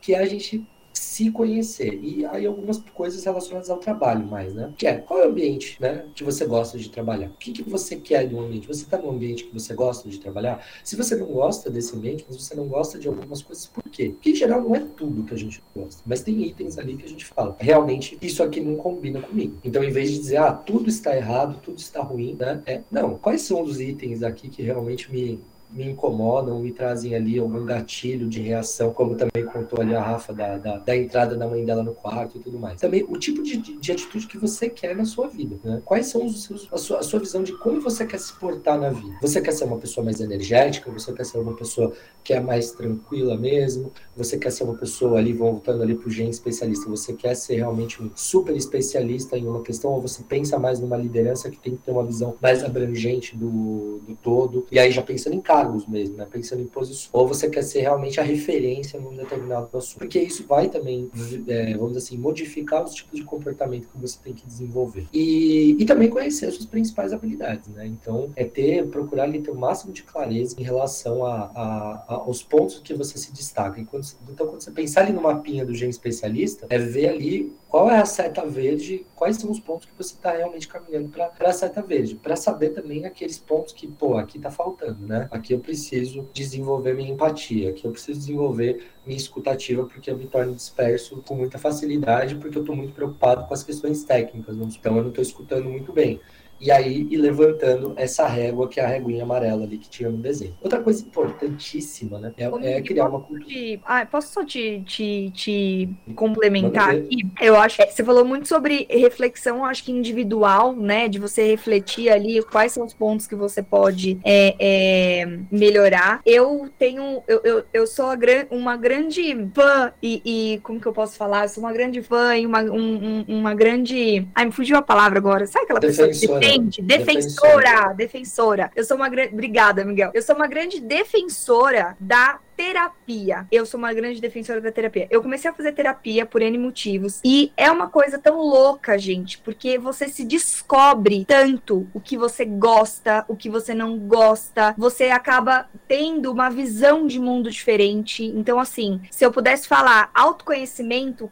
que 0.00 0.14
é 0.14 0.18
a 0.18 0.24
gente 0.24 0.66
se 0.98 1.30
conhecer. 1.30 1.98
E 2.02 2.24
aí 2.26 2.46
algumas 2.46 2.78
coisas 2.94 3.24
relacionadas 3.24 3.70
ao 3.70 3.78
trabalho 3.78 4.26
mais, 4.26 4.54
né? 4.54 4.72
Que 4.76 4.87
é, 4.87 4.94
qual 4.94 5.20
é 5.20 5.26
o 5.26 5.30
ambiente, 5.30 5.76
né, 5.80 6.07
que 6.14 6.24
você 6.24 6.46
gosta 6.46 6.78
de 6.78 6.88
trabalhar? 6.88 7.28
O 7.28 7.38
que, 7.38 7.52
que 7.52 7.62
você 7.62 7.96
quer 7.96 8.26
do 8.26 8.38
ambiente? 8.38 8.66
Você 8.66 8.85
está 8.85 8.98
num 8.98 9.11
ambiente 9.11 9.44
que 9.44 9.52
você 9.52 9.74
gosta 9.74 10.09
de 10.09 10.18
trabalhar? 10.18 10.64
Se 10.83 10.96
você 10.96 11.16
não 11.16 11.26
gosta 11.26 11.70
desse 11.70 11.94
ambiente, 11.94 12.24
mas 12.26 12.40
você 12.40 12.54
não 12.54 12.66
gosta 12.68 12.98
de 12.98 13.09
algumas 13.09 13.42
coisas, 13.42 13.66
por 13.66 13.83
quê? 13.85 14.11
Porque 14.11 14.30
em 14.30 14.35
geral 14.35 14.62
não 14.62 14.74
é 14.74 14.80
tudo 14.80 15.24
que 15.24 15.35
a 15.35 15.38
gente 15.38 15.62
gosta, 15.74 16.02
mas 16.07 16.22
tem 16.22 16.42
itens 16.42 16.78
ali 16.78 16.96
que 16.96 17.04
a 17.04 17.09
gente 17.09 17.24
fala. 17.24 17.57
Realmente, 17.59 18.18
isso 18.22 18.42
aqui 18.42 18.61
não 18.61 18.76
combina 18.76 19.20
comigo. 19.20 19.57
Então, 19.64 19.83
em 19.83 19.90
vez 19.90 20.11
de 20.11 20.18
dizer, 20.18 20.37
ah, 20.38 20.52
tudo 20.52 20.88
está 20.88 21.16
errado, 21.16 21.61
tudo 21.62 21.78
está 21.78 22.02
ruim, 22.02 22.37
né? 22.38 22.62
É, 22.66 22.80
não, 22.90 23.16
quais 23.16 23.42
são 23.42 23.62
os 23.62 23.80
itens 23.80 24.22
aqui 24.22 24.48
que 24.48 24.62
realmente 24.62 25.11
me 25.11 25.40
me 25.74 25.90
incomodam, 25.90 26.60
me 26.60 26.70
trazem 26.70 27.16
ali 27.16 27.38
algum 27.38 27.64
gatilho 27.64 28.28
de 28.28 28.40
reação, 28.40 28.92
como 28.92 29.16
também 29.16 29.44
contou 29.44 29.80
ali 29.80 29.94
a 29.94 30.00
Rafa 30.00 30.32
da, 30.32 30.56
da, 30.56 30.76
da 30.78 30.96
entrada 30.96 31.37
da 31.37 31.48
mãe 31.48 31.64
dela 31.64 31.82
no 31.82 31.92
quarto 31.92 32.38
e 32.38 32.40
tudo 32.40 32.58
mais. 32.58 32.80
Também 32.80 33.04
o 33.08 33.18
tipo 33.18 33.42
de, 33.42 33.56
de, 33.56 33.76
de 33.76 33.92
atitude 33.92 34.28
que 34.28 34.38
você 34.38 34.70
quer 34.70 34.94
na 34.94 35.04
sua 35.04 35.26
vida, 35.26 35.56
né? 35.64 35.82
Quais 35.84 36.06
são 36.06 36.24
os 36.24 36.44
seus, 36.44 36.68
a, 36.72 36.78
sua, 36.78 37.00
a 37.00 37.02
sua 37.02 37.18
visão 37.18 37.42
de 37.42 37.52
como 37.58 37.80
você 37.80 38.06
quer 38.06 38.20
se 38.20 38.32
portar 38.34 38.78
na 38.78 38.90
vida? 38.90 39.16
Você 39.20 39.40
quer 39.40 39.50
ser 39.50 39.64
uma 39.64 39.78
pessoa 39.78 40.04
mais 40.04 40.20
energética? 40.20 40.92
Você 40.92 41.12
quer 41.12 41.24
ser 41.24 41.38
uma 41.38 41.54
pessoa 41.54 41.92
que 42.22 42.32
é 42.32 42.38
mais 42.38 42.70
tranquila 42.70 43.37
mesmo? 43.37 43.92
Você 44.16 44.38
quer 44.38 44.52
ser 44.52 44.62
uma 44.62 44.76
pessoa 44.76 45.18
ali, 45.18 45.32
voltando 45.32 45.82
ali 45.82 45.96
pro 45.96 46.08
gen 46.08 46.30
especialista, 46.30 46.88
você 46.88 47.14
quer 47.14 47.34
ser 47.34 47.56
realmente 47.56 48.00
um 48.00 48.10
super 48.14 48.54
especialista 48.54 49.37
em 49.37 49.48
uma 49.48 49.62
questão 49.62 49.90
ou 49.90 50.00
você 50.00 50.22
pensa 50.22 50.56
mais 50.56 50.78
numa 50.78 50.96
liderança 50.96 51.50
que 51.50 51.58
tem 51.58 51.74
que 51.74 51.82
ter 51.82 51.90
uma 51.90 52.04
visão 52.04 52.37
mais 52.40 52.62
abrangente 52.62 53.37
do, 53.37 53.98
do 54.06 54.16
todo? 54.22 54.66
E 54.70 54.78
aí 54.78 54.92
já 54.92 55.02
pensando 55.02 55.34
em 55.34 55.40
casa 55.40 55.63
cargos 55.64 55.87
mesmo, 55.87 56.16
né? 56.16 56.27
Pensando 56.31 56.62
em 56.62 56.66
posições. 56.66 57.09
Ou 57.12 57.27
você 57.27 57.48
quer 57.48 57.62
ser 57.62 57.81
realmente 57.81 58.20
a 58.20 58.22
referência 58.22 59.00
num 59.00 59.14
determinado 59.14 59.68
assunto. 59.77 59.98
Porque 59.98 60.20
isso 60.20 60.44
vai 60.46 60.68
também, 60.68 61.11
é, 61.48 61.72
vamos 61.74 61.94
dizer 61.94 62.07
assim, 62.07 62.18
modificar 62.18 62.85
os 62.85 62.94
tipos 62.94 63.18
de 63.18 63.24
comportamento 63.24 63.88
que 63.88 63.98
você 63.98 64.18
tem 64.22 64.33
que 64.33 64.46
desenvolver. 64.46 65.07
E, 65.12 65.77
e 65.79 65.85
também 65.85 66.09
conhecer 66.09 66.46
as 66.46 66.55
suas 66.55 66.66
principais 66.66 67.12
habilidades, 67.12 67.68
né? 67.68 67.87
Então, 67.87 68.31
é 68.37 68.44
ter, 68.44 68.87
procurar 68.88 69.24
ali 69.24 69.40
ter 69.40 69.50
o 69.50 69.57
máximo 69.57 69.92
de 69.92 70.03
clareza 70.03 70.57
em 70.59 70.62
relação 70.62 71.24
a, 71.24 71.50
a, 71.55 72.05
a 72.09 72.14
aos 72.24 72.42
pontos 72.42 72.81
que 72.83 72.94
você 72.94 73.18
se 73.18 73.33
destaca. 73.33 73.83
Quando, 73.85 74.07
então, 74.31 74.46
quando 74.46 74.61
você 74.61 74.70
pensar 74.70 75.03
ali 75.03 75.12
no 75.12 75.22
mapinha 75.22 75.64
do 75.64 75.74
gen 75.74 75.90
especialista, 75.90 76.66
é 76.70 76.79
ver 76.79 77.09
ali 77.09 77.53
qual 77.74 77.90
é 77.90 77.98
a 77.98 78.04
seta 78.04 78.46
verde, 78.46 79.04
quais 79.16 79.37
são 79.37 79.50
os 79.50 79.58
pontos 79.58 79.87
que 79.87 79.92
você 79.98 80.14
está 80.14 80.30
realmente 80.30 80.68
caminhando 80.68 81.08
para 81.08 81.32
a 81.40 81.52
seta 81.52 81.82
verde, 81.82 82.14
para 82.14 82.37
saber 82.37 82.68
também 82.70 83.04
aqueles 83.04 83.37
pontos 83.37 83.72
que, 83.72 83.88
pô, 83.88 84.16
aqui 84.16 84.37
está 84.37 84.48
faltando, 84.48 85.04
né? 85.04 85.26
Aqui 85.28 85.54
eu 85.54 85.58
preciso 85.58 86.24
desenvolver 86.32 86.94
minha 86.94 87.10
empatia, 87.10 87.70
aqui 87.70 87.84
eu 87.84 87.90
preciso 87.90 88.20
desenvolver 88.20 88.92
minha 89.04 89.16
escutativa, 89.16 89.84
porque 89.87 90.08
eu 90.08 90.16
me 90.16 90.26
torno 90.26 90.54
disperso 90.54 91.20
com 91.26 91.34
muita 91.34 91.58
facilidade, 91.58 92.37
porque 92.37 92.56
eu 92.56 92.62
estou 92.62 92.76
muito 92.76 92.94
preocupado 92.94 93.44
com 93.48 93.52
as 93.52 93.64
questões 93.64 94.04
técnicas, 94.04 94.54
então 94.56 94.96
eu 94.96 95.02
não 95.02 95.08
estou 95.08 95.22
escutando 95.22 95.68
muito 95.68 95.92
bem 95.92 96.20
e 96.60 96.70
aí 96.70 97.06
ir 97.10 97.16
levantando 97.16 97.92
essa 97.96 98.26
régua, 98.26 98.68
que 98.68 98.80
é 98.80 98.84
a 98.84 98.88
reguinha 98.88 99.22
amarela 99.22 99.64
ali 99.64 99.78
que 99.78 99.88
tinha 99.88 100.08
no 100.08 100.18
desenho. 100.18 100.56
Outra 100.62 100.80
coisa 100.80 101.02
importantíssima, 101.02 102.18
né? 102.18 102.32
É, 102.36 102.72
é 102.72 102.82
criar 102.82 103.08
uma 103.08 103.20
cultura. 103.20 103.44
Te... 103.44 103.80
Ah, 103.84 104.06
posso 104.06 104.32
só 104.32 104.44
te, 104.44 104.82
te, 104.86 105.30
te 105.34 105.88
complementar 106.14 106.90
aqui? 106.90 107.18
Eu 107.40 107.56
acho 107.56 107.76
que 107.76 107.92
você 107.92 108.04
falou 108.04 108.24
muito 108.24 108.48
sobre 108.48 108.86
reflexão, 108.90 109.64
acho 109.64 109.84
que 109.84 109.92
individual, 109.92 110.74
né? 110.74 111.08
De 111.08 111.18
você 111.18 111.46
refletir 111.46 112.08
ali 112.08 112.42
quais 112.44 112.72
são 112.72 112.84
os 112.84 112.94
pontos 112.94 113.26
que 113.26 113.34
você 113.34 113.62
pode 113.62 114.18
é, 114.24 114.54
é, 114.58 115.38
melhorar. 115.50 116.20
Eu 116.24 116.70
tenho. 116.78 117.22
Eu, 117.26 117.40
eu, 117.44 117.64
eu 117.72 117.86
sou 117.86 118.06
uma 118.50 118.76
grande 118.76 119.48
fã, 119.54 119.92
e, 120.02 120.22
e, 120.24 120.60
como 120.60 120.80
que 120.80 120.86
eu 120.86 120.92
posso 120.92 121.16
falar? 121.16 121.44
Eu 121.44 121.48
sou 121.48 121.62
uma 121.62 121.72
grande 121.72 122.02
fã 122.02 122.36
e 122.36 122.46
uma, 122.46 122.62
um, 122.62 123.24
uma 123.28 123.54
grande. 123.54 124.26
Ai, 124.34 124.46
me 124.46 124.52
fugiu 124.52 124.76
a 124.76 124.82
palavra 124.82 125.18
agora. 125.18 125.46
Sabe 125.46 125.64
aquela 125.64 125.80
pessoa 125.80 126.08
que 126.08 126.43
defende, 126.44 126.83
defensora, 126.83 127.92
defensora. 127.92 128.70
Eu 128.74 128.85
sou 128.85 128.96
uma 128.96 129.09
grande. 129.09 129.33
Obrigada, 129.33 129.85
Miguel. 129.85 130.11
Eu 130.14 130.22
sou 130.22 130.35
uma 130.35 130.46
grande 130.46 130.80
defensora 130.80 131.96
da 131.98 132.38
terapia. 132.57 133.46
Eu 133.50 133.66
sou 133.66 133.78
uma 133.78 133.92
grande 133.92 134.20
defensora 134.20 134.61
da 134.61 134.70
terapia. 134.70 135.07
Eu 135.11 135.22
comecei 135.22 135.50
a 135.50 135.54
fazer 135.54 135.72
terapia 135.72 136.24
por 136.24 136.40
N 136.42 136.57
motivos. 136.59 137.20
E 137.24 137.52
é 137.57 137.70
uma 137.70 137.88
coisa 137.88 138.18
tão 138.18 138.38
louca, 138.38 138.98
gente, 138.98 139.38
porque 139.38 139.78
você 139.78 140.09
se 140.09 140.24
descobre 140.24 141.24
tanto 141.24 141.87
o 141.92 142.00
que 142.00 142.16
você 142.16 142.44
gosta, 142.44 143.24
o 143.28 143.37
que 143.37 143.50
você 143.50 143.74
não 143.74 143.98
gosta. 143.98 144.74
Você 144.78 145.04
acaba 145.04 145.68
tendo 145.88 146.30
uma 146.30 146.48
visão 146.48 147.07
de 147.07 147.18
mundo 147.18 147.50
diferente. 147.50 148.24
Então, 148.24 148.59
assim, 148.59 149.00
se 149.11 149.24
eu 149.24 149.33
pudesse 149.33 149.66
falar 149.66 150.11
autoconhecimento, 150.14 151.30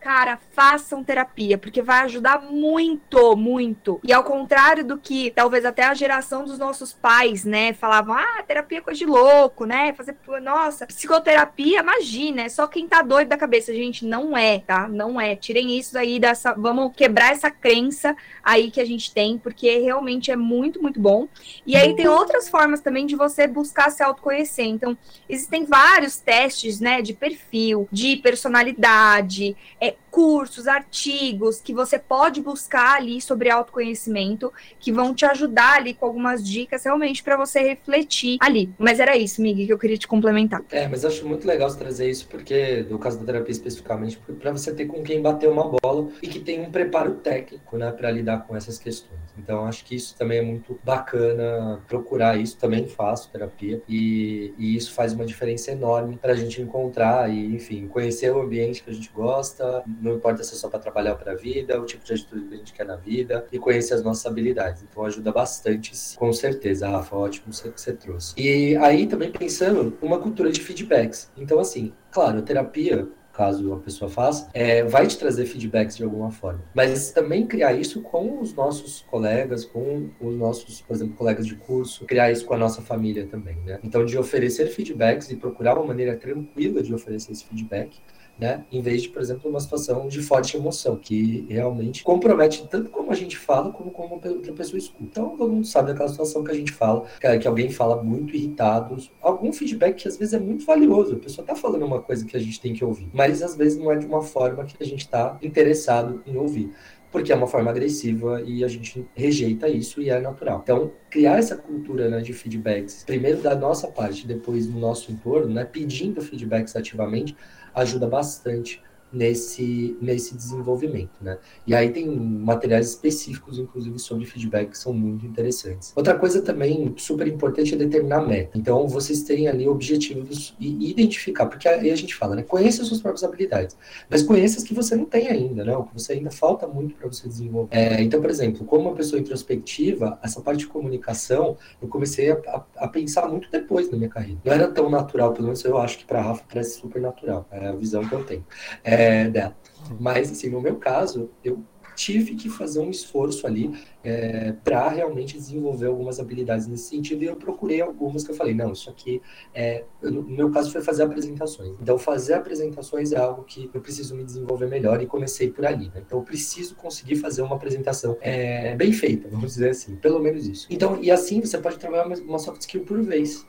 cara, 0.00 0.38
façam 0.52 1.02
terapia, 1.02 1.58
porque 1.58 1.82
vai 1.82 2.00
ajudar 2.00 2.42
muito, 2.42 3.36
muito. 3.36 4.00
E 4.02 4.12
ao 4.12 4.22
contrário 4.22 4.84
do 4.84 4.96
que 4.96 5.30
talvez 5.32 5.64
até 5.64 5.84
a 5.84 5.94
geração 5.94 6.44
dos 6.44 6.58
nossos 6.58 6.92
pais, 6.92 7.44
né, 7.44 7.72
falavam, 7.72 8.14
ah, 8.14 8.42
terapia 8.46 8.78
é 8.78 8.80
coisa 8.80 8.98
de 8.98 9.06
louco, 9.06 9.64
né? 9.64 9.92
Fazer, 9.92 10.16
nossa, 10.42 10.86
psicoterapia, 10.86 11.80
imagina, 11.80 12.42
é 12.42 12.48
só 12.48 12.66
quem 12.66 12.88
tá 12.88 13.02
doido 13.02 13.28
da 13.28 13.36
cabeça. 13.36 13.72
Gente, 13.72 14.04
não 14.06 14.36
é, 14.36 14.60
tá? 14.60 14.88
Não 14.88 15.20
é. 15.20 15.34
Tirem 15.34 15.78
isso 15.78 15.98
aí 15.98 16.18
dessa, 16.18 16.54
vamos 16.54 16.92
quebrar 16.96 17.32
essa 17.32 17.50
crença 17.50 18.16
aí 18.42 18.70
que 18.70 18.80
a 18.80 18.84
gente 18.84 19.12
tem, 19.12 19.36
porque 19.38 19.78
realmente 19.78 20.30
é 20.30 20.36
muito, 20.36 20.80
muito 20.80 21.00
bom. 21.00 21.28
E 21.66 21.76
aí 21.76 21.94
tem 21.94 22.08
outras 22.08 22.48
formas 22.48 22.80
também 22.80 23.06
de 23.06 23.16
você 23.16 23.46
buscar 23.46 23.90
se 23.90 24.02
autoconhecer. 24.02 24.66
Então, 24.66 24.96
existem 25.28 25.64
vários 25.64 26.18
testes, 26.18 26.80
né, 26.80 27.02
de 27.02 27.12
perfil, 27.12 27.88
de 27.90 28.16
personalidade, 28.16 29.56
é, 29.80 29.87
it 29.88 29.98
cursos, 30.10 30.66
artigos 30.66 31.60
que 31.60 31.72
você 31.72 31.98
pode 31.98 32.40
buscar 32.40 32.96
ali 32.96 33.20
sobre 33.20 33.50
autoconhecimento, 33.50 34.52
que 34.78 34.92
vão 34.92 35.14
te 35.14 35.24
ajudar 35.24 35.76
ali 35.76 35.94
com 35.94 36.06
algumas 36.06 36.46
dicas 36.46 36.84
realmente 36.84 37.22
para 37.22 37.36
você 37.36 37.60
refletir 37.60 38.38
ali. 38.40 38.70
Mas 38.78 39.00
era 39.00 39.16
isso, 39.16 39.40
Miguel, 39.40 39.66
que 39.66 39.72
eu 39.72 39.78
queria 39.78 39.98
te 39.98 40.08
complementar. 40.08 40.62
É, 40.70 40.88
mas 40.88 41.04
acho 41.04 41.26
muito 41.26 41.46
legal 41.46 41.68
você 41.68 41.78
trazer 41.78 42.10
isso, 42.10 42.26
porque, 42.28 42.86
no 42.88 42.98
caso 42.98 43.18
da 43.18 43.24
terapia 43.24 43.52
especificamente, 43.52 44.18
para 44.40 44.52
você 44.52 44.72
ter 44.74 44.86
com 44.86 45.02
quem 45.02 45.20
bater 45.20 45.48
uma 45.48 45.64
bola 45.64 46.08
e 46.22 46.28
que 46.28 46.40
tem 46.40 46.60
um 46.60 46.70
preparo 46.70 47.14
técnico, 47.14 47.76
né, 47.76 47.90
para 47.90 48.10
lidar 48.10 48.46
com 48.46 48.56
essas 48.56 48.78
questões. 48.78 49.18
Então, 49.38 49.66
acho 49.66 49.84
que 49.84 49.94
isso 49.94 50.16
também 50.16 50.38
é 50.38 50.42
muito 50.42 50.78
bacana 50.82 51.80
procurar 51.86 52.36
isso. 52.36 52.58
Também 52.58 52.88
faço 52.88 53.30
terapia 53.30 53.80
e, 53.88 54.52
e 54.58 54.76
isso 54.76 54.92
faz 54.92 55.12
uma 55.12 55.24
diferença 55.24 55.70
enorme 55.70 56.18
para 56.20 56.32
a 56.32 56.36
gente 56.36 56.60
encontrar 56.60 57.30
e, 57.30 57.54
enfim, 57.54 57.86
conhecer 57.86 58.32
o 58.32 58.40
ambiente 58.40 58.82
que 58.82 58.90
a 58.90 58.92
gente 58.92 59.10
gosta, 59.14 59.82
não 60.00 60.14
importa 60.14 60.42
se 60.42 60.54
é 60.54 60.56
só 60.56 60.68
para 60.68 60.78
trabalhar 60.78 61.14
para 61.14 61.32
a 61.32 61.34
vida, 61.34 61.80
o 61.80 61.84
tipo 61.84 62.04
de 62.04 62.12
atitude 62.12 62.46
que 62.46 62.54
a 62.54 62.56
gente 62.58 62.72
quer 62.72 62.86
na 62.86 62.96
vida 62.96 63.46
e 63.52 63.58
conhecer 63.58 63.94
as 63.94 64.02
nossas 64.02 64.26
habilidades. 64.26 64.82
Então 64.82 65.04
ajuda 65.04 65.32
bastante, 65.32 65.92
com 66.16 66.32
certeza, 66.32 66.88
Rafa, 66.88 67.16
ótimo 67.16 67.52
que 67.52 67.80
você 67.80 67.92
trouxe. 67.92 68.34
E 68.36 68.76
aí 68.76 69.06
também 69.06 69.30
pensando 69.30 69.96
uma 70.00 70.18
cultura 70.18 70.50
de 70.50 70.60
feedbacks. 70.60 71.30
Então 71.36 71.58
assim, 71.58 71.92
claro, 72.10 72.42
terapia 72.42 73.08
caso 73.38 73.72
a 73.72 73.78
pessoa 73.78 74.10
faça, 74.10 74.50
é, 74.52 74.82
vai 74.82 75.06
te 75.06 75.16
trazer 75.16 75.46
feedbacks 75.46 75.96
de 75.96 76.02
alguma 76.02 76.32
forma. 76.32 76.60
Mas 76.74 77.12
também 77.12 77.46
criar 77.46 77.72
isso 77.72 78.02
com 78.02 78.40
os 78.40 78.52
nossos 78.52 79.02
colegas, 79.02 79.64
com 79.64 80.10
os 80.20 80.36
nossos, 80.36 80.80
por 80.80 80.96
exemplo, 80.96 81.14
colegas 81.14 81.46
de 81.46 81.54
curso, 81.54 82.04
criar 82.04 82.32
isso 82.32 82.44
com 82.44 82.54
a 82.54 82.58
nossa 82.58 82.82
família 82.82 83.28
também, 83.28 83.54
né? 83.64 83.78
Então, 83.84 84.04
de 84.04 84.18
oferecer 84.18 84.66
feedbacks 84.66 85.30
e 85.30 85.36
procurar 85.36 85.76
uma 85.76 85.86
maneira 85.86 86.16
tranquila 86.16 86.82
de 86.82 86.92
oferecer 86.92 87.30
esse 87.30 87.44
feedback 87.44 88.00
né? 88.38 88.64
Em 88.70 88.80
vez 88.80 89.02
de, 89.02 89.08
por 89.08 89.20
exemplo, 89.20 89.50
uma 89.50 89.60
situação 89.60 90.08
de 90.08 90.22
forte 90.22 90.56
emoção, 90.56 90.96
que 90.96 91.46
realmente 91.48 92.02
compromete 92.02 92.66
tanto 92.68 92.90
como 92.90 93.10
a 93.10 93.14
gente 93.14 93.36
fala, 93.36 93.72
como 93.72 93.90
como 93.90 94.14
outra 94.14 94.52
pessoa 94.52 94.78
escuta. 94.78 95.04
Então, 95.04 95.36
todo 95.36 95.52
mundo 95.52 95.66
sabe 95.66 95.88
daquela 95.88 96.08
situação 96.08 96.44
que 96.44 96.50
a 96.50 96.54
gente 96.54 96.72
fala, 96.72 97.04
que 97.20 97.48
alguém 97.48 97.70
fala 97.70 98.02
muito 98.02 98.34
irritado, 98.34 98.96
algum 99.20 99.52
feedback 99.52 100.02
que 100.02 100.08
às 100.08 100.16
vezes 100.16 100.34
é 100.34 100.38
muito 100.38 100.64
valioso. 100.64 101.14
A 101.14 101.18
pessoa 101.18 101.46
tá 101.46 101.54
falando 101.54 101.84
uma 101.84 102.00
coisa 102.00 102.24
que 102.24 102.36
a 102.36 102.40
gente 102.40 102.60
tem 102.60 102.72
que 102.72 102.84
ouvir, 102.84 103.08
mas 103.12 103.42
às 103.42 103.56
vezes 103.56 103.78
não 103.78 103.90
é 103.90 103.96
de 103.96 104.06
uma 104.06 104.22
forma 104.22 104.64
que 104.64 104.76
a 104.80 104.86
gente 104.86 105.00
está 105.00 105.36
interessado 105.42 106.22
em 106.26 106.36
ouvir 106.36 106.72
porque 107.10 107.32
é 107.32 107.34
uma 107.34 107.46
forma 107.46 107.70
agressiva 107.70 108.42
e 108.42 108.62
a 108.62 108.68
gente 108.68 109.06
rejeita 109.14 109.68
isso 109.68 110.00
e 110.00 110.10
é 110.10 110.20
natural. 110.20 110.60
Então, 110.62 110.92
criar 111.08 111.38
essa 111.38 111.56
cultura 111.56 112.08
né, 112.08 112.20
de 112.20 112.32
feedbacks, 112.32 113.02
primeiro 113.04 113.40
da 113.40 113.54
nossa 113.54 113.88
parte, 113.88 114.26
depois 114.26 114.66
do 114.66 114.78
nosso 114.78 115.10
entorno, 115.10 115.52
né, 115.52 115.64
pedindo 115.64 116.20
feedbacks 116.20 116.76
ativamente, 116.76 117.34
ajuda 117.80 118.06
bastante 118.06 118.80
nesse, 119.12 119.96
nesse 120.00 120.34
desenvolvimento, 120.34 121.12
né? 121.20 121.38
E 121.66 121.74
aí 121.74 121.90
tem 121.90 122.06
materiais 122.08 122.90
específicos, 122.90 123.58
inclusive, 123.58 123.98
sobre 123.98 124.24
feedback 124.26 124.70
que 124.70 124.78
são 124.78 124.92
muito 124.92 125.26
interessantes. 125.26 125.92
Outra 125.96 126.18
coisa 126.18 126.42
também 126.42 126.94
super 126.96 127.26
importante 127.26 127.74
é 127.74 127.76
determinar 127.76 128.20
meta. 128.20 128.56
Então, 128.56 128.86
vocês 128.88 129.22
terem 129.22 129.48
ali 129.48 129.68
objetivos 129.68 130.54
e 130.60 130.90
identificar, 130.90 131.46
porque 131.46 131.68
aí 131.68 131.90
a 131.90 131.96
gente 131.96 132.14
fala, 132.14 132.36
né? 132.36 132.42
Conheça 132.42 132.82
as 132.82 132.88
suas 132.88 133.00
próprias 133.00 133.24
habilidades, 133.24 133.76
mas 134.08 134.22
conheça 134.22 134.58
as 134.58 134.64
que 134.64 134.74
você 134.74 134.94
não 134.94 135.04
tem 135.04 135.28
ainda, 135.28 135.64
né? 135.64 135.76
O 135.76 135.84
que 135.84 135.94
você 135.94 136.14
ainda 136.14 136.30
falta 136.30 136.66
muito 136.66 136.94
para 136.94 137.08
você 137.08 137.26
desenvolver. 137.26 137.74
É, 137.74 138.02
então, 138.02 138.20
por 138.20 138.30
exemplo, 138.30 138.64
como 138.64 138.88
uma 138.88 138.94
pessoa 138.94 139.20
introspectiva, 139.20 140.18
essa 140.22 140.40
parte 140.40 140.60
de 140.60 140.66
comunicação, 140.66 141.56
eu 141.80 141.88
comecei 141.88 142.30
a, 142.30 142.34
a, 142.34 142.64
a, 142.84 142.88
pensar 142.88 143.28
muito 143.28 143.50
depois 143.50 143.90
na 143.90 143.96
minha 143.96 144.10
carreira. 144.10 144.40
Não 144.44 144.52
era 144.52 144.68
tão 144.68 144.90
natural, 144.90 145.32
pelo 145.32 145.44
menos 145.44 145.64
eu 145.64 145.78
acho 145.78 145.98
que 145.98 146.04
para 146.04 146.20
Rafa 146.20 146.44
parece 146.48 146.78
super 146.78 147.00
natural, 147.00 147.46
é 147.50 147.68
a 147.68 147.72
visão 147.72 148.06
que 148.06 148.14
eu 148.14 148.24
tenho. 148.24 148.44
É, 148.84 148.97
é, 148.98 149.28
dela. 149.28 149.56
Mas, 149.98 150.30
assim, 150.30 150.50
no 150.50 150.60
meu 150.60 150.76
caso, 150.76 151.30
eu 151.44 151.62
tive 151.98 152.36
que 152.36 152.48
fazer 152.48 152.78
um 152.78 152.90
esforço 152.90 153.44
ali 153.44 153.72
é, 154.04 154.52
para 154.62 154.88
realmente 154.88 155.36
desenvolver 155.36 155.86
algumas 155.86 156.20
habilidades 156.20 156.68
nesse 156.68 156.90
sentido 156.90 157.24
e 157.24 157.26
eu 157.26 157.34
procurei 157.34 157.80
algumas 157.80 158.22
que 158.22 158.30
eu 158.30 158.36
falei, 158.36 158.54
não, 158.54 158.72
isso 158.72 158.88
aqui 158.88 159.20
é, 159.52 159.84
no 160.00 160.22
meu 160.22 160.48
caso 160.52 160.70
foi 160.70 160.80
fazer 160.80 161.02
apresentações. 161.02 161.74
Então 161.82 161.98
fazer 161.98 162.34
apresentações 162.34 163.10
é 163.10 163.18
algo 163.18 163.42
que 163.42 163.68
eu 163.74 163.80
preciso 163.80 164.14
me 164.14 164.22
desenvolver 164.22 164.68
melhor 164.68 165.02
e 165.02 165.06
comecei 165.06 165.50
por 165.50 165.66
ali. 165.66 165.86
Né? 165.86 166.02
Então 166.06 166.20
eu 166.20 166.24
preciso 166.24 166.76
conseguir 166.76 167.16
fazer 167.16 167.42
uma 167.42 167.56
apresentação 167.56 168.16
é, 168.20 168.76
bem 168.76 168.92
feita, 168.92 169.28
vamos 169.28 169.54
dizer 169.54 169.70
assim, 169.70 169.96
pelo 169.96 170.20
menos 170.20 170.46
isso. 170.46 170.68
Então 170.70 171.02
e 171.02 171.10
assim 171.10 171.40
você 171.40 171.58
pode 171.58 171.78
trabalhar 171.78 172.06
uma 172.06 172.38
soft 172.38 172.60
skill 172.60 172.84
por 172.84 173.02
vez. 173.02 173.44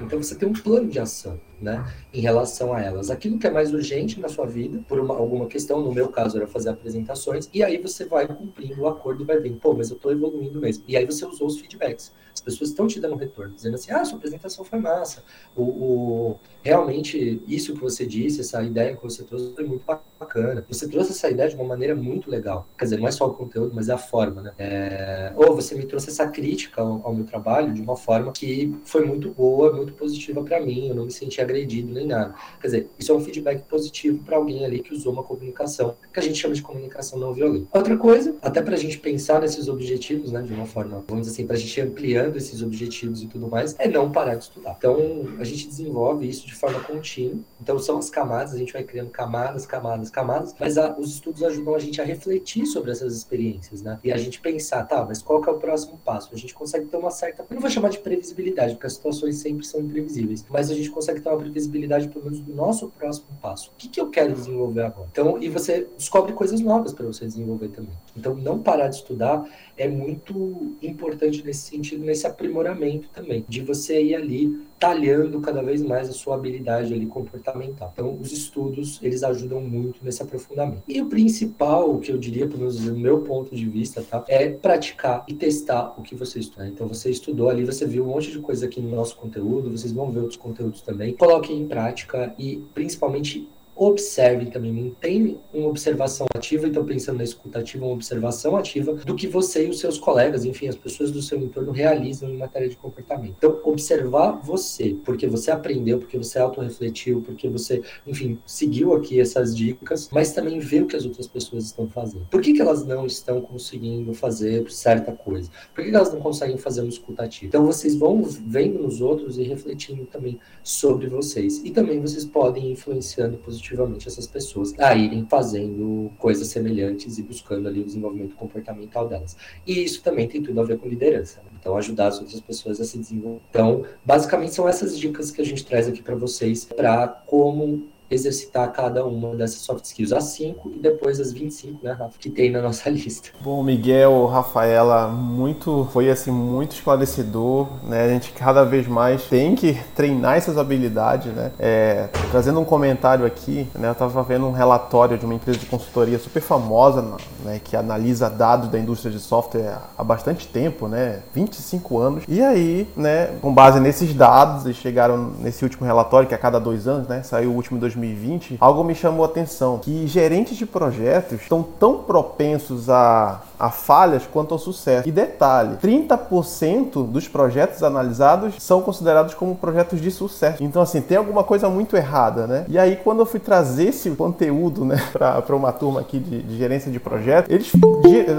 Então 0.00 0.22
você 0.22 0.34
tem 0.34 0.48
um 0.48 0.52
plano 0.52 0.88
de 0.88 0.98
ação, 0.98 1.40
né, 1.60 1.84
em 2.12 2.20
relação 2.20 2.72
a 2.72 2.80
elas. 2.80 3.10
Aquilo 3.10 3.38
que 3.38 3.46
é 3.46 3.50
mais 3.50 3.72
urgente 3.72 4.20
na 4.20 4.28
sua 4.28 4.46
vida, 4.46 4.82
por 4.88 4.98
uma, 4.98 5.16
alguma 5.16 5.46
questão, 5.46 5.80
no 5.80 5.92
meu 5.92 6.08
caso 6.08 6.36
era 6.36 6.46
fazer 6.46 6.70
apresentações, 6.70 7.48
e 7.52 7.62
aí 7.62 7.78
você 7.78 8.04
vai 8.04 8.26
cumprindo 8.26 8.82
o 8.82 8.88
acordo 8.88 9.22
e 9.22 9.26
vai 9.26 9.38
vendo, 9.38 9.58
pô, 9.58 9.74
mas 9.74 9.90
eu 9.90 9.96
estou 9.96 10.12
evoluindo 10.12 10.60
mesmo. 10.60 10.84
E 10.86 10.96
aí 10.96 11.04
você 11.04 11.24
usou 11.24 11.46
os 11.46 11.58
feedbacks. 11.58 12.12
As 12.34 12.40
pessoas 12.40 12.70
estão 12.70 12.86
te 12.86 12.98
dando 12.98 13.16
retorno, 13.16 13.54
dizendo 13.54 13.74
assim, 13.74 13.92
ah, 13.92 14.04
sua 14.04 14.16
apresentação 14.16 14.64
foi 14.64 14.78
massa. 14.78 15.22
O, 15.54 15.62
o, 15.62 16.40
realmente, 16.62 17.42
isso 17.46 17.74
que 17.74 17.80
você 17.80 18.06
disse, 18.06 18.40
essa 18.40 18.62
ideia 18.62 18.96
que 18.96 19.02
você 19.02 19.22
trouxe 19.22 19.54
foi 19.54 19.64
muito 19.64 19.84
bacana. 20.18 20.64
Você 20.68 20.88
trouxe 20.88 21.10
essa 21.10 21.30
ideia 21.30 21.48
de 21.48 21.54
uma 21.54 21.64
maneira 21.64 21.94
muito 21.94 22.30
legal. 22.30 22.66
Quer 22.78 22.84
dizer, 22.86 22.98
não 22.98 23.06
é 23.06 23.10
só 23.10 23.26
o 23.26 23.34
conteúdo, 23.34 23.72
mas 23.74 23.88
é 23.88 23.92
a 23.92 23.98
forma, 23.98 24.42
né? 24.42 24.52
É... 24.58 25.32
Ou 25.36 25.54
você 25.54 25.74
me 25.74 25.86
trouxe 25.86 26.08
essa 26.08 26.26
crítica 26.26 26.80
ao, 26.80 27.06
ao, 27.06 27.14
meu 27.14 27.24
trabalho 27.24 27.72
de 27.72 27.82
uma 27.82 27.96
forma 27.96 28.32
que 28.32 28.74
foi 28.84 29.04
muito 29.04 29.30
boa, 29.30 29.71
muito 29.72 29.92
positiva 29.92 30.42
para 30.42 30.60
mim. 30.60 30.88
Eu 30.88 30.94
não 30.94 31.04
me 31.04 31.12
senti 31.12 31.40
agredido 31.40 31.92
nem 31.92 32.06
nada. 32.06 32.34
Quer 32.60 32.66
dizer, 32.66 32.90
isso 32.98 33.12
é 33.12 33.14
um 33.14 33.20
feedback 33.20 33.62
positivo 33.62 34.18
para 34.24 34.36
alguém 34.36 34.64
ali 34.64 34.80
que 34.80 34.94
usou 34.94 35.12
uma 35.12 35.22
comunicação 35.22 35.94
que 36.12 36.18
a 36.18 36.22
gente 36.22 36.38
chama 36.38 36.54
de 36.54 36.62
comunicação 36.62 37.18
não 37.18 37.32
violenta. 37.32 37.66
Outra 37.72 37.96
coisa, 37.96 38.34
até 38.42 38.60
para 38.60 38.74
a 38.74 38.78
gente 38.78 38.98
pensar 38.98 39.40
nesses 39.40 39.68
objetivos, 39.68 40.32
né, 40.32 40.42
de 40.42 40.52
uma 40.52 40.66
forma, 40.66 41.02
vamos 41.06 41.26
dizer 41.26 41.34
assim, 41.34 41.46
para 41.46 41.56
a 41.56 41.58
gente 41.58 41.80
ampliar 41.80 42.32
alcançando 42.32 42.36
esses 42.36 42.62
objetivos 42.62 43.22
e 43.22 43.26
tudo 43.26 43.48
mais, 43.48 43.74
é 43.78 43.88
não 43.88 44.10
parar 44.10 44.34
de 44.36 44.44
estudar. 44.44 44.74
Então, 44.78 45.26
a 45.38 45.44
gente 45.44 45.68
desenvolve 45.68 46.28
isso 46.28 46.46
de 46.46 46.54
forma 46.54 46.80
contínua. 46.80 47.38
Então, 47.60 47.78
são 47.78 47.98
as 47.98 48.10
camadas, 48.10 48.54
a 48.54 48.58
gente 48.58 48.72
vai 48.72 48.82
criando 48.82 49.10
camadas, 49.10 49.66
camadas, 49.66 50.10
camadas, 50.10 50.54
mas 50.58 50.78
a, 50.78 50.96
os 50.98 51.14
estudos 51.14 51.42
ajudam 51.42 51.74
a 51.74 51.78
gente 51.78 52.00
a 52.00 52.04
refletir 52.04 52.66
sobre 52.66 52.90
essas 52.90 53.14
experiências, 53.16 53.82
né? 53.82 53.98
E 54.02 54.12
a 54.12 54.16
gente 54.16 54.40
pensar, 54.40 54.84
tá, 54.84 55.04
mas 55.04 55.22
qual 55.22 55.40
que 55.40 55.48
é 55.48 55.52
o 55.52 55.58
próximo 55.58 55.98
passo? 56.04 56.30
A 56.32 56.36
gente 56.36 56.54
consegue 56.54 56.86
ter 56.86 56.96
uma 56.96 57.10
certa, 57.10 57.42
eu 57.42 57.54
não 57.54 57.60
vou 57.60 57.70
chamar 57.70 57.90
de 57.90 57.98
previsibilidade, 57.98 58.74
porque 58.74 58.86
as 58.86 58.94
situações 58.94 59.36
sempre 59.36 59.61
são 59.66 59.80
imprevisíveis, 59.80 60.44
mas 60.48 60.70
a 60.70 60.74
gente 60.74 60.90
consegue 60.90 61.20
ter 61.20 61.28
uma 61.28 61.38
previsibilidade, 61.38 62.08
pelo 62.08 62.24
menos, 62.24 62.40
do 62.40 62.54
nosso 62.54 62.88
próximo 62.88 63.26
passo. 63.40 63.70
O 63.70 63.72
que, 63.76 63.88
que 63.88 64.00
eu 64.00 64.08
quero 64.10 64.32
desenvolver 64.32 64.82
agora? 64.82 65.08
Então, 65.10 65.42
e 65.42 65.48
você 65.48 65.86
descobre 65.96 66.32
coisas 66.32 66.60
novas 66.60 66.92
para 66.92 67.06
você 67.06 67.24
desenvolver 67.26 67.68
também. 67.68 67.94
Então, 68.16 68.34
não 68.34 68.58
parar 68.58 68.88
de 68.88 68.96
estudar 68.96 69.44
é 69.76 69.88
muito 69.88 70.76
importante 70.82 71.44
nesse 71.44 71.70
sentido, 71.70 72.04
nesse 72.04 72.26
aprimoramento 72.26 73.08
também, 73.12 73.44
de 73.48 73.60
você 73.60 74.02
ir 74.02 74.14
ali 74.14 74.62
talhando 74.82 75.40
cada 75.40 75.62
vez 75.62 75.80
mais 75.80 76.08
a 76.08 76.12
sua 76.12 76.34
habilidade 76.34 76.92
ali 76.92 77.06
comportamental. 77.06 77.92
Então, 77.92 78.18
os 78.20 78.32
estudos, 78.32 78.98
eles 79.00 79.22
ajudam 79.22 79.60
muito 79.60 80.04
nesse 80.04 80.20
aprofundamento. 80.24 80.82
E 80.88 81.00
o 81.00 81.06
principal, 81.06 81.98
que 81.98 82.10
eu 82.10 82.18
diria, 82.18 82.48
pelo 82.48 82.58
menos 82.58 82.80
do 82.80 82.96
meu 82.96 83.20
ponto 83.20 83.54
de 83.54 83.64
vista, 83.64 84.02
tá, 84.02 84.24
é 84.26 84.48
praticar 84.48 85.24
e 85.28 85.34
testar 85.34 85.94
o 85.96 86.02
que 86.02 86.16
você 86.16 86.40
estuda. 86.40 86.66
Então, 86.66 86.88
você 86.88 87.10
estudou 87.10 87.48
ali, 87.48 87.64
você 87.64 87.86
viu 87.86 88.02
um 88.02 88.08
monte 88.08 88.32
de 88.32 88.40
coisa 88.40 88.66
aqui 88.66 88.80
no 88.80 88.90
nosso 88.90 89.14
conteúdo, 89.14 89.70
vocês 89.70 89.92
vão 89.92 90.10
ver 90.10 90.18
outros 90.18 90.36
conteúdos 90.36 90.82
também. 90.82 91.14
Coloquem 91.14 91.60
em 91.60 91.68
prática 91.68 92.34
e, 92.36 92.60
principalmente, 92.74 93.48
observe 93.74 94.46
também, 94.46 94.72
mantém 94.72 95.40
uma 95.52 95.68
observação 95.68 96.26
ativa, 96.34 96.66
então 96.66 96.84
pensando 96.84 97.18
na 97.18 97.24
escutativa, 97.24 97.84
uma 97.84 97.94
observação 97.94 98.56
ativa 98.56 98.94
do 98.94 99.14
que 99.14 99.26
você 99.26 99.66
e 99.66 99.70
os 99.70 99.80
seus 99.80 99.98
colegas, 99.98 100.44
enfim, 100.44 100.68
as 100.68 100.76
pessoas 100.76 101.10
do 101.10 101.22
seu 101.22 101.38
entorno 101.38 101.72
realizam 101.72 102.28
em 102.28 102.36
matéria 102.36 102.68
de 102.68 102.76
comportamento. 102.76 103.34
Então, 103.38 103.60
observar 103.64 104.40
você, 104.42 104.96
porque 105.04 105.26
você 105.26 105.50
aprendeu, 105.50 105.98
porque 105.98 106.18
você 106.18 106.38
autorrefletiu, 106.38 107.22
porque 107.22 107.48
você, 107.48 107.82
enfim, 108.06 108.38
seguiu 108.44 108.92
aqui 108.92 109.20
essas 109.20 109.56
dicas, 109.56 110.08
mas 110.12 110.32
também 110.32 110.58
ver 110.58 110.82
o 110.82 110.86
que 110.86 110.96
as 110.96 111.04
outras 111.04 111.26
pessoas 111.26 111.64
estão 111.64 111.88
fazendo. 111.88 112.26
Por 112.30 112.40
que, 112.40 112.52
que 112.52 112.60
elas 112.60 112.84
não 112.84 113.06
estão 113.06 113.40
conseguindo 113.40 114.12
fazer 114.12 114.70
certa 114.70 115.12
coisa? 115.12 115.50
Por 115.74 115.82
que, 115.82 115.90
que 115.90 115.96
elas 115.96 116.12
não 116.12 116.20
conseguem 116.20 116.58
fazer 116.58 116.82
um 116.82 116.88
escutativo? 116.88 117.46
Então, 117.46 117.64
vocês 117.64 117.94
vão 117.96 118.22
vendo 118.22 118.80
nos 118.80 119.00
outros 119.00 119.38
e 119.38 119.42
refletindo 119.42 120.04
também 120.06 120.38
sobre 120.62 121.06
vocês. 121.06 121.62
E 121.64 121.70
também 121.70 122.00
vocês 122.00 122.24
podem 122.24 122.68
ir 122.68 122.72
influenciando 122.72 123.38
positivamente 123.38 123.61
positivamente 123.62 124.08
essas 124.08 124.26
pessoas 124.26 124.74
a 124.78 124.94
irem 124.94 125.24
fazendo 125.28 126.10
coisas 126.18 126.48
semelhantes 126.48 127.18
e 127.18 127.22
buscando 127.22 127.68
ali 127.68 127.80
o 127.80 127.84
desenvolvimento 127.84 128.34
comportamental 128.34 129.08
delas. 129.08 129.36
E 129.66 129.84
isso 129.84 130.02
também 130.02 130.26
tem 130.26 130.42
tudo 130.42 130.60
a 130.60 130.64
ver 130.64 130.78
com 130.78 130.88
liderança. 130.88 131.40
Né? 131.42 131.50
Então, 131.58 131.76
ajudar 131.76 132.08
as 132.08 132.18
outras 132.18 132.40
pessoas 132.40 132.80
a 132.80 132.84
se 132.84 132.98
desenvolver. 132.98 133.40
Então, 133.48 133.84
basicamente, 134.04 134.54
são 134.54 134.68
essas 134.68 134.98
dicas 134.98 135.30
que 135.30 135.40
a 135.40 135.44
gente 135.44 135.64
traz 135.64 135.86
aqui 135.86 136.02
para 136.02 136.16
vocês 136.16 136.64
para 136.64 137.06
como 137.06 137.88
exercitar 138.14 138.70
cada 138.72 139.04
uma 139.04 139.34
dessas 139.34 139.60
soft 139.60 139.84
skills, 139.84 140.12
as 140.12 140.24
5 140.24 140.72
e 140.76 140.78
depois 140.78 141.20
as 141.20 141.32
25, 141.32 141.84
né, 141.84 141.92
Rafa, 141.92 142.18
que 142.18 142.30
tem 142.30 142.50
na 142.50 142.60
nossa 142.60 142.88
lista. 142.90 143.30
Bom, 143.40 143.62
Miguel, 143.62 144.26
Rafaela, 144.26 145.08
muito 145.08 145.88
foi 145.92 146.10
assim 146.10 146.30
muito 146.30 146.72
esclarecedor, 146.72 147.68
né? 147.84 148.04
A 148.04 148.08
gente 148.08 148.32
cada 148.32 148.64
vez 148.64 148.86
mais 148.86 149.24
tem 149.24 149.54
que 149.54 149.78
treinar 149.94 150.36
essas 150.36 150.58
habilidades, 150.58 151.32
né? 151.32 151.52
É, 151.58 152.08
trazendo 152.30 152.60
um 152.60 152.64
comentário 152.64 153.24
aqui, 153.24 153.66
né? 153.74 153.88
Eu 153.88 153.92
estava 153.92 154.22
vendo 154.22 154.46
um 154.46 154.52
relatório 154.52 155.18
de 155.18 155.24
uma 155.24 155.34
empresa 155.34 155.58
de 155.58 155.66
consultoria 155.66 156.18
super 156.18 156.42
famosa, 156.42 157.02
né, 157.44 157.60
que 157.62 157.76
analisa 157.76 158.28
dados 158.28 158.68
da 158.68 158.78
indústria 158.78 159.10
de 159.10 159.18
software 159.18 159.78
há 159.96 160.04
bastante 160.04 160.46
tempo, 160.46 160.88
né? 160.88 161.20
25 161.34 161.98
anos. 161.98 162.24
E 162.28 162.42
aí, 162.42 162.88
né, 162.96 163.38
com 163.40 163.52
base 163.52 163.80
nesses 163.80 164.14
dados, 164.14 164.64
eles 164.64 164.76
chegaram 164.76 165.32
nesse 165.38 165.64
último 165.64 165.86
relatório 165.86 166.28
que 166.28 166.34
a 166.34 166.38
cada 166.38 166.58
dois 166.58 166.86
anos, 166.86 167.08
né, 167.08 167.22
saiu 167.22 167.50
o 167.50 167.54
último 167.54 167.76
em 167.76 167.80
2000 167.80 168.01
2020, 168.02 168.56
algo 168.60 168.82
me 168.82 168.94
chamou 168.94 169.24
a 169.24 169.28
atenção, 169.28 169.78
que 169.78 170.06
gerentes 170.06 170.56
de 170.56 170.66
projetos 170.66 171.40
estão 171.40 171.62
tão 171.62 171.98
propensos 171.98 172.90
a, 172.90 173.42
a 173.58 173.70
falhas 173.70 174.24
quanto 174.30 174.52
ao 174.52 174.58
sucesso. 174.58 175.08
E 175.08 175.12
detalhe, 175.12 175.76
30% 175.76 177.06
dos 177.06 177.28
projetos 177.28 177.82
analisados 177.82 178.54
são 178.58 178.82
considerados 178.82 179.34
como 179.34 179.54
projetos 179.54 180.00
de 180.00 180.10
sucesso. 180.10 180.62
Então, 180.62 180.82
assim, 180.82 181.00
tem 181.00 181.16
alguma 181.16 181.44
coisa 181.44 181.68
muito 181.68 181.96
errada, 181.96 182.46
né? 182.46 182.64
E 182.68 182.78
aí, 182.78 182.96
quando 182.96 183.20
eu 183.20 183.26
fui 183.26 183.40
trazer 183.40 183.88
esse 183.88 184.10
conteúdo, 184.10 184.84
né, 184.84 184.96
para 185.12 185.56
uma 185.56 185.72
turma 185.72 186.00
aqui 186.00 186.18
de, 186.18 186.42
de 186.42 186.56
gerência 186.58 186.90
de 186.90 186.98
projetos, 186.98 187.50
eles, 187.52 187.72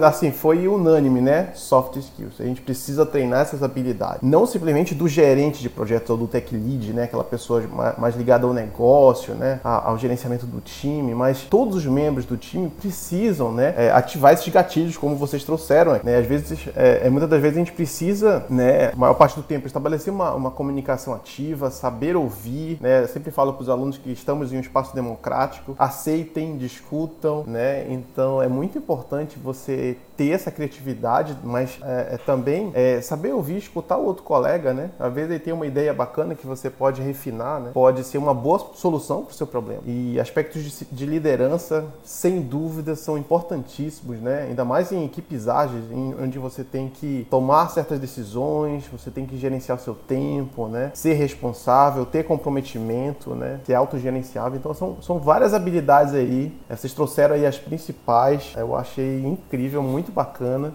assim, 0.04 0.32
foi 0.32 0.68
unânime, 0.68 1.22
né? 1.22 1.50
Soft 1.54 1.96
skills. 1.98 2.40
A 2.40 2.44
gente 2.44 2.62
precisa 2.62 3.06
treinar 3.06 3.42
essas 3.42 3.64
habilidades. 3.64 4.20
Não 4.22 4.46
simplesmente 4.46 4.94
do 4.94 5.08
gerente 5.08 5.62
de 5.62 5.70
projetos 5.70 6.10
ou 6.10 6.18
do 6.18 6.28
tech 6.28 6.54
lead, 6.54 6.94
né? 6.94 7.04
Aquela 7.04 7.24
pessoa 7.24 7.64
mais 7.98 8.16
ligada 8.16 8.46
ao 8.46 8.54
negócio, 8.54 9.34
né? 9.36 9.53
Ao 9.64 9.98
gerenciamento 9.98 10.46
do 10.46 10.62
time, 10.62 11.14
mas 11.14 11.44
todos 11.44 11.76
os 11.76 11.86
membros 11.86 12.26
do 12.26 12.38
time 12.38 12.70
precisam 12.70 13.52
né, 13.52 13.74
é, 13.78 13.92
ativar 13.92 14.34
esses 14.34 14.48
gatilhos, 14.48 14.98
como 14.98 15.16
vocês 15.16 15.44
trouxeram. 15.44 16.00
Né? 16.04 16.18
Às 16.18 16.26
vezes, 16.26 16.68
é, 16.76 17.08
é, 17.08 17.10
muitas 17.10 17.30
das 17.30 17.42
vezes 17.42 17.58
a 17.58 17.60
gente 17.60 17.72
precisa, 17.72 18.46
né, 18.50 18.92
a 18.92 18.96
maior 18.96 19.14
parte 19.14 19.36
do 19.36 19.44
tempo, 19.44 19.68
estabelecer 19.68 20.14
uma, 20.14 20.34
uma 20.34 20.52
comunicação 20.52 21.14
ativa, 21.14 21.70
saber 21.70 22.16
ouvir. 22.16 22.78
Né? 22.82 23.04
Eu 23.04 23.08
sempre 23.08 23.32
falo 23.32 23.54
para 23.54 23.64
os 23.64 23.70
alunos 23.70 23.98
que 23.98 24.12
estamos 24.12 24.54
em 24.54 24.58
um 24.58 24.62
espaço 24.62 24.94
democrático, 24.96 25.76
aceitem, 25.78 26.58
discutam. 26.58 27.44
Né? 27.46 27.86
Então 27.90 28.42
é 28.42 28.48
muito 28.48 28.78
importante 28.78 29.38
você 29.40 29.98
ter 30.16 30.30
essa 30.30 30.52
criatividade, 30.52 31.36
mas 31.44 31.80
é, 31.84 32.16
é 32.16 32.18
também 32.18 32.72
é, 32.74 33.02
saber 33.02 33.34
ouvir, 33.34 33.58
escutar 33.58 33.98
o 33.98 34.06
outro 34.06 34.24
colega, 34.24 34.74
né? 34.74 34.92
Às 35.00 35.14
vezes 35.14 35.32
ele 35.32 35.40
tem 35.40 35.54
uma 35.54 35.66
ideia 35.66 35.94
bacana 35.94 36.36
que 36.36 36.46
você 36.46 36.70
pode 36.70 37.02
refinar, 37.02 37.60
né? 37.60 37.72
Pode 37.74 38.04
ser 38.04 38.18
uma 38.18 38.34
boa 38.34 38.60
solução 38.76 39.24
para 39.24 39.32
o 39.32 39.36
seu 39.36 39.48
problema. 39.48 39.82
E 39.86 40.20
aspectos 40.20 40.64
de, 40.64 40.86
de, 40.92 41.06
liderança, 41.06 41.86
sem 42.04 42.42
dúvida, 42.42 42.96
são 42.96 43.18
importantíssimos, 43.18 44.20
né? 44.20 44.48
Ainda 44.50 44.64
mais 44.64 44.92
em 44.92 45.06
equipes 45.06 45.48
ágeis, 45.48 45.84
em, 45.92 46.16
onde 46.22 46.40
você 46.40 46.64
tem 46.64 46.90
que 46.90 47.28
tomar 47.30 47.70
certas 47.70 48.00
decisões, 48.00 48.86
você 48.92 49.10
tem 49.10 49.26
que 49.26 49.38
gerenciar 49.38 49.80
seu 49.80 49.96
tempo, 49.96 50.68
né? 50.68 50.92
Ser 50.94 51.14
responsável, 51.14 52.06
ter 52.06 52.24
comprometimento, 52.24 53.36
né? 53.36 53.60
Ser 53.66 53.76
autogerenciável. 53.76 54.58
Então 54.58 54.74
são, 54.74 55.02
são 55.02 55.20
várias 55.20 55.54
habilidades 55.54 56.14
aí. 56.14 56.56
Vocês 56.70 56.94
trouxeram 56.94 57.36
aí 57.36 57.46
as 57.46 57.58
principais. 57.58 58.54
Eu 58.56 58.76
achei 58.76 59.24
incrível, 59.26 59.82
muito 59.82 60.03
bacana. 60.12 60.74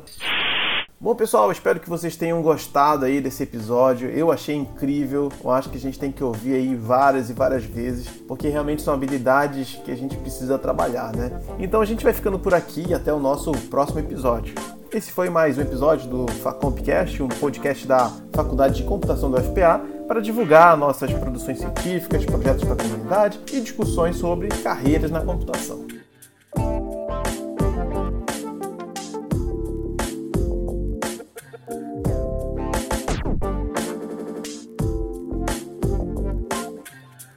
Bom, 1.01 1.15
pessoal, 1.15 1.53
espero 1.53 1.79
que 1.79 1.89
vocês 1.89 2.17
tenham 2.17 2.43
gostado 2.43 3.05
aí 3.05 3.21
desse 3.21 3.45
episódio. 3.45 4.11
Eu 4.11 4.33
achei 4.33 4.57
incrível. 4.57 5.31
Eu 5.45 5.51
acho 5.51 5.71
que 5.71 5.77
a 5.77 5.81
gente 5.81 5.97
tem 5.97 6.11
que 6.11 6.25
ouvir 6.25 6.55
aí 6.55 6.75
várias 6.75 7.31
e 7.31 7.33
várias 7.33 7.63
vezes, 7.63 8.09
porque 8.27 8.49
realmente 8.49 8.83
são 8.83 8.93
habilidades 8.93 9.81
que 9.85 9.93
a 9.93 9.97
gente 9.97 10.17
precisa 10.17 10.59
trabalhar, 10.59 11.15
né? 11.15 11.41
Então 11.57 11.81
a 11.81 11.85
gente 11.85 12.03
vai 12.03 12.13
ficando 12.13 12.37
por 12.37 12.53
aqui 12.53 12.93
até 12.93 13.13
o 13.13 13.21
nosso 13.21 13.53
próximo 13.69 14.01
episódio. 14.01 14.57
Esse 14.91 15.13
foi 15.13 15.31
mais 15.31 15.57
um 15.57 15.61
episódio 15.61 16.09
do 16.09 16.27
Facompcast, 16.33 17.23
um 17.23 17.29
podcast 17.29 17.87
da 17.87 18.11
Faculdade 18.33 18.79
de 18.79 18.83
Computação 18.83 19.31
do 19.31 19.41
FPA, 19.41 19.81
para 20.09 20.21
divulgar 20.21 20.77
nossas 20.77 21.13
produções 21.13 21.59
científicas, 21.59 22.25
projetos 22.25 22.65
para 22.65 22.73
a 22.73 22.77
comunidade 22.77 23.39
e 23.53 23.61
discussões 23.61 24.17
sobre 24.17 24.49
carreiras 24.49 25.11
na 25.11 25.21
computação. 25.21 25.87